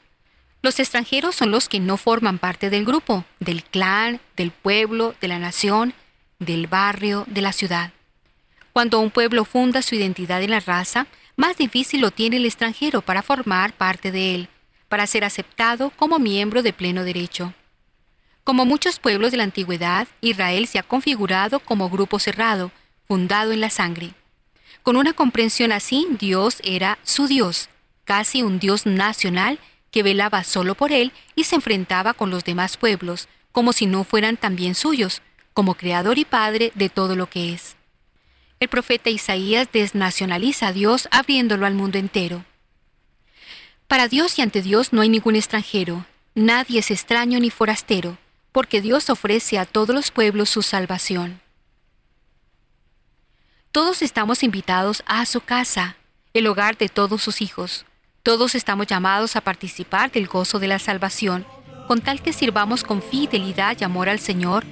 Los 0.62 0.80
extranjeros 0.80 1.36
son 1.36 1.50
los 1.50 1.68
que 1.68 1.80
no 1.80 1.98
forman 1.98 2.38
parte 2.38 2.70
del 2.70 2.86
grupo, 2.86 3.26
del 3.40 3.64
clan, 3.64 4.22
del 4.38 4.52
pueblo, 4.52 5.16
de 5.20 5.28
la 5.28 5.40
nación, 5.40 5.96
del 6.38 6.68
barrio, 6.68 7.26
de 7.28 7.42
la 7.42 7.52
ciudad. 7.52 7.94
Cuando 8.74 9.00
un 9.00 9.10
pueblo 9.10 9.44
funda 9.44 9.82
su 9.82 9.96
identidad 9.96 10.44
en 10.44 10.52
la 10.52 10.60
raza, 10.60 11.08
más 11.36 11.58
difícil 11.58 12.00
lo 12.02 12.12
tiene 12.12 12.38
el 12.38 12.46
extranjero 12.46 13.02
para 13.02 13.24
formar 13.24 13.74
parte 13.74 14.12
de 14.12 14.36
él, 14.36 14.50
para 14.88 15.08
ser 15.08 15.24
aceptado 15.26 15.90
como 15.90 16.20
miembro 16.20 16.62
de 16.62 16.74
pleno 16.74 17.04
derecho. 17.04 17.56
Como 18.44 18.66
muchos 18.66 19.00
pueblos 19.00 19.32
de 19.32 19.38
la 19.38 19.44
antigüedad, 19.46 20.08
Israel 20.22 20.68
se 20.68 20.78
ha 20.78 20.84
configurado 20.84 21.60
como 21.60 21.90
grupo 21.90 22.20
cerrado, 22.20 22.72
fundado 23.12 23.52
en 23.52 23.60
la 23.60 23.70
sangre. 23.70 24.14
Con 24.84 24.96
una 24.96 25.12
comprensión 25.12 25.74
así, 25.74 26.08
Dios 26.18 26.62
era 26.64 26.98
su 27.04 27.28
Dios, 27.28 27.68
casi 28.06 28.42
un 28.42 28.58
Dios 28.58 28.86
nacional 28.86 29.60
que 29.92 30.02
velaba 30.02 30.46
solo 30.46 30.76
por 30.76 30.94
él 30.94 31.12
y 31.36 31.44
se 31.44 31.56
enfrentaba 31.56 32.14
con 32.14 32.30
los 32.30 32.46
demás 32.46 32.78
pueblos, 32.78 33.28
como 33.52 33.74
si 33.74 33.86
no 33.86 34.06
fueran 34.06 34.38
también 34.38 34.76
suyos, 34.76 35.22
como 35.52 35.76
creador 35.76 36.20
y 36.20 36.24
padre 36.24 36.72
de 36.74 36.88
todo 36.88 37.18
lo 37.18 37.30
que 37.30 37.52
es. 37.52 37.76
El 38.62 38.70
profeta 38.70 39.10
Isaías 39.10 39.68
desnacionaliza 39.74 40.68
a 40.68 40.72
Dios 40.72 41.10
abriéndolo 41.12 41.66
al 41.66 41.74
mundo 41.74 41.98
entero. 41.98 42.46
Para 43.90 44.08
Dios 44.08 44.40
y 44.40 44.42
ante 44.42 44.62
Dios 44.62 44.94
no 44.94 45.02
hay 45.02 45.10
ningún 45.10 45.36
extranjero, 45.36 46.06
nadie 46.34 46.80
es 46.80 46.92
extraño 46.92 47.42
ni 47.42 47.50
forastero, 47.50 48.18
porque 48.54 48.80
Dios 48.80 49.10
ofrece 49.10 49.60
a 49.60 49.66
todos 49.66 49.94
los 49.94 50.12
pueblos 50.12 50.50
su 50.50 50.62
salvación. 50.62 51.42
Todos 53.72 54.02
estamos 54.02 54.44
invitados 54.44 55.02
a 55.06 55.26
su 55.26 55.42
casa, 55.42 55.96
el 56.34 56.48
hogar 56.48 56.78
de 56.78 56.90
todos 56.90 57.22
sus 57.22 57.42
hijos. 57.42 57.86
Todos 58.22 58.54
estamos 58.56 58.88
llamados 58.88 59.36
a 59.36 59.42
participar 59.42 60.12
del 60.12 60.28
gozo 60.28 60.60
de 60.60 60.68
la 60.68 60.78
salvación, 60.78 61.46
con 61.88 62.02
tal 62.02 62.22
que 62.22 62.34
sirvamos 62.34 62.84
con 62.84 63.02
fidelidad 63.02 63.78
y 63.80 63.84
amor 63.84 64.10
al 64.10 64.20
Señor 64.20 64.66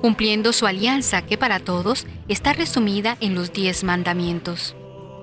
cumpliendo 0.00 0.52
su 0.52 0.66
alianza 0.66 1.22
que 1.22 1.38
para 1.38 1.58
todos 1.58 2.06
está 2.28 2.52
resumida 2.52 3.16
en 3.20 3.34
los 3.34 3.52
diez 3.52 3.82
mandamientos. 3.82 4.76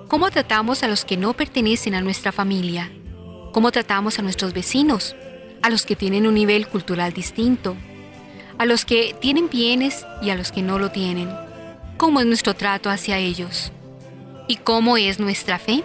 ¿Cómo 0.08 0.30
tratamos 0.30 0.82
a 0.82 0.88
los 0.88 1.04
que 1.04 1.16
no 1.16 1.32
pertenecen 1.32 1.94
a 1.94 2.00
nuestra 2.00 2.32
familia? 2.32 2.92
¿Cómo 3.52 3.72
tratamos 3.72 4.18
a 4.18 4.22
nuestros 4.22 4.52
vecinos? 4.52 5.16
A 5.62 5.70
los 5.70 5.86
que 5.86 5.96
tienen 5.96 6.26
un 6.26 6.34
nivel 6.34 6.68
cultural 6.68 7.12
distinto? 7.12 7.76
¿A 8.58 8.66
los 8.66 8.84
que 8.84 9.16
tienen 9.20 9.48
bienes 9.48 10.04
y 10.20 10.30
a 10.30 10.34
los 10.34 10.52
que 10.52 10.62
no 10.62 10.78
lo 10.78 10.90
tienen? 10.90 11.30
¿Cómo 11.96 12.20
es 12.20 12.26
nuestro 12.26 12.54
trato 12.54 12.90
hacia 12.90 13.18
ellos? 13.18 13.72
¿Y 14.48 14.56
cómo 14.56 14.96
es 14.96 15.20
nuestra 15.20 15.58
fe? 15.58 15.84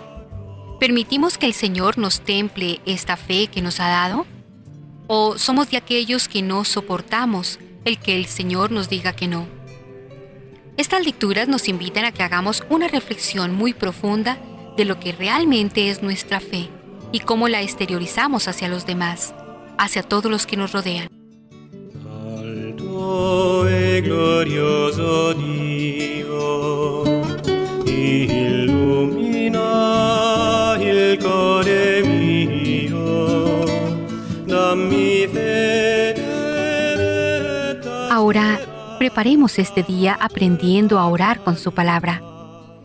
¿Permitimos 0.80 1.38
que 1.38 1.46
el 1.46 1.54
Señor 1.54 1.98
nos 1.98 2.22
temple 2.22 2.80
esta 2.86 3.18
fe 3.18 3.48
que 3.48 3.62
nos 3.62 3.80
ha 3.80 3.88
dado? 3.88 4.26
¿O 5.08 5.38
somos 5.38 5.70
de 5.70 5.78
aquellos 5.78 6.28
que 6.28 6.42
no 6.42 6.66
soportamos 6.66 7.60
el 7.86 7.98
que 7.98 8.16
el 8.16 8.26
Señor 8.26 8.72
nos 8.72 8.90
diga 8.90 9.14
que 9.14 9.28
no. 9.28 9.48
Estas 10.78 11.06
lecturas 11.06 11.48
nos 11.48 11.68
invitan 11.68 12.06
a 12.06 12.12
que 12.12 12.24
hagamos 12.24 12.64
una 12.70 12.88
reflexión 12.88 13.54
muy 13.54 13.74
profunda 13.74 14.38
de 14.78 14.86
lo 14.86 15.00
que 15.00 15.12
realmente 15.12 15.90
es 15.90 16.02
nuestra 16.02 16.40
fe 16.40 16.70
y 17.12 17.20
cómo 17.20 17.50
la 17.50 17.62
exteriorizamos 17.62 18.48
hacia 18.48 18.70
los 18.70 18.86
demás, 18.86 19.34
hacia 19.78 20.04
todos 20.04 20.32
los 20.32 20.46
que 20.46 20.56
nos 20.56 20.72
rodean. 20.72 21.10
Ahora, 38.12 38.60
preparemos 39.00 39.60
este 39.60 39.84
día 39.84 40.18
aprendiendo 40.20 41.00
a 41.00 41.08
orar 41.08 41.40
con 41.44 41.58
su 41.58 41.72
palabra. 41.72 42.22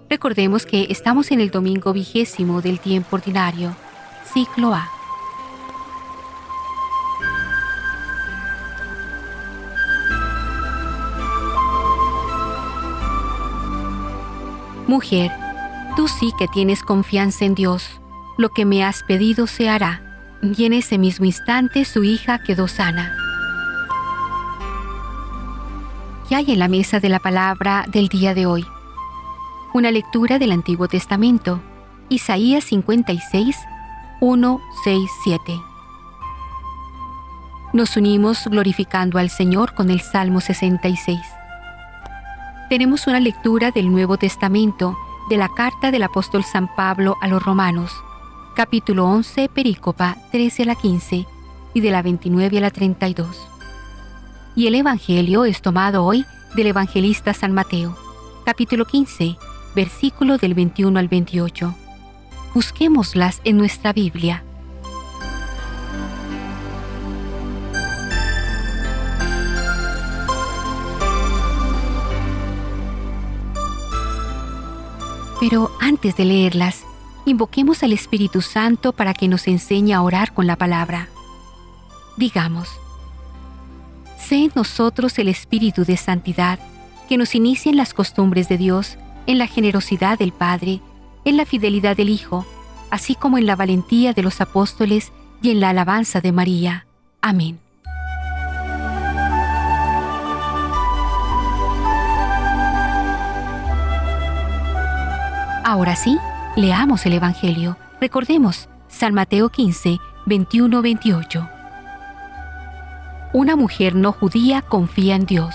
Recordemos 0.08 0.66
que 0.66 0.86
estamos 0.90 1.30
en 1.30 1.40
el 1.40 1.50
domingo 1.50 1.92
vigésimo 1.92 2.60
del 2.62 2.80
tiempo 2.80 3.16
ordinario, 3.16 3.76
ciclo 4.32 4.74
A. 4.74 4.93
Mujer, 14.86 15.32
tú 15.96 16.08
sí 16.08 16.32
que 16.38 16.48
tienes 16.48 16.82
confianza 16.82 17.44
en 17.44 17.54
Dios. 17.54 18.00
Lo 18.36 18.50
que 18.50 18.64
me 18.64 18.84
has 18.84 19.02
pedido 19.02 19.46
se 19.46 19.68
hará. 19.68 20.02
Y 20.42 20.64
en 20.64 20.72
ese 20.72 20.98
mismo 20.98 21.24
instante 21.24 21.84
su 21.84 22.04
hija 22.04 22.42
quedó 22.42 22.68
sana 22.68 23.16
que 26.28 26.34
hay 26.34 26.52
en 26.52 26.58
la 26.58 26.68
mesa 26.68 27.00
de 27.00 27.08
la 27.08 27.18
palabra 27.18 27.84
del 27.88 28.08
día 28.08 28.34
de 28.34 28.46
hoy. 28.46 28.64
Una 29.72 29.90
lectura 29.90 30.38
del 30.38 30.52
Antiguo 30.52 30.88
Testamento, 30.88 31.60
Isaías 32.08 32.64
56, 32.64 33.56
1, 34.20 34.60
6, 34.84 35.10
7. 35.24 35.60
Nos 37.72 37.96
unimos 37.96 38.46
glorificando 38.46 39.18
al 39.18 39.30
Señor 39.30 39.74
con 39.74 39.90
el 39.90 40.00
Salmo 40.00 40.40
66. 40.40 41.20
Tenemos 42.68 43.06
una 43.06 43.20
lectura 43.20 43.70
del 43.70 43.92
Nuevo 43.92 44.16
Testamento 44.16 44.96
de 45.28 45.36
la 45.36 45.50
carta 45.50 45.90
del 45.90 46.02
apóstol 46.02 46.44
San 46.44 46.74
Pablo 46.74 47.16
a 47.20 47.28
los 47.28 47.42
Romanos, 47.42 47.92
capítulo 48.56 49.04
11, 49.04 49.50
perícopa 49.50 50.16
13 50.32 50.62
a 50.62 50.66
la 50.66 50.74
15 50.74 51.26
y 51.74 51.80
de 51.80 51.90
la 51.90 52.00
29 52.00 52.58
a 52.58 52.60
la 52.62 52.70
32. 52.70 53.48
y 54.56 54.66
el 54.66 54.76
Evangelio 54.76 55.44
es 55.44 55.60
tomado 55.60 56.04
hoy 56.04 56.24
del 56.56 56.68
evangelista 56.68 57.34
San 57.34 57.52
Mateo, 57.52 57.96
capítulo 58.46 58.86
15, 58.86 59.36
versículo 59.74 60.38
del 60.38 60.54
21 60.54 60.98
al 60.98 61.08
28. 61.08 61.74
Busquémoslas 62.54 63.40
en 63.44 63.58
nuestra 63.58 63.92
Biblia. 63.92 64.42
Pero 75.46 75.70
antes 75.78 76.16
de 76.16 76.24
leerlas, 76.24 76.84
invoquemos 77.26 77.82
al 77.82 77.92
Espíritu 77.92 78.40
Santo 78.40 78.94
para 78.94 79.12
que 79.12 79.28
nos 79.28 79.46
enseñe 79.46 79.92
a 79.92 80.00
orar 80.00 80.32
con 80.32 80.46
la 80.46 80.56
palabra. 80.56 81.10
Digamos, 82.16 82.66
sé 84.18 84.36
en 84.36 84.52
nosotros 84.54 85.18
el 85.18 85.28
Espíritu 85.28 85.84
de 85.84 85.98
Santidad, 85.98 86.58
que 87.10 87.18
nos 87.18 87.34
inicie 87.34 87.70
en 87.70 87.76
las 87.76 87.92
costumbres 87.92 88.48
de 88.48 88.56
Dios, 88.56 88.96
en 89.26 89.36
la 89.36 89.46
generosidad 89.46 90.18
del 90.18 90.32
Padre, 90.32 90.80
en 91.26 91.36
la 91.36 91.44
fidelidad 91.44 91.94
del 91.94 92.08
Hijo, 92.08 92.46
así 92.90 93.14
como 93.14 93.36
en 93.36 93.44
la 93.44 93.54
valentía 93.54 94.14
de 94.14 94.22
los 94.22 94.40
apóstoles 94.40 95.12
y 95.42 95.50
en 95.50 95.60
la 95.60 95.68
alabanza 95.68 96.22
de 96.22 96.32
María. 96.32 96.86
Amén. 97.20 97.63
Ahora 105.74 105.96
sí, 105.96 106.20
leamos 106.54 107.04
el 107.04 107.14
Evangelio. 107.14 107.76
Recordemos 108.00 108.68
San 108.86 109.12
Mateo 109.12 109.48
15, 109.48 109.98
21-28. 110.24 111.50
Una 113.32 113.56
mujer 113.56 113.96
no 113.96 114.12
judía 114.12 114.62
confía 114.62 115.16
en 115.16 115.26
Dios. 115.26 115.52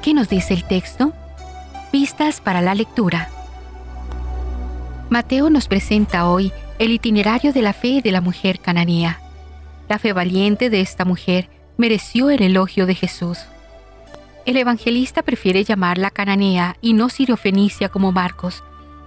¿Qué 0.00 0.14
nos 0.14 0.28
dice 0.28 0.54
el 0.54 0.62
texto? 0.62 1.12
Pistas 1.90 2.40
para 2.40 2.60
la 2.60 2.76
lectura. 2.76 3.30
Mateo 5.10 5.50
nos 5.50 5.66
presenta 5.66 6.28
hoy 6.28 6.52
el 6.78 6.92
itinerario 6.92 7.52
de 7.52 7.62
la 7.62 7.72
fe 7.72 8.00
de 8.02 8.12
la 8.12 8.20
mujer 8.20 8.60
cananea. 8.60 9.20
La 9.88 9.98
fe 9.98 10.12
valiente 10.12 10.70
de 10.70 10.80
esta 10.80 11.04
mujer 11.04 11.48
mereció 11.76 12.30
el 12.30 12.40
elogio 12.40 12.86
de 12.86 12.94
Jesús. 12.94 13.38
El 14.46 14.56
evangelista 14.56 15.22
prefiere 15.22 15.64
llamarla 15.64 16.10
cananea 16.10 16.76
y 16.80 16.92
no 16.92 17.08
siriofenicia 17.08 17.88
como 17.88 18.12
Marcos, 18.12 18.62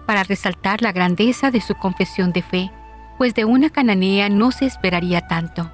para 0.06 0.24
resaltar 0.24 0.82
la 0.82 0.92
grandeza 0.92 1.50
de 1.50 1.62
su 1.62 1.76
confesión 1.76 2.34
de 2.34 2.42
fe, 2.42 2.72
pues 3.18 3.34
de 3.36 3.46
una 3.46 3.70
cananea 3.70 4.28
no 4.28 4.52
se 4.52 4.66
esperaría 4.66 5.28
tanto. 5.28 5.72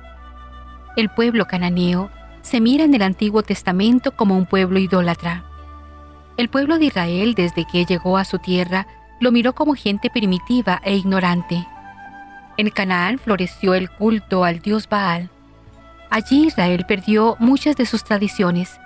El 0.95 1.09
pueblo 1.09 1.47
cananeo 1.47 2.11
se 2.41 2.61
mira 2.61 2.83
en 2.83 2.93
el 2.93 3.01
Antiguo 3.01 3.41
Testamento 3.41 4.15
como 4.15 4.37
un 4.37 4.45
pueblo 4.45 4.77
idólatra. 4.79 5.43
El 6.37 6.49
pueblo 6.49 6.77
de 6.77 6.85
Israel 6.85 7.33
desde 7.33 7.65
que 7.65 7.85
llegó 7.85 8.17
a 8.17 8.25
su 8.25 8.37
tierra 8.37 8.85
lo 9.19 9.31
miró 9.31 9.53
como 9.53 9.73
gente 9.73 10.11
primitiva 10.11 10.79
e 10.83 10.95
ignorante. 10.95 11.65
En 12.57 12.69
Canaán 12.71 13.19
floreció 13.19 13.75
el 13.75 13.89
culto 13.89 14.43
al 14.43 14.59
dios 14.59 14.89
Baal. 14.89 15.29
Allí 16.09 16.47
Israel 16.47 16.85
perdió 16.87 17.35
muchas 17.39 17.75
de 17.75 17.85
sus 17.85 18.03
tradiciones. 18.03 18.79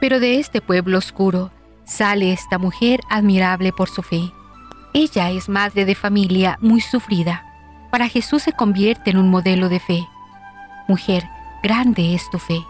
Pero 0.00 0.20
de 0.20 0.38
este 0.38 0.60
pueblo 0.60 0.98
oscuro 0.98 1.50
sale 1.84 2.32
esta 2.32 2.58
mujer 2.58 3.00
admirable 3.10 3.72
por 3.72 3.88
su 3.88 4.02
fe. 4.02 4.30
Ella 4.94 5.30
es 5.30 5.48
madre 5.48 5.84
de 5.84 5.94
familia 5.94 6.58
muy 6.60 6.80
sufrida. 6.80 7.44
Para 7.90 8.08
Jesús 8.08 8.44
se 8.44 8.52
convierte 8.52 9.10
en 9.10 9.18
un 9.18 9.30
modelo 9.30 9.68
de 9.68 9.80
fe. 9.80 10.06
Mujer, 10.86 11.24
grande 11.62 12.14
es 12.14 12.30
tu 12.30 12.38
fe. 12.38 12.60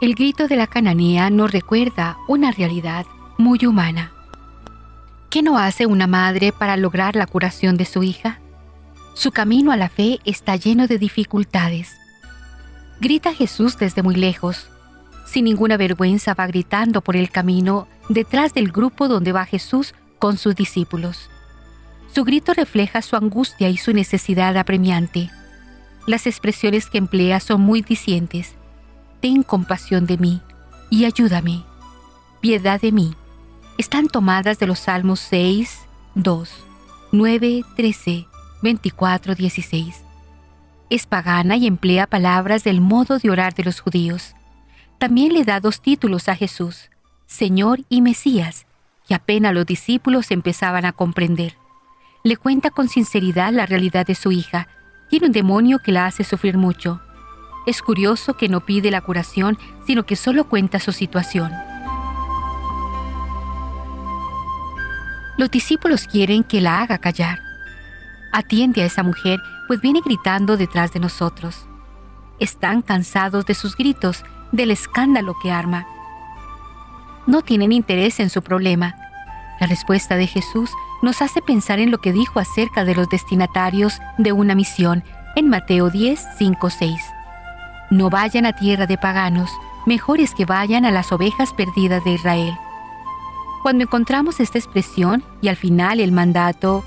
El 0.00 0.14
grito 0.14 0.48
de 0.48 0.56
la 0.56 0.66
cananea 0.66 1.30
nos 1.30 1.52
recuerda 1.52 2.16
una 2.26 2.50
realidad 2.50 3.06
muy 3.38 3.64
humana. 3.66 4.12
¿Qué 5.28 5.42
no 5.42 5.58
hace 5.58 5.86
una 5.86 6.06
madre 6.06 6.52
para 6.52 6.76
lograr 6.76 7.14
la 7.14 7.26
curación 7.26 7.76
de 7.76 7.84
su 7.84 8.02
hija? 8.02 8.40
Su 9.20 9.32
camino 9.32 9.70
a 9.70 9.76
la 9.76 9.90
fe 9.90 10.18
está 10.24 10.56
lleno 10.56 10.86
de 10.86 10.96
dificultades. 10.96 11.94
Grita 13.02 13.34
Jesús 13.34 13.76
desde 13.76 14.02
muy 14.02 14.14
lejos. 14.14 14.70
Sin 15.26 15.44
ninguna 15.44 15.76
vergüenza 15.76 16.32
va 16.32 16.46
gritando 16.46 17.02
por 17.02 17.16
el 17.16 17.28
camino 17.28 17.86
detrás 18.08 18.54
del 18.54 18.72
grupo 18.72 19.08
donde 19.08 19.32
va 19.32 19.44
Jesús 19.44 19.94
con 20.18 20.38
sus 20.38 20.56
discípulos. 20.56 21.28
Su 22.14 22.24
grito 22.24 22.54
refleja 22.54 23.02
su 23.02 23.14
angustia 23.14 23.68
y 23.68 23.76
su 23.76 23.92
necesidad 23.92 24.56
apremiante. 24.56 25.28
Las 26.06 26.26
expresiones 26.26 26.88
que 26.88 26.96
emplea 26.96 27.40
son 27.40 27.60
muy 27.60 27.82
dicientes. 27.82 28.54
Ten 29.20 29.42
compasión 29.42 30.06
de 30.06 30.16
mí 30.16 30.40
y 30.88 31.04
ayúdame. 31.04 31.62
Piedad 32.40 32.80
de 32.80 32.90
mí. 32.90 33.14
Están 33.76 34.08
tomadas 34.08 34.58
de 34.58 34.66
los 34.66 34.78
Salmos 34.78 35.20
6, 35.20 35.78
2, 36.14 36.50
9, 37.12 37.64
13, 37.76 38.29
24:16. 38.62 40.02
Es 40.90 41.06
pagana 41.06 41.56
y 41.56 41.66
emplea 41.66 42.06
palabras 42.06 42.64
del 42.64 42.80
modo 42.80 43.18
de 43.18 43.30
orar 43.30 43.54
de 43.54 43.64
los 43.64 43.80
judíos. 43.80 44.34
También 44.98 45.32
le 45.32 45.44
da 45.44 45.60
dos 45.60 45.80
títulos 45.80 46.28
a 46.28 46.36
Jesús, 46.36 46.90
Señor 47.26 47.80
y 47.88 48.02
Mesías, 48.02 48.66
que 49.06 49.14
apenas 49.14 49.54
los 49.54 49.66
discípulos 49.66 50.30
empezaban 50.30 50.84
a 50.84 50.92
comprender. 50.92 51.56
Le 52.22 52.36
cuenta 52.36 52.70
con 52.70 52.88
sinceridad 52.88 53.52
la 53.52 53.66
realidad 53.66 54.06
de 54.06 54.14
su 54.14 54.32
hija. 54.32 54.68
Tiene 55.08 55.26
un 55.26 55.32
demonio 55.32 55.78
que 55.78 55.92
la 55.92 56.06
hace 56.06 56.24
sufrir 56.24 56.58
mucho. 56.58 57.00
Es 57.66 57.82
curioso 57.82 58.34
que 58.34 58.48
no 58.48 58.60
pide 58.66 58.90
la 58.90 59.00
curación, 59.00 59.58
sino 59.86 60.04
que 60.04 60.16
solo 60.16 60.48
cuenta 60.48 60.80
su 60.80 60.92
situación. 60.92 61.52
Los 65.38 65.50
discípulos 65.50 66.06
quieren 66.06 66.44
que 66.44 66.60
la 66.60 66.82
haga 66.82 66.98
callar. 66.98 67.49
Atiende 68.32 68.82
a 68.82 68.86
esa 68.86 69.02
mujer, 69.02 69.40
pues 69.66 69.80
viene 69.80 70.00
gritando 70.04 70.56
detrás 70.56 70.92
de 70.92 71.00
nosotros. 71.00 71.66
Están 72.38 72.82
cansados 72.82 73.46
de 73.46 73.54
sus 73.54 73.76
gritos, 73.76 74.24
del 74.52 74.70
escándalo 74.70 75.34
que 75.42 75.50
arma. 75.50 75.86
No 77.26 77.42
tienen 77.42 77.72
interés 77.72 78.20
en 78.20 78.30
su 78.30 78.42
problema. 78.42 78.94
La 79.60 79.66
respuesta 79.66 80.16
de 80.16 80.26
Jesús 80.26 80.70
nos 81.02 81.22
hace 81.22 81.42
pensar 81.42 81.78
en 81.78 81.90
lo 81.90 81.98
que 81.98 82.12
dijo 82.12 82.40
acerca 82.40 82.84
de 82.84 82.94
los 82.94 83.08
destinatarios 83.08 84.00
de 84.18 84.32
una 84.32 84.54
misión 84.54 85.04
en 85.36 85.48
Mateo 85.48 85.90
10, 85.90 86.20
5, 86.38 86.70
6. 86.70 87.00
No 87.90 88.10
vayan 88.10 88.46
a 88.46 88.52
tierra 88.52 88.86
de 88.86 88.98
paganos, 88.98 89.50
mejor 89.86 90.20
es 90.20 90.34
que 90.34 90.44
vayan 90.44 90.84
a 90.84 90.90
las 90.90 91.12
ovejas 91.12 91.52
perdidas 91.52 92.04
de 92.04 92.12
Israel. 92.12 92.54
Cuando 93.62 93.84
encontramos 93.84 94.40
esta 94.40 94.58
expresión 94.58 95.22
y 95.42 95.48
al 95.48 95.56
final 95.56 96.00
el 96.00 96.12
mandato 96.12 96.84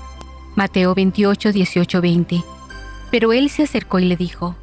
Mateo 0.56 0.94
28, 0.94 1.52
18, 1.52 2.00
20. 2.00 2.44
Pero 3.10 3.32
él 3.32 3.50
se 3.50 3.64
acercó 3.64 3.98
y 3.98 4.04
le 4.04 4.16
dijo, 4.16 4.56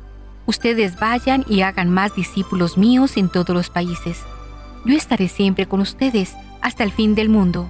Ustedes 0.45 0.99
vayan 0.99 1.45
y 1.47 1.61
hagan 1.61 1.89
más 1.89 2.15
discípulos 2.15 2.77
míos 2.77 3.17
en 3.17 3.29
todos 3.29 3.55
los 3.55 3.69
países. 3.69 4.23
Yo 4.85 4.95
estaré 4.95 5.27
siempre 5.27 5.67
con 5.67 5.81
ustedes 5.81 6.33
hasta 6.61 6.83
el 6.83 6.91
fin 6.91 7.13
del 7.13 7.29
mundo. 7.29 7.69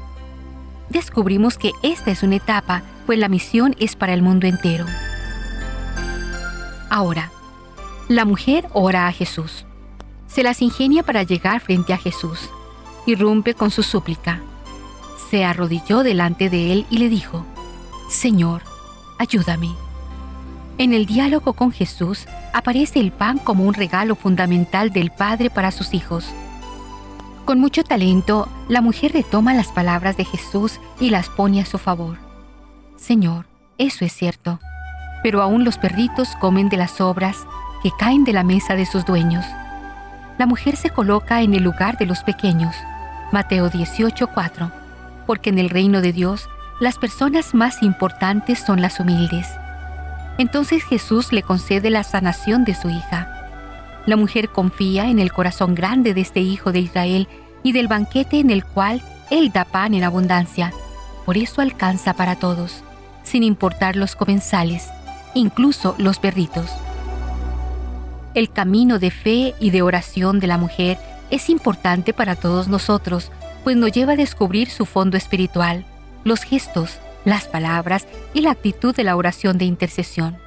Descubrimos 0.89 1.57
que 1.57 1.72
esta 1.84 2.11
es 2.11 2.24
una 2.24 2.36
etapa, 2.36 2.84
pues 3.05 3.17
la 3.19 3.30
misión 3.30 3.76
es 3.80 3.95
para 3.95 4.13
el 4.13 4.22
mundo 4.22 4.47
entero. 4.47 4.86
Ahora, 6.89 7.32
la 8.07 8.26
mujer 8.26 8.67
ora 8.74 9.07
a 9.07 9.11
Jesús. 9.11 9.65
Se 10.28 10.43
las 10.43 10.61
ingenia 10.61 11.03
para 11.03 11.24
llegar 11.24 11.59
frente 11.59 11.93
a 11.93 11.97
Jesús. 11.97 12.49
Irrumpe 13.05 13.53
con 13.53 13.72
su 13.72 13.84
súplica. 13.84 14.41
Se 15.30 15.43
arrodilló 15.43 16.03
delante 16.03 16.49
de 16.49 16.74
él 16.74 16.86
y 16.89 16.97
le 16.97 17.09
dijo, 17.09 17.45
Señor, 18.12 18.62
ayúdame. 19.20 19.74
En 20.78 20.93
el 20.93 21.05
diálogo 21.05 21.53
con 21.53 21.72
Jesús 21.72 22.28
aparece 22.53 22.99
el 22.99 23.14
pan 23.14 23.39
como 23.39 23.64
un 23.64 23.74
regalo 23.74 24.16
fundamental 24.16 24.91
del 24.91 25.12
Padre 25.12 25.49
para 25.49 25.72
sus 25.72 25.93
hijos. 25.93 26.26
Con 27.45 27.62
mucho 27.62 27.86
talento, 27.86 28.49
la 28.68 28.82
mujer 28.82 29.14
retoma 29.14 29.53
las 29.53 29.70
palabras 29.70 30.18
de 30.18 30.26
Jesús 30.26 30.82
y 30.99 31.09
las 31.09 31.30
pone 31.30 31.62
a 31.62 31.66
su 31.66 31.78
favor. 31.78 32.18
Señor, 32.97 33.45
eso 33.78 34.03
es 34.03 34.12
cierto, 34.12 34.59
pero 35.24 35.41
aún 35.41 35.64
los 35.64 35.78
perritos 35.78 36.36
comen 36.36 36.68
de 36.68 36.78
las 36.78 36.91
sobras 36.91 37.38
que 37.82 37.91
caen 37.97 38.26
de 38.26 38.34
la 38.34 38.43
mesa 38.43 38.76
de 38.76 38.86
sus 38.86 39.05
dueños. 39.05 39.45
La 40.38 40.45
mujer 40.45 40.76
se 40.76 40.89
coloca 40.89 41.41
en 41.41 41.53
el 41.53 41.64
lugar 41.64 41.97
de 41.97 42.07
los 42.07 42.24
pequeños. 42.24 42.76
Mateo 43.32 43.72
18:4, 43.72 44.70
porque 45.26 45.49
en 45.49 45.59
el 45.59 45.70
reino 45.70 46.01
de 46.01 46.12
Dios 46.12 46.49
las 46.82 46.97
personas 46.97 47.53
más 47.53 47.84
importantes 47.84 48.57
son 48.57 48.82
las 48.82 48.99
humildes. 48.99 49.47
Entonces 50.39 50.84
Jesús 50.84 51.32
le 51.32 51.43
concede 51.43 51.91
la 51.91 52.03
sanación 52.03 52.65
de 52.65 52.73
su 52.73 52.89
hija. 52.89 53.29
La 54.07 54.15
mujer 54.15 54.49
confía 54.49 55.07
en 55.07 55.19
el 55.19 55.32
corazón 55.32 55.75
grande 55.75 56.15
de 56.15 56.21
este 56.21 56.39
hijo 56.39 56.71
de 56.71 56.79
Israel 56.79 57.27
y 57.61 57.73
del 57.73 57.88
banquete 57.88 58.39
en 58.39 58.49
el 58.49 58.65
cual 58.65 59.03
Él 59.29 59.51
da 59.51 59.63
pan 59.63 59.93
en 59.93 60.03
abundancia, 60.03 60.73
por 61.23 61.38
eso 61.38 61.61
alcanza 61.61 62.15
para 62.15 62.36
todos, 62.36 62.84
sin 63.21 63.43
importar 63.43 63.95
los 63.95 64.15
comensales, 64.15 64.89
incluso 65.36 65.93
los 65.99 66.17
perritos. 66.17 66.71
El 68.34 68.49
camino 68.49 68.97
de 68.97 69.11
fe 69.11 69.53
y 69.59 69.69
de 69.69 69.84
oración 69.84 70.39
de 70.39 70.47
la 70.47 70.57
mujer 70.57 70.97
es 71.29 71.47
importante 71.51 72.11
para 72.11 72.36
todos 72.36 72.67
nosotros, 72.69 73.32
pues 73.63 73.77
nos 73.77 73.91
lleva 73.91 74.13
a 74.13 74.15
descubrir 74.15 74.71
su 74.71 74.88
fondo 74.88 75.15
espiritual, 75.15 75.86
los 76.24 76.43
gestos, 76.43 76.99
las 77.26 77.47
palabras 77.47 78.07
y 78.34 78.41
la 78.41 78.51
actitud 78.51 78.95
de 78.95 79.03
la 79.03 79.15
oración 79.15 79.57
de 79.57 79.65
intercesión. 79.65 80.38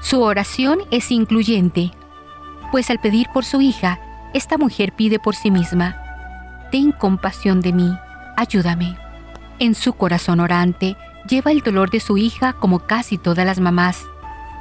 Su 0.00 0.22
oración 0.22 0.80
es 0.90 1.10
incluyente, 1.10 1.90
pues 2.70 2.90
al 2.90 2.98
pedir 3.00 3.26
por 3.32 3.44
su 3.44 3.60
hija, 3.60 4.00
esta 4.32 4.56
mujer 4.56 4.92
pide 4.92 5.18
por 5.18 5.34
sí 5.34 5.50
misma, 5.50 5.96
Ten 6.70 6.92
compasión 6.92 7.60
de 7.60 7.72
mí, 7.72 7.98
ayúdame. 8.36 8.96
En 9.58 9.74
su 9.74 9.92
corazón 9.92 10.38
orante 10.38 10.96
lleva 11.28 11.50
el 11.50 11.60
dolor 11.60 11.90
de 11.90 12.00
su 12.00 12.16
hija 12.16 12.52
como 12.52 12.80
casi 12.80 13.18
todas 13.18 13.44
las 13.44 13.58
mamás. 13.58 14.06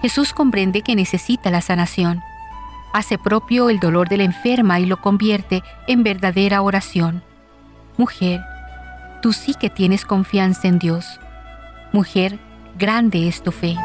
Jesús 0.02 0.34
comprende 0.34 0.82
que 0.82 0.96
necesita 0.96 1.52
la 1.52 1.62
sanación. 1.62 2.22
Hace 2.94 3.20
propio 3.20 3.70
el 3.70 3.80
dolor 3.80 4.10
de 4.10 4.18
la 4.18 4.24
enferma 4.24 4.80
y 4.80 4.88
lo 4.88 4.98
convierte 4.98 5.64
en 5.88 6.04
verdadera 6.04 6.64
oración. 6.64 7.22
Mujer, 7.98 8.42
tú 9.22 9.34
sí 9.34 9.54
que 9.54 9.70
tienes 9.70 10.06
confianza 10.06 10.68
en 10.68 10.80
Dios. 10.80 11.20
Mujer, 11.92 12.40
grande 12.78 13.28
es 13.28 13.42
tu 13.42 13.52
fe. 13.52 13.76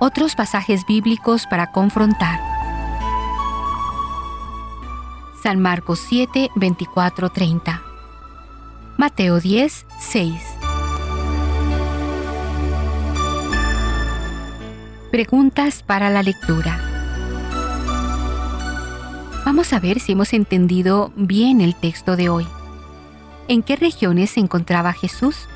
Otros 0.00 0.34
pasajes 0.34 0.86
bíblicos 0.86 1.46
para 1.46 1.72
confrontar. 1.72 2.40
San 5.42 5.60
Marcos 5.60 6.00
7, 6.08 6.50
24, 6.56 7.30
30. 7.30 7.82
Mateo 8.96 9.40
10, 9.40 9.86
6. 9.98 10.42
Preguntas 15.10 15.82
para 15.82 16.08
la 16.08 16.22
lectura. 16.22 16.89
Vamos 19.50 19.72
a 19.72 19.80
ver 19.80 19.98
si 19.98 20.12
hemos 20.12 20.32
entendido 20.32 21.10
bien 21.16 21.60
el 21.60 21.74
texto 21.74 22.14
de 22.14 22.28
hoy. 22.28 22.46
¿En 23.48 23.64
qué 23.64 23.74
regiones 23.74 24.30
se 24.30 24.38
encontraba 24.38 24.92
Jesús? 24.92 25.48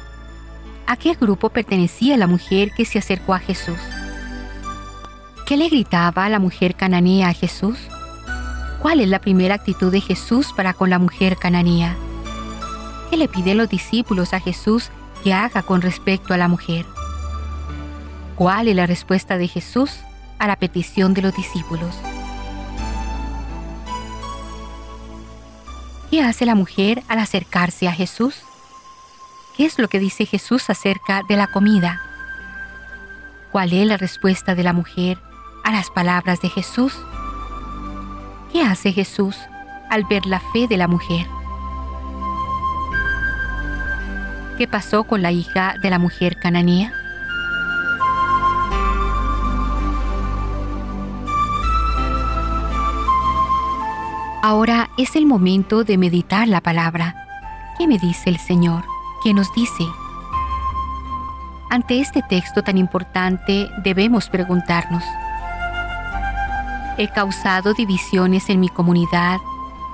¿A 0.88 0.96
qué 0.96 1.14
grupo 1.14 1.50
pertenecía 1.50 2.16
la 2.16 2.26
mujer 2.26 2.72
que 2.72 2.86
se 2.86 2.98
acercó 2.98 3.34
a 3.34 3.38
Jesús? 3.38 3.78
¿Qué 5.46 5.56
le 5.56 5.68
gritaba 5.68 6.28
la 6.28 6.40
mujer 6.40 6.74
cananea 6.74 7.28
a 7.28 7.34
Jesús? 7.34 7.78
¿Cuál 8.82 8.98
es 8.98 9.08
la 9.08 9.20
primera 9.20 9.54
actitud 9.54 9.92
de 9.92 10.00
Jesús 10.00 10.52
para 10.56 10.74
con 10.74 10.90
la 10.90 10.98
mujer 10.98 11.36
cananea? 11.36 11.94
¿Qué 13.10 13.16
le 13.16 13.28
piden 13.28 13.58
los 13.58 13.68
discípulos 13.68 14.34
a 14.34 14.40
Jesús 14.40 14.90
que 15.22 15.32
haga 15.32 15.62
con 15.62 15.82
respecto 15.82 16.34
a 16.34 16.36
la 16.36 16.48
mujer? 16.48 16.84
¿Cuál 18.34 18.66
es 18.66 18.74
la 18.74 18.88
respuesta 18.88 19.38
de 19.38 19.46
Jesús 19.46 20.00
a 20.40 20.48
la 20.48 20.56
petición 20.56 21.14
de 21.14 21.22
los 21.22 21.36
discípulos? 21.36 21.94
¿Qué 26.10 26.22
hace 26.22 26.46
la 26.46 26.54
mujer 26.54 27.02
al 27.08 27.18
acercarse 27.18 27.88
a 27.88 27.92
Jesús? 27.92 28.36
¿Qué 29.56 29.64
es 29.64 29.78
lo 29.78 29.88
que 29.88 29.98
dice 29.98 30.26
Jesús 30.26 30.68
acerca 30.70 31.22
de 31.28 31.36
la 31.36 31.46
comida? 31.46 32.00
¿Cuál 33.52 33.72
es 33.72 33.86
la 33.86 33.96
respuesta 33.96 34.54
de 34.54 34.64
la 34.64 34.72
mujer 34.72 35.18
a 35.64 35.72
las 35.72 35.90
palabras 35.90 36.40
de 36.40 36.48
Jesús? 36.48 36.94
¿Qué 38.52 38.62
hace 38.62 38.92
Jesús 38.92 39.36
al 39.90 40.04
ver 40.04 40.26
la 40.26 40.40
fe 40.40 40.66
de 40.68 40.76
la 40.76 40.88
mujer? 40.88 41.26
¿Qué 44.58 44.68
pasó 44.68 45.04
con 45.04 45.22
la 45.22 45.32
hija 45.32 45.74
de 45.80 45.90
la 45.90 45.98
mujer 45.98 46.36
cananea? 46.38 46.92
Ahora 54.46 54.90
es 54.98 55.16
el 55.16 55.24
momento 55.24 55.84
de 55.84 55.96
meditar 55.96 56.46
la 56.48 56.60
palabra. 56.60 57.14
¿Qué 57.78 57.88
me 57.88 57.96
dice 57.96 58.28
el 58.28 58.36
Señor? 58.36 58.84
¿Qué 59.22 59.32
nos 59.32 59.50
dice? 59.54 59.86
Ante 61.70 61.98
este 61.98 62.20
texto 62.20 62.60
tan 62.62 62.76
importante 62.76 63.70
debemos 63.82 64.28
preguntarnos, 64.28 65.02
¿He 66.98 67.08
causado 67.08 67.72
divisiones 67.72 68.50
en 68.50 68.60
mi 68.60 68.68
comunidad 68.68 69.38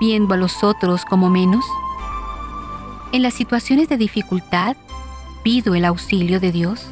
viendo 0.01 0.33
a 0.33 0.37
los 0.37 0.65
otros 0.65 1.05
como 1.05 1.29
menos? 1.29 1.63
En 3.13 3.21
las 3.21 3.35
situaciones 3.35 3.87
de 3.87 3.95
dificultad, 3.95 4.75
pido 5.43 5.75
el 5.75 5.85
auxilio 5.85 6.41
de 6.41 6.51
Dios. 6.51 6.87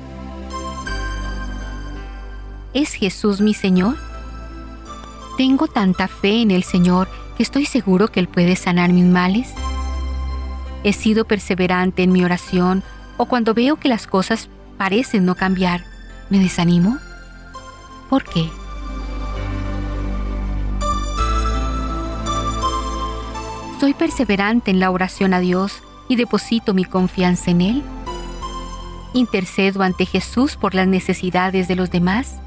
¿Es 2.74 2.94
Jesús 2.94 3.42
mi 3.42 3.54
Señor? 3.54 4.09
Tengo 5.40 5.70
tanta 5.70 6.10
fe 6.10 6.42
en 6.42 6.52
el 6.52 6.64
Señor 6.64 7.08
que 7.38 7.44
estoy 7.44 7.66
seguro 7.66 8.10
que 8.10 8.20
Él 8.20 8.28
puede 8.28 8.58
sanar 8.58 8.92
mis 8.92 9.06
males. 9.06 9.54
He 10.84 10.92
sido 10.92 11.24
perseverante 11.24 12.04
en 12.04 12.12
mi 12.12 12.26
oración 12.26 12.84
o 13.16 13.26
cuando 13.26 13.54
veo 13.54 13.78
que 13.78 13.88
las 13.88 14.06
cosas 14.06 14.50
parecen 14.78 15.24
no 15.24 15.36
cambiar, 15.36 15.86
¿me 16.30 16.40
desanimo? 16.40 16.98
¿Por 18.10 18.26
qué? 18.26 18.50
¿Soy 23.80 23.94
perseverante 23.94 24.72
en 24.72 24.82
la 24.82 24.92
oración 24.92 25.34
a 25.34 25.40
Dios 25.40 25.82
y 26.10 26.18
deposito 26.18 26.74
mi 26.74 26.84
confianza 26.84 27.52
en 27.52 27.62
Él? 27.62 27.84
¿Intercedo 29.14 29.84
ante 29.84 30.06
Jesús 30.06 30.58
por 30.58 30.76
las 30.76 30.90
necesidades 30.90 31.70
de 31.70 31.78
los 31.78 31.92
demás? 31.92 32.42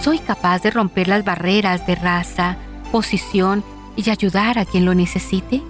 ¿Soy 0.00 0.20
capaz 0.20 0.62
de 0.62 0.70
romper 0.70 1.08
las 1.08 1.24
barreras 1.24 1.86
de 1.86 1.96
raza, 1.96 2.56
posición 2.92 3.64
y 3.96 4.08
ayudar 4.08 4.58
a 4.58 4.64
quien 4.64 4.84
lo 4.84 4.94
necesite? 4.94 5.60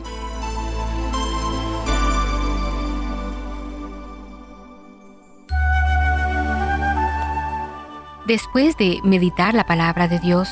Después 8.27 8.77
de 8.77 9.01
meditar 9.03 9.55
la 9.55 9.65
palabra 9.65 10.07
de 10.07 10.19
Dios, 10.19 10.51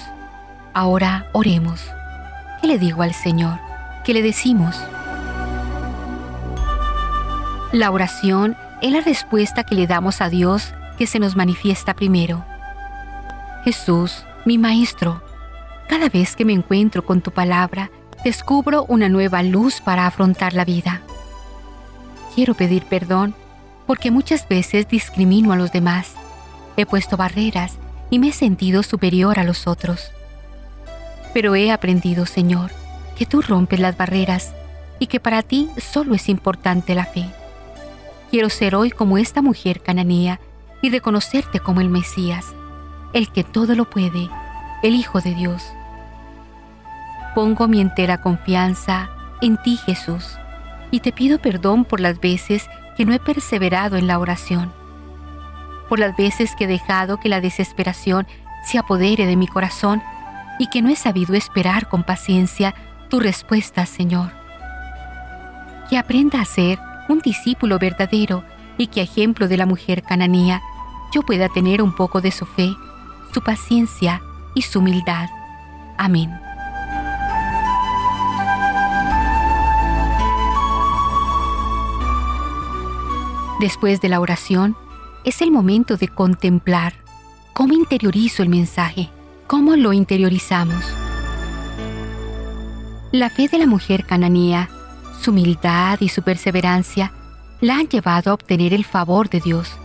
ahora 0.72 1.26
oremos. 1.34 1.82
¿Qué 2.62 2.68
le 2.68 2.78
digo 2.78 3.02
al 3.02 3.12
Señor? 3.12 3.60
¿Qué 4.06 4.14
le 4.14 4.22
decimos? 4.22 4.82
La 7.72 7.90
oración 7.90 8.56
es 8.80 8.90
la 8.90 9.02
respuesta 9.02 9.64
que 9.64 9.74
le 9.74 9.86
damos 9.86 10.22
a 10.22 10.30
Dios 10.30 10.72
que 10.96 11.06
se 11.06 11.18
nos 11.18 11.36
manifiesta 11.36 11.92
primero. 11.92 12.42
Jesús, 13.66 14.22
mi 14.44 14.58
Maestro, 14.58 15.20
cada 15.88 16.08
vez 16.08 16.36
que 16.36 16.44
me 16.44 16.52
encuentro 16.52 17.04
con 17.04 17.20
tu 17.20 17.32
palabra, 17.32 17.90
descubro 18.22 18.84
una 18.84 19.08
nueva 19.08 19.42
luz 19.42 19.80
para 19.80 20.06
afrontar 20.06 20.54
la 20.54 20.64
vida. 20.64 21.02
Quiero 22.36 22.54
pedir 22.54 22.84
perdón 22.84 23.34
porque 23.84 24.12
muchas 24.12 24.46
veces 24.46 24.86
discrimino 24.86 25.52
a 25.52 25.56
los 25.56 25.72
demás. 25.72 26.14
He 26.76 26.86
puesto 26.86 27.16
barreras 27.16 27.74
y 28.08 28.20
me 28.20 28.28
he 28.28 28.32
sentido 28.32 28.84
superior 28.84 29.40
a 29.40 29.42
los 29.42 29.66
otros. 29.66 30.12
Pero 31.34 31.56
he 31.56 31.72
aprendido, 31.72 32.24
Señor, 32.24 32.70
que 33.18 33.26
tú 33.26 33.42
rompes 33.42 33.80
las 33.80 33.96
barreras 33.96 34.52
y 35.00 35.08
que 35.08 35.18
para 35.18 35.42
ti 35.42 35.70
solo 35.78 36.14
es 36.14 36.28
importante 36.28 36.94
la 36.94 37.04
fe. 37.04 37.26
Quiero 38.30 38.48
ser 38.48 38.76
hoy 38.76 38.92
como 38.92 39.18
esta 39.18 39.42
mujer 39.42 39.80
cananea 39.80 40.38
y 40.82 40.90
reconocerte 40.90 41.58
como 41.58 41.80
el 41.80 41.88
Mesías, 41.88 42.44
el 43.12 43.30
que 43.30 43.44
todo 43.44 43.74
lo 43.74 43.88
puede, 43.88 44.28
el 44.82 44.94
Hijo 44.94 45.20
de 45.20 45.34
Dios. 45.34 45.72
Pongo 47.34 47.68
mi 47.68 47.80
entera 47.80 48.20
confianza 48.20 49.10
en 49.40 49.56
ti, 49.62 49.76
Jesús, 49.76 50.36
y 50.90 51.00
te 51.00 51.12
pido 51.12 51.38
perdón 51.38 51.84
por 51.84 52.00
las 52.00 52.20
veces 52.20 52.68
que 52.96 53.04
no 53.04 53.12
he 53.12 53.18
perseverado 53.18 53.96
en 53.96 54.06
la 54.06 54.18
oración, 54.18 54.72
por 55.88 55.98
las 55.98 56.16
veces 56.16 56.54
que 56.56 56.64
he 56.64 56.68
dejado 56.68 57.18
que 57.18 57.28
la 57.28 57.40
desesperación 57.40 58.26
se 58.64 58.78
apodere 58.78 59.26
de 59.26 59.36
mi 59.36 59.46
corazón 59.46 60.02
y 60.58 60.68
que 60.68 60.82
no 60.82 60.88
he 60.88 60.96
sabido 60.96 61.34
esperar 61.34 61.88
con 61.88 62.02
paciencia 62.02 62.74
tu 63.08 63.20
respuesta, 63.20 63.86
Señor. 63.86 64.32
Que 65.88 65.98
aprenda 65.98 66.40
a 66.40 66.44
ser 66.44 66.78
un 67.08 67.20
discípulo 67.20 67.78
verdadero 67.78 68.42
y 68.78 68.88
que 68.88 69.00
a 69.00 69.04
ejemplo 69.04 69.48
de 69.48 69.56
la 69.56 69.66
mujer 69.66 70.02
cananea 70.02 70.60
yo 71.12 71.22
pueda 71.22 71.48
tener 71.48 71.82
un 71.82 71.94
poco 71.94 72.20
de 72.20 72.32
su 72.32 72.46
fe, 72.46 72.74
su 73.36 73.42
paciencia 73.42 74.22
y 74.54 74.62
su 74.62 74.78
humildad. 74.78 75.28
Amén. 75.98 76.30
Después 83.60 84.00
de 84.00 84.08
la 84.08 84.20
oración, 84.20 84.74
es 85.24 85.42
el 85.42 85.50
momento 85.50 85.98
de 85.98 86.08
contemplar 86.08 86.94
cómo 87.52 87.74
interiorizo 87.74 88.42
el 88.42 88.48
mensaje 88.48 89.10
¿Cómo 89.46 89.76
lo 89.76 89.92
interiorizamos? 89.92 90.82
La 93.12 93.28
fe 93.28 93.48
de 93.48 93.58
la 93.58 93.66
mujer 93.66 94.04
cananea, 94.04 94.70
su 95.20 95.30
humildad 95.30 95.98
y 96.00 96.08
su 96.08 96.22
perseverancia 96.22 97.12
la 97.60 97.76
han 97.76 97.86
llevado 97.86 98.30
a 98.30 98.34
obtener 98.34 98.72
el 98.72 98.84
favor 98.84 99.28
de 99.28 99.40
Dios. 99.40 99.76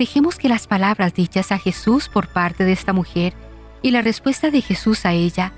Dejemos 0.00 0.36
que 0.36 0.48
las 0.48 0.66
palabras 0.66 1.12
dichas 1.12 1.52
a 1.52 1.58
Jesús 1.58 2.08
por 2.08 2.28
parte 2.28 2.64
de 2.64 2.72
esta 2.72 2.94
mujer 2.94 3.34
y 3.82 3.90
la 3.90 4.00
respuesta 4.00 4.50
de 4.50 4.62
Jesús 4.62 5.04
a 5.04 5.12
ella 5.12 5.52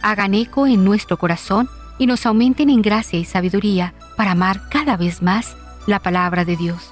hagan 0.00 0.32
eco 0.32 0.66
en 0.66 0.82
nuestro 0.82 1.18
corazón 1.18 1.68
y 1.98 2.06
nos 2.06 2.24
aumenten 2.24 2.70
en 2.70 2.80
gracia 2.80 3.18
y 3.18 3.26
sabiduría 3.26 3.92
para 4.16 4.30
amar 4.30 4.70
cada 4.70 4.96
vez 4.96 5.20
más 5.20 5.58
la 5.86 6.00
palabra 6.00 6.46
de 6.46 6.56
Dios. 6.56 6.90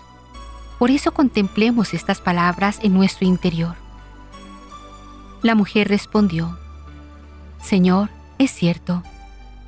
Por 0.79 0.91
eso 0.91 1.13
contemplemos 1.13 1.95
estas 1.95 2.21
palabras 2.21 2.79
en 2.83 2.93
nuestro 2.93 3.27
interior. 3.27 3.77
La 5.41 5.55
mujer 5.55 5.89
respondió, 5.89 6.59
Señor, 7.63 8.11
es 8.37 8.51
cierto, 8.51 9.03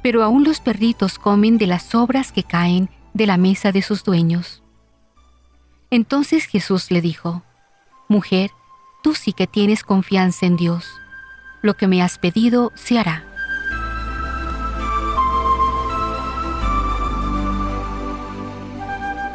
pero 0.02 0.22
aún 0.22 0.44
los 0.44 0.60
perritos 0.60 1.18
comen 1.18 1.56
de 1.56 1.66
las 1.66 1.84
sobras 1.84 2.30
que 2.30 2.42
caen 2.42 2.90
de 3.14 3.26
la 3.26 3.38
mesa 3.38 3.72
de 3.72 3.80
sus 3.80 4.04
dueños. 4.04 4.61
Entonces 5.92 6.46
Jesús 6.46 6.90
le 6.90 7.02
dijo, 7.02 7.42
Mujer, 8.08 8.50
tú 9.02 9.14
sí 9.14 9.34
que 9.34 9.46
tienes 9.46 9.84
confianza 9.84 10.46
en 10.46 10.56
Dios. 10.56 10.90
Lo 11.60 11.74
que 11.74 11.86
me 11.86 12.02
has 12.02 12.16
pedido 12.16 12.72
se 12.74 12.98
hará. 12.98 13.26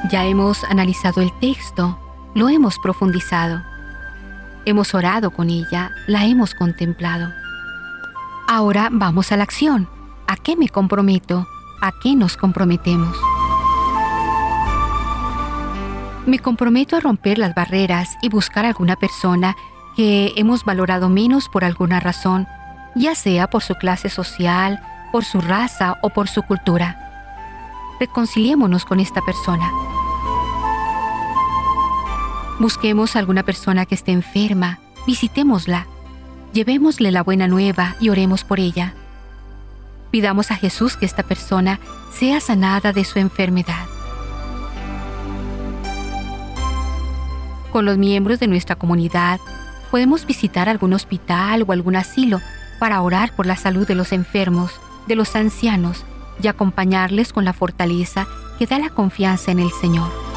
Ya 0.09 0.25
hemos 0.25 0.63
analizado 0.63 1.21
el 1.21 1.29
texto, 1.39 1.99
lo 2.33 2.49
hemos 2.49 2.79
profundizado. 2.79 3.61
Hemos 4.65 4.95
orado 4.95 5.29
con 5.29 5.51
ella, 5.51 5.91
la 6.07 6.25
hemos 6.25 6.55
contemplado. 6.55 7.31
Ahora 8.47 8.89
vamos 8.91 9.31
a 9.31 9.37
la 9.37 9.43
acción. 9.43 9.87
¿A 10.25 10.35
qué 10.37 10.55
me 10.55 10.69
comprometo? 10.69 11.45
¿A 11.81 11.91
qué 12.01 12.15
nos 12.15 12.35
comprometemos? 12.35 13.15
Me 16.27 16.39
comprometo 16.39 16.97
a 16.97 16.99
romper 16.99 17.37
las 17.37 17.55
barreras 17.55 18.17
y 18.21 18.27
buscar 18.27 18.65
alguna 18.65 18.97
persona 18.97 19.55
que 19.95 20.33
hemos 20.35 20.65
valorado 20.65 21.07
menos 21.07 21.47
por 21.47 21.63
alguna 21.63 22.01
razón, 22.01 22.47
ya 22.95 23.15
sea 23.15 23.49
por 23.49 23.63
su 23.63 23.75
clase 23.75 24.09
social, 24.09 24.81
por 25.13 25.23
su 25.23 25.39
raza 25.39 25.95
o 26.01 26.09
por 26.09 26.27
su 26.27 26.43
cultura. 26.43 26.99
Reconciliémonos 28.01 28.83
con 28.83 28.99
esta 28.99 29.21
persona. 29.21 29.71
Busquemos 32.59 33.15
a 33.15 33.19
alguna 33.19 33.43
persona 33.43 33.85
que 33.85 33.95
esté 33.95 34.11
enferma, 34.11 34.79
visitémosla, 35.07 35.87
llevémosle 36.51 37.11
la 37.11 37.23
buena 37.23 37.47
nueva 37.47 37.95
y 38.01 38.09
oremos 38.09 38.43
por 38.43 38.59
ella. 38.59 38.95
Pidamos 40.11 40.51
a 40.51 40.55
Jesús 40.55 40.97
que 40.97 41.05
esta 41.05 41.23
persona 41.23 41.79
sea 42.11 42.41
sanada 42.41 42.91
de 42.91 43.05
su 43.05 43.17
enfermedad. 43.17 43.96
Con 47.71 47.85
los 47.85 47.97
miembros 47.97 48.39
de 48.39 48.47
nuestra 48.47 48.75
comunidad, 48.75 49.39
podemos 49.91 50.25
visitar 50.25 50.69
algún 50.69 50.93
hospital 50.93 51.63
o 51.67 51.71
algún 51.71 51.95
asilo 51.95 52.41
para 52.79 53.01
orar 53.01 53.33
por 53.35 53.45
la 53.45 53.55
salud 53.55 53.87
de 53.87 53.95
los 53.95 54.11
enfermos, 54.11 54.71
de 55.07 55.15
los 55.15 55.35
ancianos 55.35 56.05
y 56.41 56.47
acompañarles 56.47 57.33
con 57.33 57.45
la 57.45 57.53
fortaleza 57.53 58.27
que 58.59 58.67
da 58.67 58.79
la 58.79 58.89
confianza 58.89 59.51
en 59.51 59.59
el 59.59 59.71
Señor. 59.71 60.27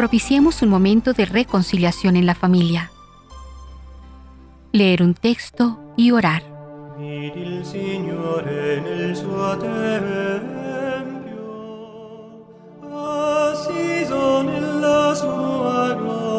propiciemos 0.00 0.62
un 0.62 0.70
momento 0.70 1.12
de 1.12 1.26
reconciliación 1.26 2.16
en 2.16 2.24
la 2.24 2.34
familia. 2.34 2.90
Leer 4.72 5.02
un 5.02 5.12
texto 5.12 5.78
y 5.94 6.10
orar. 6.10 6.42
season 13.64 14.48
illas 14.48 15.22
nuagras. 15.24 16.29